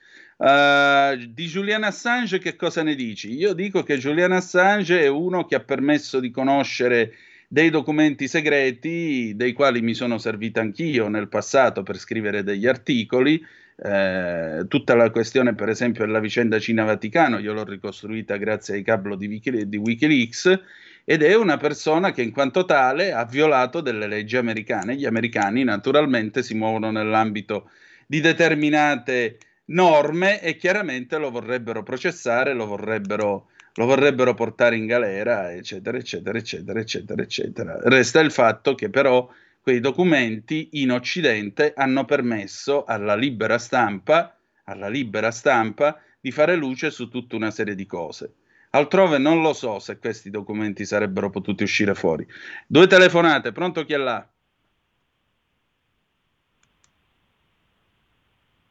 Uh, 0.41 1.17
di 1.29 1.45
Julian 1.45 1.83
Assange 1.83 2.39
che 2.39 2.55
cosa 2.55 2.81
ne 2.81 2.95
dici? 2.95 3.31
Io 3.35 3.53
dico 3.53 3.83
che 3.83 3.99
Julian 3.99 4.31
Assange 4.31 4.99
è 4.99 5.05
uno 5.05 5.45
che 5.45 5.53
ha 5.53 5.59
permesso 5.59 6.19
di 6.19 6.31
conoscere 6.31 7.13
dei 7.47 7.69
documenti 7.69 8.27
segreti 8.27 9.33
dei 9.35 9.53
quali 9.53 9.81
mi 9.81 9.93
sono 9.93 10.17
servito 10.17 10.59
anch'io 10.59 11.09
nel 11.09 11.27
passato 11.27 11.83
per 11.83 11.99
scrivere 11.99 12.41
degli 12.41 12.65
articoli. 12.65 13.39
Eh, 13.83 14.65
tutta 14.67 14.95
la 14.95 15.11
questione, 15.11 15.53
per 15.53 15.69
esempio, 15.69 16.07
della 16.07 16.19
vicenda 16.19 16.57
Cina-Vaticano, 16.57 17.37
io 17.37 17.53
l'ho 17.53 17.63
ricostruita 17.63 18.37
grazie 18.37 18.73
ai 18.73 18.81
cablo 18.81 19.15
di, 19.15 19.27
Wiki, 19.27 19.69
di 19.69 19.77
Wikileaks 19.77 20.59
ed 21.05 21.21
è 21.21 21.35
una 21.35 21.57
persona 21.57 22.11
che 22.11 22.23
in 22.23 22.31
quanto 22.31 22.65
tale 22.65 23.11
ha 23.11 23.25
violato 23.25 23.79
delle 23.79 24.07
leggi 24.07 24.37
americane. 24.37 24.95
Gli 24.95 25.05
americani 25.05 25.63
naturalmente 25.63 26.41
si 26.41 26.55
muovono 26.55 26.89
nell'ambito 26.89 27.69
di 28.07 28.21
determinate 28.21 29.37
norme 29.71 30.41
e 30.41 30.55
chiaramente 30.55 31.17
lo 31.17 31.31
vorrebbero 31.31 31.83
processare, 31.83 32.53
lo 32.53 32.65
vorrebbero, 32.65 33.49
lo 33.73 33.85
vorrebbero 33.85 34.33
portare 34.33 34.75
in 34.75 34.85
galera, 34.85 35.51
eccetera, 35.51 35.97
eccetera, 35.97 36.37
eccetera, 36.37 36.79
eccetera, 36.79 37.21
eccetera. 37.21 37.79
Resta 37.83 38.19
il 38.19 38.31
fatto 38.31 38.75
che 38.75 38.89
però 38.89 39.29
quei 39.61 39.79
documenti 39.79 40.69
in 40.73 40.91
Occidente 40.91 41.73
hanno 41.75 42.05
permesso 42.05 42.83
alla 42.83 43.15
libera 43.15 43.57
stampa, 43.57 44.37
alla 44.65 44.87
libera 44.89 45.31
stampa 45.31 45.99
di 46.19 46.31
fare 46.31 46.55
luce 46.55 46.91
su 46.91 47.09
tutta 47.09 47.35
una 47.35 47.51
serie 47.51 47.75
di 47.75 47.85
cose. 47.85 48.33
Altrove 48.71 49.17
non 49.17 49.41
lo 49.41 49.53
so 49.53 49.79
se 49.79 49.99
questi 49.99 50.29
documenti 50.29 50.85
sarebbero 50.85 51.29
potuti 51.29 51.63
uscire 51.63 51.93
fuori. 51.93 52.25
Due 52.65 52.87
telefonate, 52.87 53.51
pronto 53.51 53.83
chi 53.83 53.93
è 53.93 53.97
là? 53.97 54.30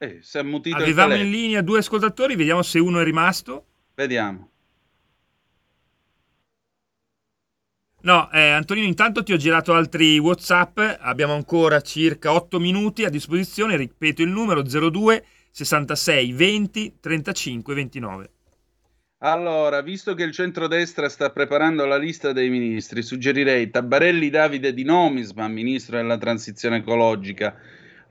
Eh, 0.02 0.20
si 0.22 0.38
è 0.38 0.40
ammutito 0.40 0.76
Avevamo 0.78 1.14
in 1.14 1.30
linea 1.30 1.60
due 1.60 1.80
ascoltatori, 1.80 2.34
vediamo 2.34 2.62
se 2.62 2.78
uno 2.78 3.00
è 3.00 3.04
rimasto. 3.04 3.66
Vediamo. 3.94 4.50
No, 8.00 8.30
eh, 8.32 8.48
Antonino, 8.48 8.86
intanto 8.86 9.22
ti 9.22 9.34
ho 9.34 9.36
girato 9.36 9.74
altri 9.74 10.18
WhatsApp, 10.18 10.78
abbiamo 11.00 11.34
ancora 11.34 11.82
circa 11.82 12.32
8 12.32 12.58
minuti 12.58 13.04
a 13.04 13.10
disposizione, 13.10 13.76
ripeto 13.76 14.22
il 14.22 14.30
numero 14.30 14.62
02 14.62 15.22
66 15.50 16.32
20 16.32 16.96
35 16.98 17.74
29. 17.74 18.30
Allora, 19.18 19.82
visto 19.82 20.14
che 20.14 20.22
il 20.22 20.32
centrodestra 20.32 21.10
sta 21.10 21.28
preparando 21.28 21.84
la 21.84 21.98
lista 21.98 22.32
dei 22.32 22.48
ministri, 22.48 23.02
suggerirei 23.02 23.68
Tabarelli 23.68 24.30
Davide 24.30 24.72
di 24.72 24.82
Nomisma, 24.82 25.46
ministro 25.46 25.96
della 25.96 26.16
transizione 26.16 26.76
ecologica. 26.76 27.54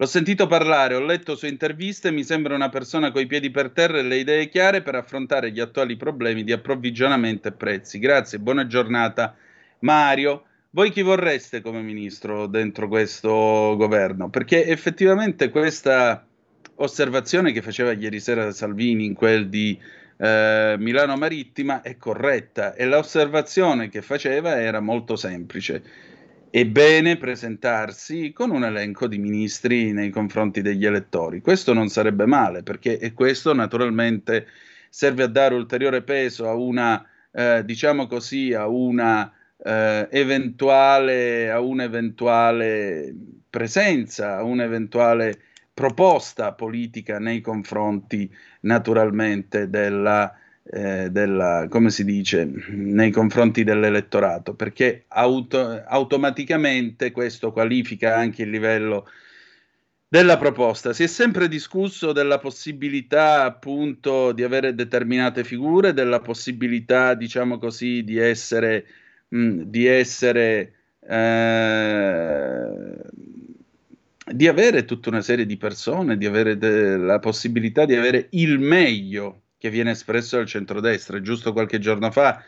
L'ho 0.02 0.06
sentito 0.06 0.48
parlare, 0.48 0.96
ho 0.96 1.02
letto 1.02 1.36
sue 1.36 1.50
interviste, 1.50 2.10
mi 2.10 2.24
sembra 2.24 2.56
una 2.56 2.70
persona 2.70 3.12
coi 3.12 3.26
piedi 3.26 3.52
per 3.52 3.72
terra 3.72 3.98
e 3.98 4.02
le 4.02 4.16
idee 4.16 4.48
chiare 4.48 4.82
per 4.82 4.96
affrontare 4.96 5.52
gli 5.52 5.60
attuali 5.60 5.98
problemi 5.98 6.46
di 6.46 6.54
approvvigionamento 6.54 7.50
e 7.50 7.52
prezzi. 7.52 8.00
Grazie, 8.00 8.40
buona 8.40 8.66
giornata. 8.66 9.36
Mario, 9.80 10.46
voi 10.70 10.92
chi 10.92 11.02
vorreste 11.02 11.60
come 11.60 11.82
ministro 11.82 12.48
dentro 12.48 12.88
questo 12.88 13.76
governo? 13.76 14.30
Perché 14.30 14.68
effettivamente 14.68 15.50
questa 15.50 16.26
osservazione 16.76 17.52
che 17.52 17.62
faceva 17.62 17.92
ieri 17.92 18.22
sera 18.22 18.52
Salvini 18.52 19.04
in 19.04 19.14
quel 19.14 19.50
di 19.50 19.78
eh, 20.16 20.76
Milano 20.80 21.18
Marittima 21.18 21.82
è 21.82 21.98
corretta 21.98 22.74
e 22.74 22.86
l'osservazione 22.86 23.90
che 23.90 24.02
faceva 24.02 24.62
era 24.62 24.80
molto 24.80 25.18
semplice. 25.18 25.84
È 26.52 26.66
bene 26.66 27.18
presentarsi 27.18 28.32
con 28.32 28.50
un 28.50 28.64
elenco 28.64 29.06
di 29.06 29.20
ministri 29.20 29.92
nei 29.92 30.10
confronti 30.10 30.64
degli 30.64 30.84
elettori. 30.84 31.42
Questo 31.42 31.74
non 31.74 31.90
sarebbe 31.90 32.26
male 32.26 32.64
perché 32.64 32.98
e 32.98 33.14
questo 33.14 33.54
naturalmente 33.54 34.48
serve 34.90 35.22
a 35.24 35.28
dare 35.28 35.54
ulteriore 35.54 36.02
peso 36.02 36.50
a 36.50 36.56
una, 36.56 37.06
eh, 37.32 37.64
diciamo 37.64 38.08
così, 38.08 38.52
a 38.54 38.66
una 38.68 39.32
eh, 39.64 40.08
eventuale, 40.10 41.52
a 41.52 41.60
un 41.60 41.82
eventuale 41.82 43.14
presenza, 43.48 44.42
un'eventuale 44.42 45.42
proposta 45.72 46.54
politica 46.54 47.20
nei 47.20 47.42
confronti 47.42 48.28
naturalmente 48.62 49.70
della, 49.70 50.36
eh, 50.72 51.10
della, 51.10 51.68
come 51.68 51.90
si 51.90 52.06
dice, 52.06 52.48
nei 52.70 53.10
confronti 53.12 53.64
dell'elettorato, 53.64 54.54
perché 54.54 55.06
auto, 55.08 55.84
automaticamente 55.86 57.12
questo 57.12 57.52
qualifica 57.52 58.16
anche 58.16 58.44
il 58.44 58.52
livello 58.52 59.08
della 60.08 60.38
proposta. 60.38 60.94
Si 60.94 61.04
è 61.04 61.08
sempre 61.08 61.48
discusso 61.48 62.12
della 62.12 62.38
possibilità 62.38 63.44
appunto 63.46 64.32
di 64.32 64.44
avere 64.44 64.76
determinate 64.76 65.44
figure, 65.44 65.94
della 65.94 66.20
possibilità, 66.20 67.16
diciamo 67.16 67.58
così, 67.58 68.04
di 68.04 68.18
essere, 68.18 68.86
mh, 69.30 69.62
di 69.64 69.88
essere 69.88 70.74
eh, 71.08 72.68
di 74.32 74.48
avere 74.48 74.86
tutta 74.86 75.10
una 75.10 75.22
serie 75.22 75.48
di 75.48 75.58
persone, 75.58 76.16
di 76.18 76.28
avere 76.28 76.58
de- 76.58 76.98
la 76.98 77.18
possibilità 77.18 77.86
di 77.86 77.96
avere 77.96 78.28
il 78.32 78.60
meglio 78.60 79.42
che 79.60 79.70
viene 79.70 79.92
espresso 79.92 80.38
dal 80.38 80.48
centrodestra. 80.48 81.22
Giusto 81.22 81.54
qualche 81.54 81.78
giorno 81.78 82.10
fa 82.10 82.44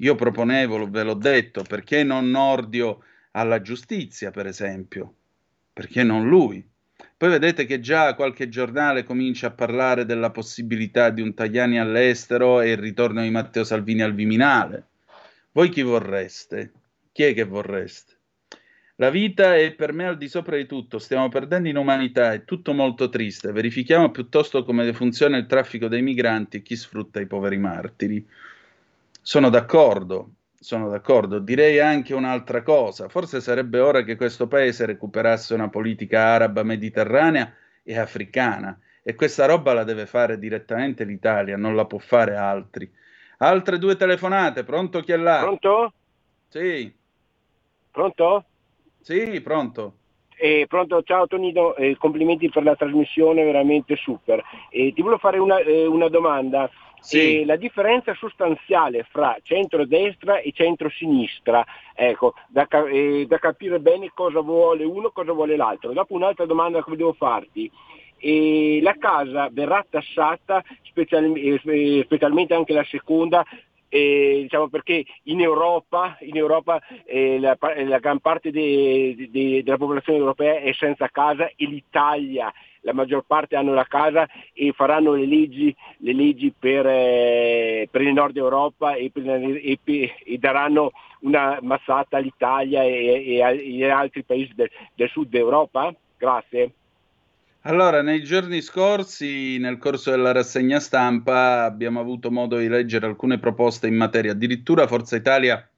io 0.00 0.14
proponevo, 0.14 0.90
ve 0.90 1.02
l'ho 1.04 1.14
detto, 1.14 1.62
perché 1.62 2.02
non 2.02 2.28
Nordio 2.28 3.02
alla 3.30 3.62
giustizia, 3.62 4.30
per 4.30 4.46
esempio? 4.46 5.14
Perché 5.72 6.02
non 6.02 6.28
lui? 6.28 6.66
Poi 7.16 7.30
vedete 7.30 7.64
che 7.64 7.80
già 7.80 8.14
qualche 8.14 8.48
giornale 8.48 9.04
comincia 9.04 9.46
a 9.46 9.52
parlare 9.52 10.04
della 10.04 10.30
possibilità 10.30 11.08
di 11.08 11.22
un 11.22 11.32
Tagliani 11.32 11.78
all'estero 11.78 12.60
e 12.60 12.72
il 12.72 12.78
ritorno 12.78 13.22
di 13.22 13.30
Matteo 13.30 13.64
Salvini 13.64 14.02
al 14.02 14.14
Viminale. 14.14 14.88
Voi 15.52 15.70
chi 15.70 15.80
vorreste? 15.80 16.72
Chi 17.12 17.22
è 17.22 17.32
che 17.32 17.44
vorreste? 17.44 18.15
La 18.98 19.10
vita 19.10 19.54
è 19.54 19.72
per 19.72 19.92
me 19.92 20.06
al 20.06 20.16
di 20.16 20.26
sopra 20.26 20.56
di 20.56 20.64
tutto, 20.64 20.98
stiamo 20.98 21.28
perdendo 21.28 21.68
in 21.68 21.76
umanità, 21.76 22.32
è 22.32 22.44
tutto 22.44 22.72
molto 22.72 23.10
triste. 23.10 23.52
Verifichiamo 23.52 24.10
piuttosto 24.10 24.64
come 24.64 24.90
funziona 24.94 25.36
il 25.36 25.44
traffico 25.44 25.86
dei 25.86 26.00
migranti 26.00 26.56
e 26.56 26.62
chi 26.62 26.76
sfrutta 26.76 27.20
i 27.20 27.26
poveri 27.26 27.58
martiri. 27.58 28.26
Sono 29.20 29.50
d'accordo, 29.50 30.30
sono 30.58 30.88
d'accordo. 30.88 31.38
Direi 31.40 31.78
anche 31.78 32.14
un'altra 32.14 32.62
cosa. 32.62 33.10
Forse 33.10 33.42
sarebbe 33.42 33.80
ora 33.80 34.02
che 34.02 34.16
questo 34.16 34.46
paese 34.46 34.86
recuperasse 34.86 35.52
una 35.52 35.68
politica 35.68 36.28
araba 36.28 36.62
mediterranea 36.62 37.54
e 37.82 37.98
africana. 37.98 38.80
E 39.02 39.14
questa 39.14 39.44
roba 39.44 39.74
la 39.74 39.84
deve 39.84 40.06
fare 40.06 40.38
direttamente 40.38 41.04
l'Italia, 41.04 41.58
non 41.58 41.76
la 41.76 41.84
può 41.84 41.98
fare 41.98 42.34
altri. 42.34 42.90
Altre 43.38 43.76
due 43.76 43.96
telefonate, 43.96 44.64
pronto 44.64 45.00
chi 45.00 45.12
è 45.12 45.16
là? 45.16 45.40
Pronto? 45.40 45.92
Sì. 46.48 46.90
Pronto? 47.90 48.44
Sì, 49.06 49.40
pronto. 49.40 49.92
Eh, 50.36 50.66
pronto, 50.68 51.00
ciao 51.04 51.28
Tonino, 51.28 51.76
eh, 51.76 51.96
complimenti 51.96 52.48
per 52.48 52.64
la 52.64 52.74
trasmissione, 52.74 53.44
veramente 53.44 53.94
super. 53.94 54.42
Eh, 54.68 54.92
ti 54.92 55.00
volevo 55.00 55.20
fare 55.20 55.38
una, 55.38 55.58
eh, 55.58 55.86
una 55.86 56.08
domanda. 56.08 56.68
Sì. 56.98 57.44
la 57.44 57.54
differenza 57.54 58.14
sostanziale 58.14 59.06
fra 59.08 59.36
centro-destra 59.40 60.40
e 60.40 60.50
centro-sinistra, 60.50 61.64
ecco, 61.94 62.34
da, 62.48 62.66
eh, 62.90 63.26
da, 63.28 63.38
capire 63.38 63.78
bene 63.78 64.10
cosa 64.12 64.40
vuole 64.40 64.82
uno 64.82 65.08
e 65.08 65.12
cosa 65.12 65.30
vuole 65.30 65.54
l'altro. 65.54 65.92
Dopo 65.92 66.14
un'altra 66.14 66.46
domanda 66.46 66.82
che 66.82 66.96
devo 66.96 67.12
farti. 67.12 67.70
la 68.82 68.96
casa 68.98 69.48
verrà 69.52 69.86
tassata, 69.88 70.64
special, 70.82 71.32
eh, 71.36 72.02
specialmente 72.02 72.54
anche 72.54 72.72
la 72.72 72.84
seconda, 72.84 73.44
eh, 73.96 74.38
diciamo 74.42 74.68
perché 74.68 75.04
in 75.24 75.40
Europa, 75.40 76.18
in 76.20 76.36
Europa 76.36 76.80
eh, 77.04 77.38
la, 77.40 77.56
la, 77.60 77.98
gran 77.98 78.18
parte 78.20 78.50
de, 78.50 79.28
de, 79.30 79.62
della 79.62 79.78
popolazione 79.78 80.18
europea 80.18 80.58
è 80.60 80.72
senza 80.72 81.08
casa 81.08 81.46
e 81.56 81.66
l'Italia 81.66 82.52
la 82.80 82.92
maggior 82.92 83.24
parte 83.26 83.56
hanno 83.56 83.74
la 83.74 83.86
casa 83.86 84.28
e 84.52 84.72
faranno 84.72 85.14
le 85.14 85.26
leggi, 85.26 85.74
le 85.98 86.12
leggi 86.12 86.52
per, 86.56 86.86
eh, 86.86 87.88
per, 87.90 88.00
il 88.00 88.12
nord 88.12 88.36
Europa 88.36 88.94
e, 88.94 89.10
per, 89.12 89.26
e, 89.26 89.78
e, 89.82 90.38
daranno 90.38 90.92
una 91.20 91.58
massata 91.62 92.18
all'Italia 92.18 92.84
e, 92.84 93.42
agli 93.42 93.82
altri 93.82 94.22
paesi 94.22 94.52
del, 94.54 94.70
del 94.94 95.08
sud 95.08 95.34
Europa? 95.34 95.92
Grazie. 96.16 96.70
Allora, 97.66 98.00
nei 98.00 98.22
giorni 98.22 98.60
scorsi, 98.60 99.58
nel 99.58 99.76
corso 99.78 100.10
della 100.10 100.30
rassegna 100.30 100.78
stampa, 100.78 101.64
abbiamo 101.64 101.98
avuto 101.98 102.30
modo 102.30 102.58
di 102.58 102.68
leggere 102.68 103.06
alcune 103.06 103.40
proposte 103.40 103.88
in 103.88 103.96
materia. 103.96 104.30
Addirittura 104.30 104.86
Forza 104.86 105.16
Italia 105.16 105.68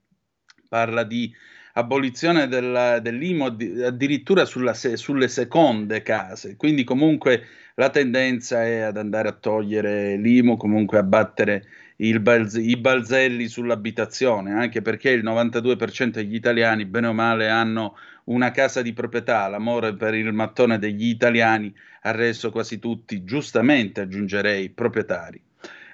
parla 0.68 1.02
di 1.04 1.34
abolizione 1.72 2.46
della, 2.46 2.98
dell'IMO 2.98 3.56
addirittura 3.86 4.44
sulla, 4.44 4.74
sulle 4.74 5.28
seconde 5.28 6.02
case. 6.02 6.56
Quindi 6.56 6.84
comunque 6.84 7.46
la 7.76 7.88
tendenza 7.88 8.62
è 8.64 8.80
ad 8.80 8.98
andare 8.98 9.28
a 9.28 9.32
togliere 9.32 10.16
l'IMO, 10.18 10.58
comunque 10.58 10.98
a 10.98 11.02
battere 11.02 11.64
balz- 12.20 12.58
i 12.58 12.76
balzelli 12.76 13.48
sull'abitazione, 13.48 14.52
anche 14.52 14.82
perché 14.82 15.08
il 15.08 15.24
92% 15.24 16.10
degli 16.10 16.34
italiani, 16.34 16.84
bene 16.84 17.06
o 17.06 17.14
male, 17.14 17.48
hanno 17.48 17.96
una 18.28 18.50
casa 18.50 18.82
di 18.82 18.92
proprietà, 18.92 19.48
l'amore 19.48 19.94
per 19.94 20.14
il 20.14 20.32
mattone 20.32 20.78
degli 20.78 21.08
italiani 21.08 21.74
ha 22.02 22.10
reso 22.10 22.50
quasi 22.50 22.78
tutti, 22.78 23.24
giustamente 23.24 24.02
aggiungerei, 24.02 24.70
proprietari. 24.70 25.42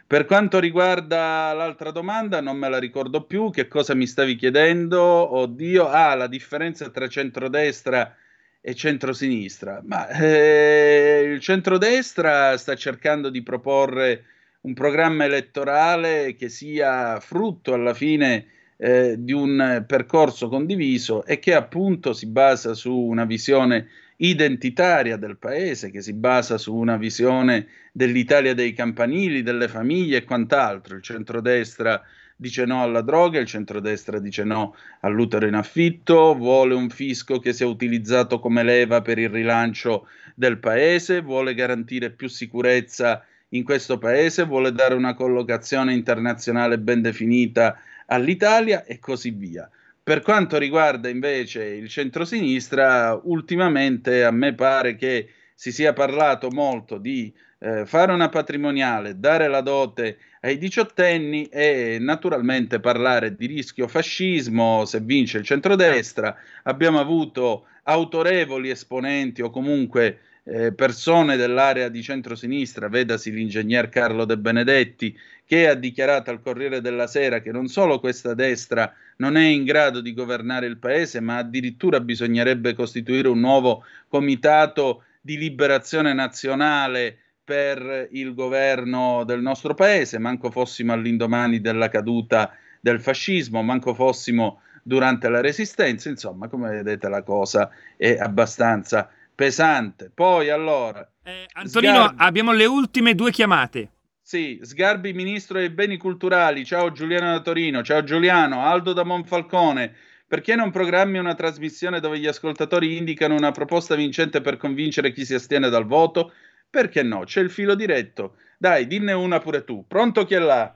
Per 0.06 0.26
quanto 0.26 0.60
riguarda 0.60 1.52
l'altra 1.52 1.90
domanda, 1.90 2.40
non 2.40 2.56
me 2.56 2.68
la 2.68 2.78
ricordo 2.78 3.24
più. 3.24 3.50
Che 3.50 3.68
cosa 3.68 3.94
mi 3.94 4.06
stavi 4.06 4.36
chiedendo? 4.36 5.00
Oddio, 5.00 5.88
ah, 5.88 6.14
la 6.14 6.26
differenza 6.26 6.90
tra 6.90 7.08
centrodestra 7.08 8.14
e 8.60 8.74
centrosinistra. 8.74 9.80
Ma 9.84 10.08
eh, 10.08 11.30
il 11.32 11.40
centrodestra 11.40 12.56
sta 12.58 12.76
cercando 12.76 13.30
di 13.30 13.42
proporre 13.42 14.24
un 14.62 14.74
programma 14.74 15.24
elettorale 15.24 16.34
che 16.34 16.48
sia 16.48 17.18
frutto 17.20 17.72
alla 17.72 17.94
fine 17.94 18.46
eh, 18.76 19.16
di 19.18 19.32
un 19.32 19.84
percorso 19.86 20.48
condiviso 20.48 21.24
e 21.24 21.38
che 21.38 21.54
appunto 21.54 22.12
si 22.12 22.26
basa 22.26 22.74
su 22.74 22.94
una 22.94 23.24
visione 23.24 23.88
identitaria 24.16 25.16
del 25.16 25.36
paese, 25.36 25.90
che 25.90 26.00
si 26.00 26.12
basa 26.12 26.58
su 26.58 26.74
una 26.74 26.96
visione 26.96 27.66
dell'Italia 27.92 28.54
dei 28.54 28.72
campanili, 28.72 29.42
delle 29.42 29.68
famiglie 29.68 30.18
e 30.18 30.24
quant'altro. 30.24 30.96
Il 30.96 31.02
centrodestra 31.02 32.02
dice 32.36 32.64
no 32.64 32.82
alla 32.82 33.00
droga, 33.00 33.38
il 33.38 33.46
centrodestra 33.46 34.18
dice 34.18 34.44
no 34.44 34.74
all'utero 35.00 35.46
in 35.46 35.54
affitto, 35.54 36.34
vuole 36.34 36.74
un 36.74 36.90
fisco 36.90 37.38
che 37.38 37.52
sia 37.52 37.66
utilizzato 37.66 38.38
come 38.38 38.62
leva 38.62 39.02
per 39.02 39.18
il 39.18 39.28
rilancio 39.28 40.06
del 40.34 40.58
paese, 40.58 41.20
vuole 41.20 41.54
garantire 41.54 42.10
più 42.10 42.28
sicurezza 42.28 43.24
in 43.50 43.62
questo 43.62 43.98
paese, 43.98 44.44
vuole 44.44 44.72
dare 44.72 44.94
una 44.94 45.14
collocazione 45.14 45.92
internazionale 45.92 46.78
ben 46.78 47.02
definita 47.02 47.78
all'Italia 48.06 48.84
e 48.84 48.98
così 48.98 49.30
via. 49.30 49.68
Per 50.02 50.20
quanto 50.20 50.58
riguarda 50.58 51.08
invece 51.08 51.64
il 51.64 51.88
centrosinistra, 51.88 53.18
ultimamente 53.24 54.22
a 54.22 54.30
me 54.30 54.54
pare 54.54 54.96
che 54.96 55.30
si 55.54 55.72
sia 55.72 55.92
parlato 55.92 56.50
molto 56.50 56.98
di 56.98 57.32
eh, 57.60 57.86
fare 57.86 58.12
una 58.12 58.28
patrimoniale, 58.28 59.18
dare 59.18 59.48
la 59.48 59.62
dote 59.62 60.18
ai 60.40 60.58
diciottenni 60.58 61.46
e 61.46 61.96
naturalmente 61.98 62.80
parlare 62.80 63.34
di 63.34 63.46
rischio 63.46 63.88
fascismo 63.88 64.84
se 64.84 65.00
vince 65.00 65.38
il 65.38 65.44
centrodestra. 65.44 66.36
Abbiamo 66.64 67.00
avuto 67.00 67.66
autorevoli 67.84 68.68
esponenti 68.68 69.40
o 69.40 69.48
comunque 69.48 70.18
eh, 70.44 70.74
persone 70.74 71.36
dell'area 71.36 71.88
di 71.88 72.02
centrosinistra, 72.02 72.88
vedasi 72.88 73.32
l'ingegner 73.32 73.88
Carlo 73.88 74.26
De 74.26 74.36
Benedetti, 74.36 75.16
che 75.46 75.68
ha 75.68 75.74
dichiarato 75.74 76.30
al 76.30 76.40
Corriere 76.40 76.80
della 76.80 77.06
Sera 77.06 77.40
che 77.40 77.52
non 77.52 77.66
solo 77.68 78.00
questa 78.00 78.34
destra 78.34 78.92
non 79.16 79.36
è 79.36 79.44
in 79.44 79.64
grado 79.64 80.00
di 80.00 80.14
governare 80.14 80.66
il 80.66 80.78
paese, 80.78 81.20
ma 81.20 81.36
addirittura 81.36 82.00
bisognerebbe 82.00 82.74
costituire 82.74 83.28
un 83.28 83.40
nuovo 83.40 83.84
comitato 84.08 85.04
di 85.20 85.36
liberazione 85.36 86.12
nazionale 86.12 87.18
per 87.44 88.08
il 88.12 88.34
governo 88.34 89.22
del 89.24 89.42
nostro 89.42 89.74
paese, 89.74 90.18
manco 90.18 90.50
fossimo 90.50 90.92
all'indomani 90.92 91.60
della 91.60 91.88
caduta 91.88 92.56
del 92.80 93.00
fascismo, 93.00 93.62
manco 93.62 93.94
fossimo 93.94 94.62
durante 94.82 95.28
la 95.28 95.40
resistenza, 95.40 96.08
insomma, 96.08 96.48
come 96.48 96.70
vedete 96.70 97.08
la 97.08 97.22
cosa 97.22 97.70
è 97.96 98.16
abbastanza 98.18 99.08
pesante. 99.34 100.10
Poi 100.12 100.50
allora... 100.50 101.06
Eh, 101.22 101.46
Antonino, 101.52 102.04
Sgarbi, 102.04 102.22
abbiamo 102.22 102.52
le 102.52 102.66
ultime 102.66 103.14
due 103.14 103.30
chiamate. 103.30 103.88
Sì, 104.26 104.58
Sgarbi, 104.62 105.12
ministro 105.12 105.58
dei 105.58 105.68
beni 105.68 105.98
culturali. 105.98 106.64
Ciao 106.64 106.90
Giuliano 106.92 107.32
da 107.32 107.40
Torino. 107.40 107.82
Ciao 107.82 108.02
Giuliano. 108.02 108.62
Aldo 108.62 108.94
da 108.94 109.04
Monfalcone. 109.04 109.94
Perché 110.26 110.54
non 110.54 110.70
programmi 110.70 111.18
una 111.18 111.34
trasmissione 111.34 112.00
dove 112.00 112.18
gli 112.18 112.26
ascoltatori 112.26 112.96
indicano 112.96 113.34
una 113.34 113.50
proposta 113.50 113.94
vincente 113.94 114.40
per 114.40 114.56
convincere 114.56 115.12
chi 115.12 115.26
si 115.26 115.34
astiene 115.34 115.68
dal 115.68 115.84
voto? 115.84 116.32
Perché 116.70 117.02
no? 117.02 117.24
C'è 117.24 117.42
il 117.42 117.50
filo 117.50 117.74
diretto. 117.74 118.36
Dai, 118.56 118.86
dinne 118.86 119.12
una 119.12 119.40
pure 119.40 119.62
tu. 119.62 119.84
Pronto 119.86 120.24
chi 120.24 120.32
è 120.32 120.38
là? 120.38 120.72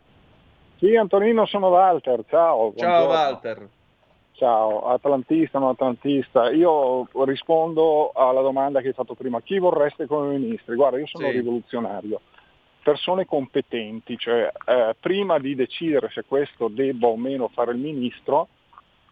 Sì, 0.77 0.95
Antonino, 0.95 1.47
sono 1.47 1.69
Walter. 1.69 2.25
Ciao. 2.29 2.75
Ciao 2.77 3.07
buongiorno. 3.07 3.07
Walter. 3.07 3.69
Ciao, 4.33 4.89
atlantista, 4.89 5.59
non 5.59 5.71
atlantista. 5.71 6.51
Io 6.51 7.09
rispondo 7.25 8.13
alla 8.15 8.43
domanda 8.43 8.83
che 8.83 8.89
hai 8.89 8.93
fatto 8.93 9.15
prima. 9.15 9.41
Chi 9.41 9.59
vorreste 9.59 10.07
come 10.07 10.37
ministri? 10.37 10.75
Guarda, 10.75 10.99
io 10.99 11.07
sono 11.07 11.29
sì. 11.29 11.33
rivoluzionario. 11.33 12.21
Persone 12.83 13.27
competenti, 13.27 14.17
cioè 14.17 14.51
eh, 14.67 14.97
prima 14.99 15.39
di 15.39 15.55
decidere 15.55 16.09
se 16.11 16.25
questo 16.27 16.69
debba 16.69 17.09
o 17.09 17.17
meno 17.17 17.49
fare 17.49 17.73
il 17.73 17.79
ministro, 17.79 18.49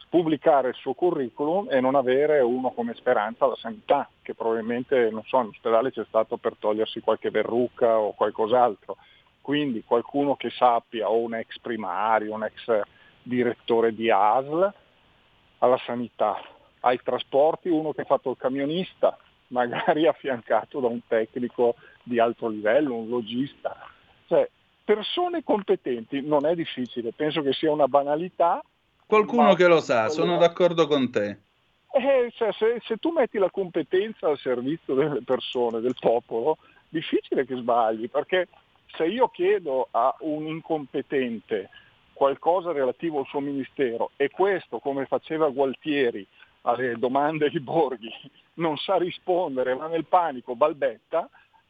pubblicare 0.09 0.69
il 0.69 0.75
suo 0.77 0.95
curriculum 0.95 1.69
e 1.71 1.81
non 1.81 1.95
avere 1.95 2.41
uno 2.41 2.71
come 2.71 2.95
speranza 2.95 3.45
alla 3.45 3.57
sanità, 3.57 4.09
che 4.23 4.35
probabilmente, 4.35 5.11
non 5.11 5.23
so, 5.25 5.41
in 5.41 5.49
ospedale 5.49 5.93
c'è 5.93 6.05
stato 6.09 6.37
per 6.37 6.55
togliersi 6.59 7.01
qualche 7.01 7.31
verruca 7.31 7.99
o 7.99 8.13
qualcos'altro. 8.13 8.97
Quindi 9.41 9.85
qualcuno 9.85 10.35
che 10.37 10.51
sappia, 10.51 11.11
o 11.11 11.19
un 11.19 11.35
ex 11.35 11.59
primario, 11.59 12.35
un 12.35 12.45
ex 12.45 12.81
direttore 13.23 13.95
di 13.95 14.11
ASL, 14.11 14.73
alla 15.59 15.79
sanità, 15.85 16.41
ai 16.81 17.01
trasporti 17.03 17.69
uno 17.69 17.93
che 17.93 18.03
ha 18.03 18.07
fatto 18.07 18.31
il 18.31 18.37
camionista, 18.39 19.17
magari 19.49 20.07
affiancato 20.09 20.81
da 20.81 20.89
un 20.89 21.01
tecnico 21.07 21.75
di 22.07 22.21
alto 22.21 22.49
livello, 22.49 22.95
un 22.95 23.09
logista. 23.09 23.77
Cioè, 24.29 24.49
persone 24.85 25.43
competenti 25.43 26.21
non 26.23 26.47
è 26.47 26.55
difficile, 26.55 27.13
penso 27.13 27.43
che 27.43 27.53
sia 27.53 27.73
una 27.73 27.89
banalità. 27.89 28.63
Qualcuno 29.05 29.55
che 29.55 29.67
lo 29.67 29.81
sa, 29.81 30.09
sono 30.09 30.39
d'accordo 30.39 30.87
con 30.87 31.11
te. 31.11 31.39
Eh, 31.93 32.31
cioè, 32.35 32.53
se, 32.53 32.81
se, 32.85 32.97
tu 32.99 33.11
metti 33.11 33.39
la 33.39 33.51
competenza 33.51 34.29
al 34.29 34.39
servizio 34.39 34.95
delle 34.95 35.23
persone, 35.23 35.81
del 35.81 35.97
popolo, 35.99 36.59
difficile 36.89 37.45
che 37.45 37.57
sbagli, 37.57 38.09
perché 38.09 38.49
se 38.97 39.07
io 39.07 39.29
chiedo 39.29 39.89
a 39.91 40.15
un 40.21 40.47
incompetente 40.47 41.71
qualcosa 42.13 42.73
relativo 42.73 43.21
al 43.21 43.27
suo 43.27 43.41
ministero 43.41 44.11
e 44.17 44.31
questo, 44.31 44.79
come 44.79 45.07
faceva 45.07 45.49
Gualtieri 45.49 46.27
alle 46.63 46.97
domande 46.99 47.49
di 47.49 47.61
Borghi, 47.61 48.11
non 48.55 48.77
sa 48.77 48.97
rispondere, 48.97 49.75
va 49.75 49.87
nel 49.87 50.05
panico, 50.05 50.55
balbetta, 50.55 51.29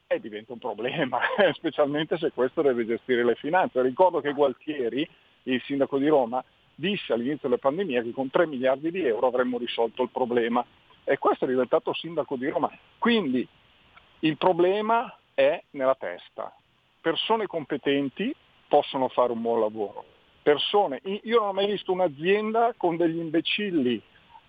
e 0.09 0.21
diventa 0.21 0.53
un 0.53 0.59
problema, 0.59 1.19
specialmente 1.55 2.17
se 2.19 2.31
questo 2.33 2.63
deve 2.63 2.87
gestire 2.87 3.25
le 3.25 3.35
finanze. 3.35 3.83
Ricordo 3.83 4.21
che 4.21 4.33
Gualtieri, 4.33 5.09
il 5.45 5.61
sindaco 5.63 5.99
di 5.99 6.09
Roma, 6.09 6.43
disse 6.75 7.13
all'inizio 7.13 7.49
della 7.49 7.59
pandemia 7.59 8.03
che 8.03 8.13
con 8.13 8.31
3 8.31 8.47
miliardi 8.47 8.91
di 8.91 9.05
euro 9.05 9.27
avremmo 9.27 9.59
risolto 9.59 10.03
il 10.03 10.11
problema 10.11 10.65
e 11.05 11.19
questo 11.19 11.45
è 11.45 11.49
diventato 11.49 11.93
sindaco 11.93 12.37
di 12.37 12.49
Roma. 12.49 12.71
Quindi 12.99 13.47
il 14.21 14.37
problema 14.37 15.17
è 15.35 15.63
nella 15.71 15.95
testa. 15.95 16.55
Persone 17.01 17.47
competenti 17.47 18.35
possono 18.69 19.09
fare 19.09 19.33
un 19.33 19.41
buon 19.41 19.61
lavoro, 19.61 20.05
persone. 20.43 21.01
Io 21.23 21.39
non 21.39 21.49
ho 21.49 21.53
mai 21.53 21.67
visto 21.67 21.93
un'azienda 21.93 22.75
con 22.77 22.97
degli 22.97 23.19
imbecilli 23.19 24.01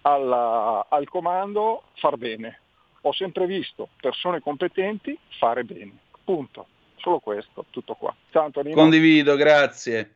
alla, 0.02 0.86
al 0.90 1.08
comando 1.08 1.84
far 1.96 2.18
bene. 2.18 2.60
Ho 3.02 3.14
sempre 3.14 3.46
visto 3.46 3.90
persone 4.02 4.40
competenti 4.40 5.18
fare 5.38 5.64
bene. 5.64 5.92
Punto. 6.24 6.68
Solo 6.96 7.20
questo, 7.20 7.66
tutto 7.70 7.94
qua. 7.94 8.14
Ciao 8.32 8.46
Antonino. 8.46 8.76
Condivido, 8.76 9.36
grazie. 9.36 10.16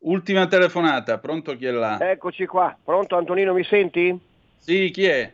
Ultima 0.00 0.46
telefonata, 0.46 1.18
pronto 1.18 1.56
chi 1.56 1.66
è 1.66 1.70
là? 1.70 1.98
Eccoci 2.00 2.46
qua, 2.46 2.74
pronto 2.82 3.16
Antonino, 3.16 3.52
mi 3.52 3.64
senti? 3.64 4.18
Sì, 4.56 4.90
chi 4.90 5.04
è? 5.04 5.30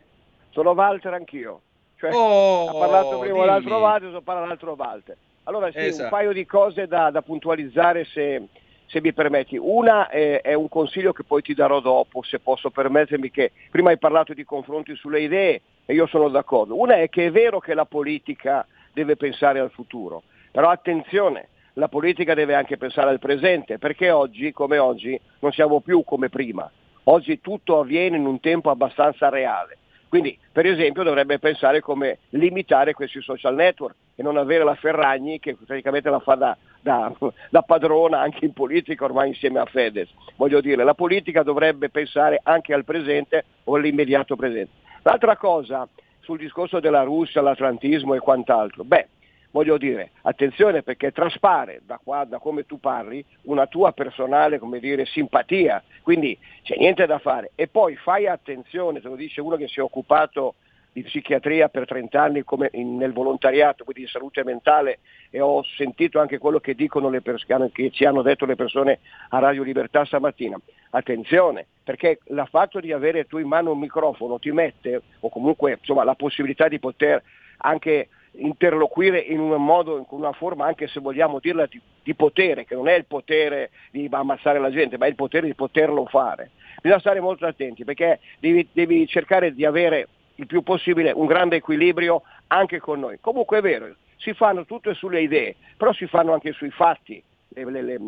Sono 0.51 0.71
Walter 0.71 1.13
anch'io. 1.13 1.61
Cioè, 1.97 2.13
oh, 2.13 2.69
ha 2.69 2.79
parlato 2.79 3.19
prima 3.21 3.35
dimmi. 3.35 3.47
l'altro 3.47 3.79
Walter, 3.79 4.11
so 4.11 4.21
parla 4.23 4.47
l'altro 4.47 4.75
Walter. 4.77 5.17
Allora 5.45 5.71
sì, 5.71 5.79
esatto. 5.79 6.03
un 6.05 6.09
paio 6.11 6.33
di 6.33 6.45
cose 6.45 6.87
da, 6.89 7.11
da 7.11 7.23
puntualizzare 7.23 8.05
se, 8.07 8.49
se 8.87 9.01
mi 9.01 9.13
permetti. 9.13 9.57
Una 9.61 10.09
è, 10.09 10.41
è, 10.41 10.55
un 10.55 10.69
consiglio 10.69 11.13
che 11.13 11.25
poi 11.25 11.43
ti 11.43 11.55
darò 11.55 11.81
dopo, 11.81 12.23
se 12.23 12.39
posso 12.39 12.71
permettermi, 12.71 13.31
che 13.31 13.53
prima 13.71 13.91
hai 13.91 13.99
parlato 13.99 14.33
di 14.33 14.45
confronti 14.45 14.95
sulle 14.95 15.21
idee 15.21 15.61
e 15.85 15.95
io 15.95 16.07
sono 16.07 16.29
d'accordo. 16.29 16.79
Una 16.79 16.97
è 16.97 17.09
che 17.09 17.27
è 17.27 17.31
vero 17.31 17.59
che 17.61 17.75
la 17.75 17.85
politica 17.85 18.67
deve 18.93 19.17
pensare 19.17 19.59
al 19.61 19.71
futuro, 19.71 20.23
però 20.51 20.71
attenzione, 20.71 21.49
la 21.75 21.89
politica 21.89 22.33
deve 22.33 22.55
anche 22.55 22.79
pensare 22.79 23.11
al 23.11 23.19
presente, 23.19 23.79
perché 23.79 24.11
oggi, 24.11 24.53
come 24.53 24.79
oggi, 24.79 25.21
non 25.41 25.53
siamo 25.53 25.81
più 25.81 26.03
come 26.05 26.31
prima. 26.31 26.71
Oggi 27.05 27.41
tutto 27.41 27.79
avviene 27.79 28.17
in 28.17 28.27
un 28.27 28.41
tempo 28.41 28.71
abbastanza 28.71 29.29
reale. 29.29 29.79
Quindi, 30.09 30.39
per 30.51 30.65
esempio, 30.67 31.03
dovrebbe 31.03 31.39
pensare 31.39 31.81
come 31.81 32.19
limitare 32.31 32.95
questi 32.95 33.21
social 33.21 33.55
network 33.55 33.95
e 34.17 34.23
non 34.23 34.39
avere 34.39 34.65
la 34.65 34.75
Ferragni 34.75 35.39
che 35.39 35.55
praticamente 35.55 36.11
la 36.11 36.19
fa 36.19 36.35
da, 36.35 36.57
da, 36.81 37.13
da, 37.51 37.63
padrona 37.63 38.21
anche 38.21 38.47
in 38.47 38.53
politica 38.53 39.05
ormai 39.05 39.29
insieme 39.29 39.61
a 39.61 39.67
Fedez. 39.67 40.09
Voglio 40.37 40.61
dire, 40.61 40.83
la 40.83 40.95
politica 40.95 41.43
dovrebbe 41.43 41.91
pensare 41.91 42.41
anche 42.43 42.73
al 42.73 42.85
presente 42.85 43.45
o 43.65 43.77
all'immediato 43.77 44.35
presente. 44.35 44.73
L'altra 45.03 45.37
cosa 45.37 45.87
sul 46.21 46.39
discorso 46.39 46.81
della 46.81 47.03
Russia, 47.03 47.43
l'atlantismo 47.43 48.15
e 48.15 48.19
quant'altro, 48.19 48.83
beh, 48.83 49.09
voglio 49.51 49.79
dire, 49.79 50.11
attenzione 50.23 50.83
perché 50.83 51.13
traspare 51.13 51.83
da, 51.87 52.01
qua, 52.03 52.25
da 52.25 52.39
come 52.39 52.67
tu 52.67 52.81
parli 52.81 53.25
una 53.43 53.67
tua 53.67 53.93
personale 53.93 54.59
come 54.59 54.81
dire, 54.81 55.07
simpatia, 55.07 55.83
quindi 56.03 56.37
c'è 56.63 56.77
niente 56.77 57.07
da 57.07 57.19
fare. 57.19 57.53
E 57.55 57.69
poi 57.69 57.97
fai 57.97 58.27
attenzione, 58.27 59.01
te 59.01 59.09
lo 59.09 59.15
dice 59.15 59.41
uno 59.41 59.57
che 59.57 59.69
si 59.69 59.79
è 59.79 59.83
occupato 59.83 60.57
di 60.97 61.03
psichiatria 61.03 61.69
per 61.69 61.85
30 61.85 62.23
anni 62.23 62.43
in, 62.71 62.97
nel 62.97 63.13
volontariato, 63.13 63.85
quindi 63.85 64.05
di 64.05 64.09
salute 64.09 64.43
mentale 64.45 65.01
e 65.29 65.43
ho 65.43 65.63
sentito 65.63 66.21
anche 66.21 66.39
quello 66.39 66.59
che 66.59 66.75
persone, 67.21 67.71
che 67.71 67.91
ci 67.91 68.07
hanno 68.07 68.23
detto 68.23 68.47
le 68.47 68.57
persone 68.57 69.01
a 69.29 69.39
Radio 69.39 69.63
Libertà 69.63 70.07
stamattina. 70.07 70.59
Attenzione, 70.93 71.67
perché 71.85 72.21
il 72.25 72.47
fatto 72.49 72.81
di 72.81 72.93
avere 72.93 73.27
tu 73.27 73.37
in 73.37 73.47
mano 73.47 73.73
un 73.73 73.79
microfono 73.79 74.39
ti 74.39 74.51
mette, 74.53 75.03
o 75.21 75.29
comunque 75.29 75.77
insomma, 75.79 76.03
la 76.03 76.15
possibilità 76.15 76.67
di 76.67 76.79
poter 76.79 77.23
anche 77.59 78.09
interloquire 78.37 79.19
in 79.19 79.41
un 79.41 79.63
modo, 79.63 79.99
in 79.99 80.07
una 80.09 80.33
forma 80.33 80.65
anche 80.65 80.87
se 80.87 81.01
vogliamo 81.01 81.41
dirla 81.41 81.67
di, 81.67 81.79
di, 82.03 82.15
potere, 82.15 82.65
che 82.65 82.75
non 82.75 82.89
è 82.89 82.95
il 82.95 83.05
potere 83.05 83.69
di 83.91 84.09
ammazzare 84.11 84.59
la 84.59 84.71
gente, 84.71 84.97
ma 84.97 85.05
è 85.05 85.11
il 85.11 85.15
potere 85.15 85.47
di 85.47 85.55
poterlo 85.55 86.07
fare. 86.07 86.53
Bisogna 86.81 87.01
stare 87.01 87.21
molto 87.21 87.45
attenti 87.45 87.85
perché 87.85 88.21
devi, 88.39 88.67
devi 88.73 89.07
cercare 89.07 89.53
di 89.53 89.67
avere 89.67 90.09
il 90.37 90.47
più 90.47 90.63
possibile 90.63 91.13
un 91.13 91.27
grande 91.27 91.57
equilibrio 91.57 92.23
anche 92.49 92.79
con 92.79 93.01
noi. 93.01 93.19
Comunque 93.21 93.59
è 93.59 93.61
vero, 93.61 93.95
si 94.17 94.33
fanno 94.35 94.65
tutte 94.65 94.95
sulle 94.95 95.21
idee, 95.21 95.57
però 95.77 95.93
si 95.93 96.07
fanno 96.07 96.33
anche 96.33 96.53
sui 96.53 96.71
fatti. 96.71 97.23
Le, 97.49 97.71
le, 97.71 97.83
le, 97.83 97.99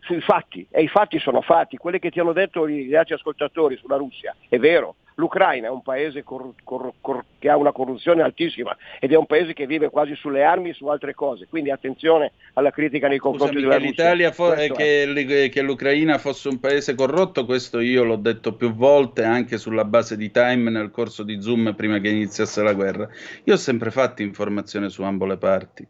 sui 0.00 0.20
fatti, 0.20 0.66
e 0.70 0.82
i 0.82 0.88
fatti 0.88 1.18
sono 1.18 1.40
fatti, 1.40 1.76
quelli 1.76 1.98
che 1.98 2.10
ti 2.10 2.20
hanno 2.20 2.32
detto 2.32 2.68
gli 2.68 2.94
altri 2.94 3.14
ascoltatori 3.14 3.76
sulla 3.76 3.96
Russia, 3.96 4.34
è 4.48 4.58
vero, 4.58 4.96
L'Ucraina 5.20 5.66
è 5.66 5.70
un 5.70 5.82
paese 5.82 6.24
cor- 6.24 6.54
cor- 6.64 6.94
cor- 7.02 7.24
che 7.38 7.50
ha 7.50 7.56
una 7.58 7.72
corruzione 7.72 8.22
altissima 8.22 8.74
ed 8.98 9.12
è 9.12 9.16
un 9.16 9.26
paese 9.26 9.52
che 9.52 9.66
vive 9.66 9.90
quasi 9.90 10.14
sulle 10.14 10.42
armi 10.42 10.70
e 10.70 10.72
su 10.72 10.86
altre 10.86 11.14
cose, 11.14 11.46
quindi 11.46 11.70
attenzione 11.70 12.32
alla 12.54 12.70
critica 12.70 13.06
nei 13.06 13.18
confronti 13.18 13.56
Scusami, 13.56 13.68
della 13.68 13.86
Russia. 13.86 14.14
L'Italia 14.14 14.32
fo- 14.32 14.52
che, 14.74 15.50
che, 15.52 15.62
l'Ucraina 15.62 16.16
fosse 16.16 16.48
un 16.48 16.58
paese 16.58 16.94
corrotto, 16.94 17.44
questo 17.44 17.80
io 17.80 18.02
l'ho 18.02 18.16
detto 18.16 18.54
più 18.54 18.72
volte 18.72 19.22
anche 19.22 19.58
sulla 19.58 19.84
base 19.84 20.16
di 20.16 20.30
Time 20.30 20.70
nel 20.70 20.90
corso 20.90 21.22
di 21.22 21.40
Zoom 21.42 21.74
prima 21.74 21.98
che 21.98 22.08
iniziasse 22.08 22.62
la 22.62 22.72
guerra. 22.72 23.06
Io 23.44 23.54
ho 23.54 23.58
sempre 23.58 23.90
fatto 23.90 24.22
informazione 24.22 24.88
su 24.88 25.02
ambo 25.02 25.26
le 25.26 25.36
parti. 25.36 25.86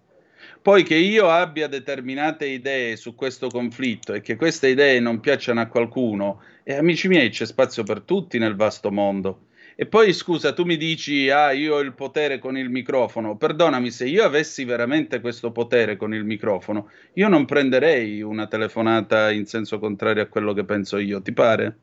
Poi 0.62 0.82
che 0.82 0.94
io 0.94 1.30
abbia 1.30 1.68
determinate 1.68 2.44
idee 2.46 2.96
su 2.96 3.14
questo 3.14 3.48
conflitto 3.48 4.12
e 4.12 4.20
che 4.20 4.36
queste 4.36 4.68
idee 4.68 5.00
non 5.00 5.20
piacciono 5.20 5.62
a 5.62 5.66
qualcuno, 5.66 6.42
e 6.64 6.74
amici 6.74 7.08
miei 7.08 7.30
c'è 7.30 7.46
spazio 7.46 7.82
per 7.82 8.02
tutti 8.02 8.38
nel 8.38 8.56
vasto 8.56 8.92
mondo. 8.92 9.46
E 9.74 9.86
poi 9.86 10.12
scusa, 10.12 10.52
tu 10.52 10.64
mi 10.64 10.76
dici, 10.76 11.30
ah, 11.30 11.52
io 11.52 11.76
ho 11.76 11.80
il 11.80 11.94
potere 11.94 12.38
con 12.38 12.58
il 12.58 12.68
microfono. 12.68 13.38
Perdonami, 13.38 13.90
se 13.90 14.06
io 14.06 14.22
avessi 14.22 14.64
veramente 14.64 15.22
questo 15.22 15.50
potere 15.50 15.96
con 15.96 16.12
il 16.12 16.24
microfono, 16.24 16.90
io 17.14 17.28
non 17.28 17.46
prenderei 17.46 18.20
una 18.20 18.46
telefonata 18.46 19.30
in 19.30 19.46
senso 19.46 19.78
contrario 19.78 20.22
a 20.22 20.26
quello 20.26 20.52
che 20.52 20.64
penso 20.64 20.98
io, 20.98 21.22
ti 21.22 21.32
pare? 21.32 21.78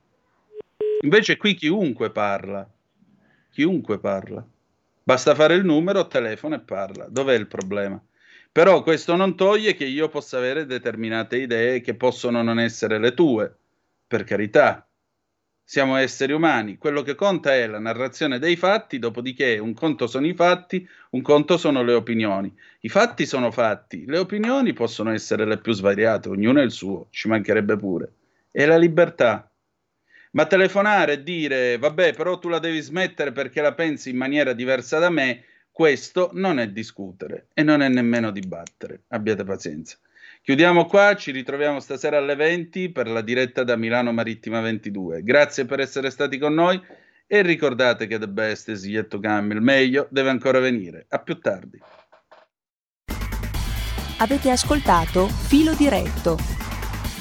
Invece 1.01 1.38
qui 1.38 1.55
chiunque 1.55 2.11
parla, 2.11 2.69
chiunque 3.49 3.97
parla. 3.97 4.45
Basta 5.01 5.34
fare 5.34 5.55
il 5.55 5.65
numero, 5.65 6.05
telefono 6.05 6.53
e 6.53 6.59
parla. 6.59 7.07
Dov'è 7.09 7.34
il 7.34 7.47
problema? 7.47 7.99
Però 8.58 8.82
questo 8.82 9.16
non 9.16 9.36
toglie 9.36 9.76
che 9.76 9.86
io 9.86 10.10
possa 10.10 10.38
avere 10.39 10.66
determinate 10.66 11.38
idee 11.38 11.80
che 11.80 11.93
possono 11.93 12.41
non 12.41 12.60
essere 12.60 12.97
le 12.97 13.14
tue, 13.14 13.55
per 14.08 14.24
carità. 14.24 14.84
Siamo 15.64 15.95
esseri 15.95 16.34
umani, 16.34 16.80
quello 16.80 17.03
che 17.03 17.14
conta 17.14 17.53
è 17.53 17.68
la 17.68 17.78
narrazione 17.78 18.39
dei 18.39 18.55
fatti, 18.55 18.97
dopodiché 18.97 19.60
un 19.60 19.76
conto 19.76 20.08
sono 20.08 20.26
i 20.26 20.34
fatti, 20.34 20.89
un 21.12 21.22
conto 21.22 21.55
sono 21.55 21.84
le 21.84 21.93
opinioni. 21.93 22.51
I 22.80 22.89
fatti 22.89 23.28
sono 23.28 23.51
fatti, 23.51 24.05
le 24.08 24.18
opinioni 24.18 24.74
possono 24.74 25.14
essere 25.14 25.45
le 25.45 25.60
più 25.60 25.74
svariate, 25.74 26.28
ognuno 26.28 26.60
è 26.60 26.64
il 26.64 26.72
suo, 26.72 27.10
ci 27.12 27.28
mancherebbe 27.28 27.78
pure. 27.78 28.12
È 28.49 28.66
la 28.66 28.78
libertà. 28.78 29.47
Ma 30.32 30.47
telefonare 30.47 31.14
e 31.14 31.22
dire, 31.22 31.78
vabbè, 31.78 32.16
però 32.16 32.39
tu 32.39 32.49
la 32.49 32.58
devi 32.58 32.80
smettere 32.80 33.32
perché 33.32 33.62
la 33.62 33.76
pensi 33.76 34.10
in 34.10 34.18
maniera 34.18 34.53
diversa 34.53 34.97
da 34.97 35.12
me, 35.12 35.43
questo 35.78 36.32
non 36.34 36.57
è 36.57 36.69
discutere 36.69 37.49
e 37.53 37.61
non 37.61 37.84
è 37.84 37.88
nemmeno 37.88 38.32
dibattere, 38.32 39.03
abbiate 39.09 39.43
pazienza. 39.43 39.95
Chiudiamo 40.41 40.88
qua, 40.88 41.15
ci 41.15 41.30
ritroviamo 41.30 41.80
stasera 41.80 42.17
alle 42.17 42.34
20 42.34 42.89
per 42.89 43.07
la 43.07 43.21
diretta 43.21 43.63
da 43.63 43.75
Milano 43.75 44.11
Marittima 44.11 44.59
22. 44.59 45.21
Grazie 45.21 45.65
per 45.65 45.80
essere 45.80 46.09
stati 46.09 46.39
con 46.39 46.55
noi 46.55 46.82
e 47.28 47.43
ricordate 47.43 48.07
che 48.07 48.17
The 48.17 48.28
Best 48.28 48.69
is 48.69 48.86
yet 48.86 49.07
to 49.07 49.19
come, 49.19 49.53
il 49.53 49.61
meglio 49.61 50.07
deve 50.09 50.32
ancora 50.32 50.57
venire. 50.57 51.05
A 51.09 51.19
più 51.19 51.38
tardi. 51.38 51.80
Avete 54.17 54.49
ascoltato 54.49 55.28
Filo 55.28 55.75
Diretto 55.75 56.66